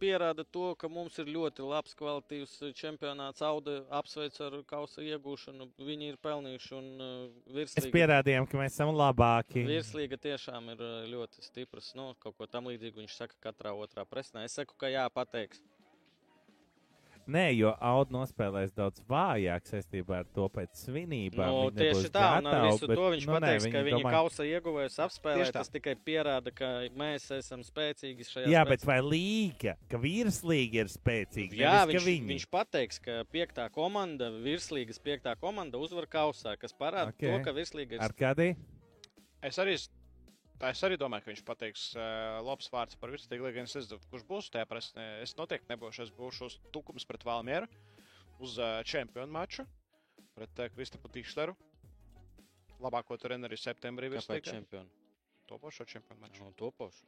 [0.00, 3.42] pierāda to, ka mums ir ļoti labs kvalitīvs čempionāts.
[3.46, 5.68] Auda apsveic ar kausa iegūšanu.
[5.88, 7.14] Viņi ir pelnījuši un uh,
[7.50, 7.94] Mēs virslīga.
[7.98, 9.64] pierādījām, ka mēs esam labāki.
[9.68, 11.92] Virslīga tiešām ir uh, ļoti stiprs.
[11.98, 14.44] Nu, kaut ko tam līdzīgu viņš saka katrā otrā presnē.
[14.48, 15.62] Es saku, ka jā, pateiks.
[17.26, 21.48] Nē, jo Auda nospēlēs daudz vājāk saistībā ar to pēc svinībām.
[21.50, 23.98] Nu, tieši tā, un ar gatavi, visu bet, to viņš nu, nē, pateiks, ka viņi
[24.04, 25.48] domā- kausa ieguvējas apspēlē.
[25.56, 28.68] Tas tikai pierāda, ka mēs esam spēcīgi šajā Jā, spēlē.
[28.70, 31.58] bet vai līga, ka virslīga ir spēcīga?
[31.58, 32.30] Jā, nevis, viņš, viņi.
[32.30, 37.26] viņš pateiks, ka piektā komanda, virslīgas piektā komanda uzvar kausā, kas parāda okay.
[37.34, 37.42] Ok.
[37.42, 38.52] to, ka virslīga ir Ar kādī?
[39.42, 39.74] Es arī,
[40.64, 43.98] es arī domāju, ka viņš pateiks uh, labs vārds par virslīgu, lai gan es nezinu,
[44.12, 45.06] kurš būs tajā presnē.
[45.24, 46.06] Es noteikti nebūšu.
[46.06, 47.68] Es būšu uz tukums pret Valmieru,
[48.40, 49.66] uz uh, čempionu maču
[50.36, 51.56] pret uh, Kristapu Tīšleru.
[52.80, 54.88] Labāko treneri septembrī čempioni?
[55.48, 56.44] Topošo čempionu maču.
[56.44, 57.04] No, topošu.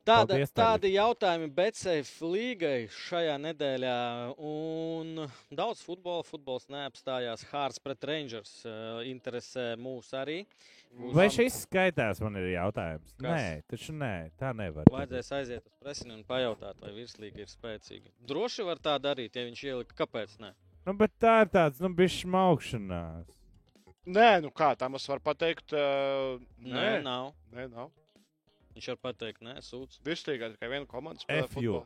[0.00, 3.96] Tāda, Paldies, tādi jautājumi Betsafe līgai šajā nedēļā.
[4.40, 6.24] Un daudz futbola.
[6.24, 7.44] Futbols neapstājās.
[7.52, 10.40] Hārds pret Rangers uh, interesē mūs arī.
[10.46, 13.12] Būs Vai šis skaitās, man ir jautājums?
[13.14, 13.24] Kas?
[13.24, 14.88] Nē, taču nē, tā nevar.
[14.90, 18.10] Vajadzēs aiziet uz presini un pajautāt, vai virslīga ir spēcīga.
[18.26, 19.96] Droši var tā darīt, ja viņš ielika.
[20.02, 20.34] Kāpēc?
[20.42, 20.50] Ne?
[20.86, 23.38] Nu, bet tā ir tāds, nu, bijis smaukšanās.
[24.10, 25.72] Nē, nu kā tam es varu pateikt?
[25.76, 27.32] Uh, Nē, nē, nav.
[27.54, 27.90] nē, nav.
[28.74, 30.00] Viņš var pateikt, nē, sūdz.
[30.06, 31.82] Virslīgā tikai viena komanda spēlē FU.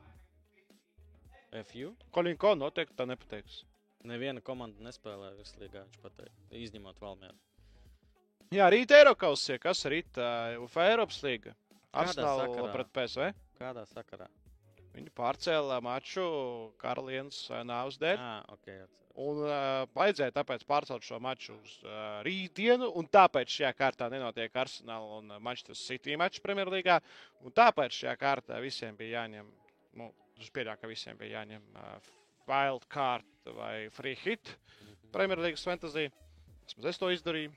[2.14, 3.62] Kolinko noteikti tā nepateiks.
[4.05, 6.36] Neviena komanda nespēlē virslīgā, viņš pateikt.
[6.64, 7.39] Izņemot Valmieru.
[8.55, 10.18] Jā, rīt Eiropausē, kas rīt
[10.62, 11.20] UFA Eiropas.
[11.24, 11.55] Kādā
[12.05, 13.31] Arsenāla pret PSV.
[13.59, 14.28] Kādā sakarā?
[14.94, 16.24] Viņi pārcēlā maču
[16.78, 18.20] Karalienes nāves dēļ.
[18.20, 18.68] Jā, ok.
[18.68, 19.01] atceros.
[19.14, 22.89] Un uh, vajadzēja tāpēc pārcelt šo maču uz uh, rītdienu.
[22.98, 26.98] Un tāpēc šajā kārtā nenotiek Arsenal un Manchester City mačs Premjerlīgā.
[27.47, 29.52] Un tāpēc šajā kārtā visiem bija jāņem,
[30.01, 30.10] nu,
[30.43, 32.10] es pieļauju, ka visiem bija jāņem uh,
[32.51, 34.56] wild card vai free hit
[35.14, 36.09] Premjerlīgas fantasy.
[36.66, 37.55] Vismaz es to izdarīju.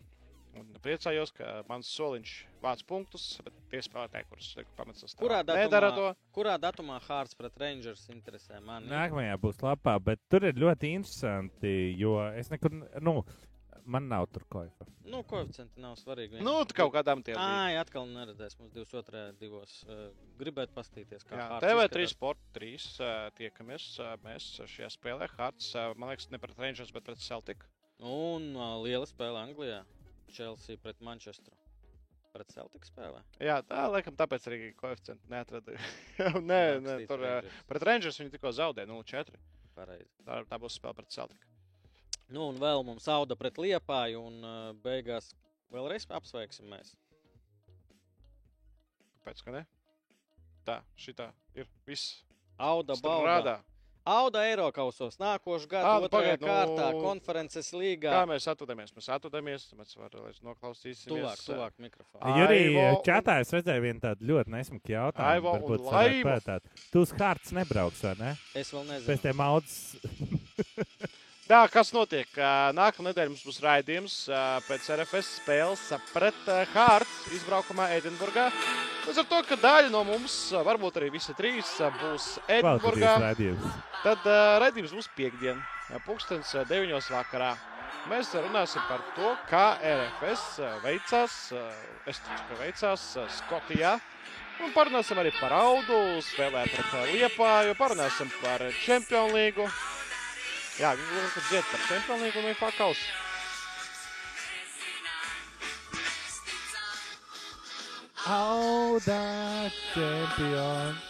[0.57, 2.31] Un priecājos, ka mans soliņš
[2.63, 4.47] vāc punktus, bet tie spēlētāji, kurus
[4.77, 6.07] pametas, Kurā nedara to.
[6.07, 8.89] datumā, kurā datumā Hārts pret Rangers interesē mani?
[8.89, 12.73] Nākamajā būs labā, bet tur ir ļoti interesanti, jo es nekur,
[13.05, 13.21] nu,
[13.87, 14.87] man nav tur koefa.
[15.07, 16.41] Nu, koeficienti nav svarīgi.
[16.43, 17.37] Nu, tu kaut kādām tiem.
[17.39, 19.21] Ai, atkal neredzēs mums 22.
[19.39, 19.77] divos.
[19.87, 20.09] Uh,
[20.41, 22.15] gribētu pastīties, kā Jā, Hārts TV3 izskatās.
[22.17, 23.85] Sport 3 uh, tiekamies.
[24.03, 27.63] Uh, mēs šajā spēlē Harts, uh, man liekas, ne pret Rangers, bet pret Celtic.
[28.03, 29.79] Un uh, liela spēle Anglijā.
[30.33, 31.55] Chelsea pret Manchesteru.
[32.33, 33.21] Pret Celtic spēlē.
[33.41, 35.77] Jā, tā laikam tāpēc arī koeficientu neatrada.
[36.51, 37.61] nē, nē, tur uh, Rangers.
[37.69, 39.39] pret Rangers viņi tikko zaudēja 0-4.
[39.77, 40.11] Pareizi.
[40.27, 41.47] Tā, tā būs spēle pret Celtic.
[42.27, 45.31] Nu, un vēl mums auda pret Liepāju, un uh, beigās
[45.73, 46.93] vēlreiz apsveiksim mēs.
[49.21, 49.63] Kāpēc, ka ne?
[50.67, 52.21] Tā, šitā ir viss.
[52.59, 53.59] Auda bauda.
[54.07, 58.13] Auda Eirokausos nākošais gads, nu, otrajā nu, kārtā, konferences līgā.
[58.13, 58.93] Kā mēs atrodamies?
[58.95, 61.03] Mēs atrodamies, mēs varam noklausīties.
[61.09, 62.23] Tuvāk, tuvāk mikrofonu.
[62.23, 65.53] Aivo Arī čatā es redzēju vienu tādu ļoti nesmuku jautājumu.
[65.57, 66.73] Varbūt varētu pētāt.
[66.93, 68.33] Tu uz kārtas nebrauks, vai ne?
[68.55, 69.23] Es vēl Pēc nezinu.
[69.27, 71.15] tiem audzes.
[71.47, 72.27] Tā, kas notiek?
[72.75, 74.15] Nākamā nedēļa mums būs raidījums
[74.67, 78.49] pēc RFS spēles pret Hārts izbraukumā Edinburgā.
[79.05, 80.35] Līdz ar to, ka daļa no mums,
[80.67, 81.69] varbūt arī visi trīs,
[82.01, 83.79] būs Edinburgā, raidījums.
[84.03, 84.27] tad
[84.59, 85.61] raidījums būs piekdien,
[86.03, 86.99] pulkstens ā, 9.
[87.15, 87.53] vakarā.
[88.11, 91.37] Mēs runāsim par to, kā RFS veicās,
[92.11, 93.05] es ticu, ka veicās
[93.39, 93.95] Skotijā.
[94.65, 99.71] Un parunāsim arī par audu, spēlē pret Liepāju, parunāsim par Champions League.
[100.77, 103.03] Jā, viņi lūdzu dzied par Champions League un viņa kaus.
[108.27, 111.05] Auda čempions.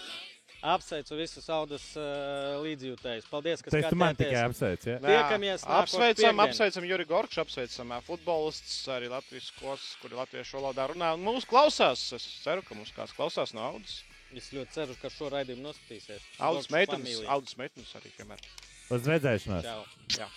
[0.67, 3.27] Apsveicu visus audas uh, līdzjūtējus.
[3.31, 4.47] Paldies, ka tu man tikai skatījāties.
[4.49, 4.95] apsveic, ja?
[5.05, 11.13] Tiekamies Apsveicam, apsveicam Juri Gorkšu, apsveicam ā, futbolists, arī Latvijas skos, kuri latviešu valodā runā.
[11.15, 12.07] Un mūs klausās.
[12.17, 14.01] Es ceru, ka mums kāds klausās no audas.
[14.35, 16.25] Es ļoti ceru, ka šo raidījumu noskatīsies.
[16.49, 18.43] Audas meitenes, audas meitenes arī, kamēr.
[18.93, 19.65] Uz redzēšanos.
[19.67, 19.81] Čau.
[20.15, 20.27] Jā.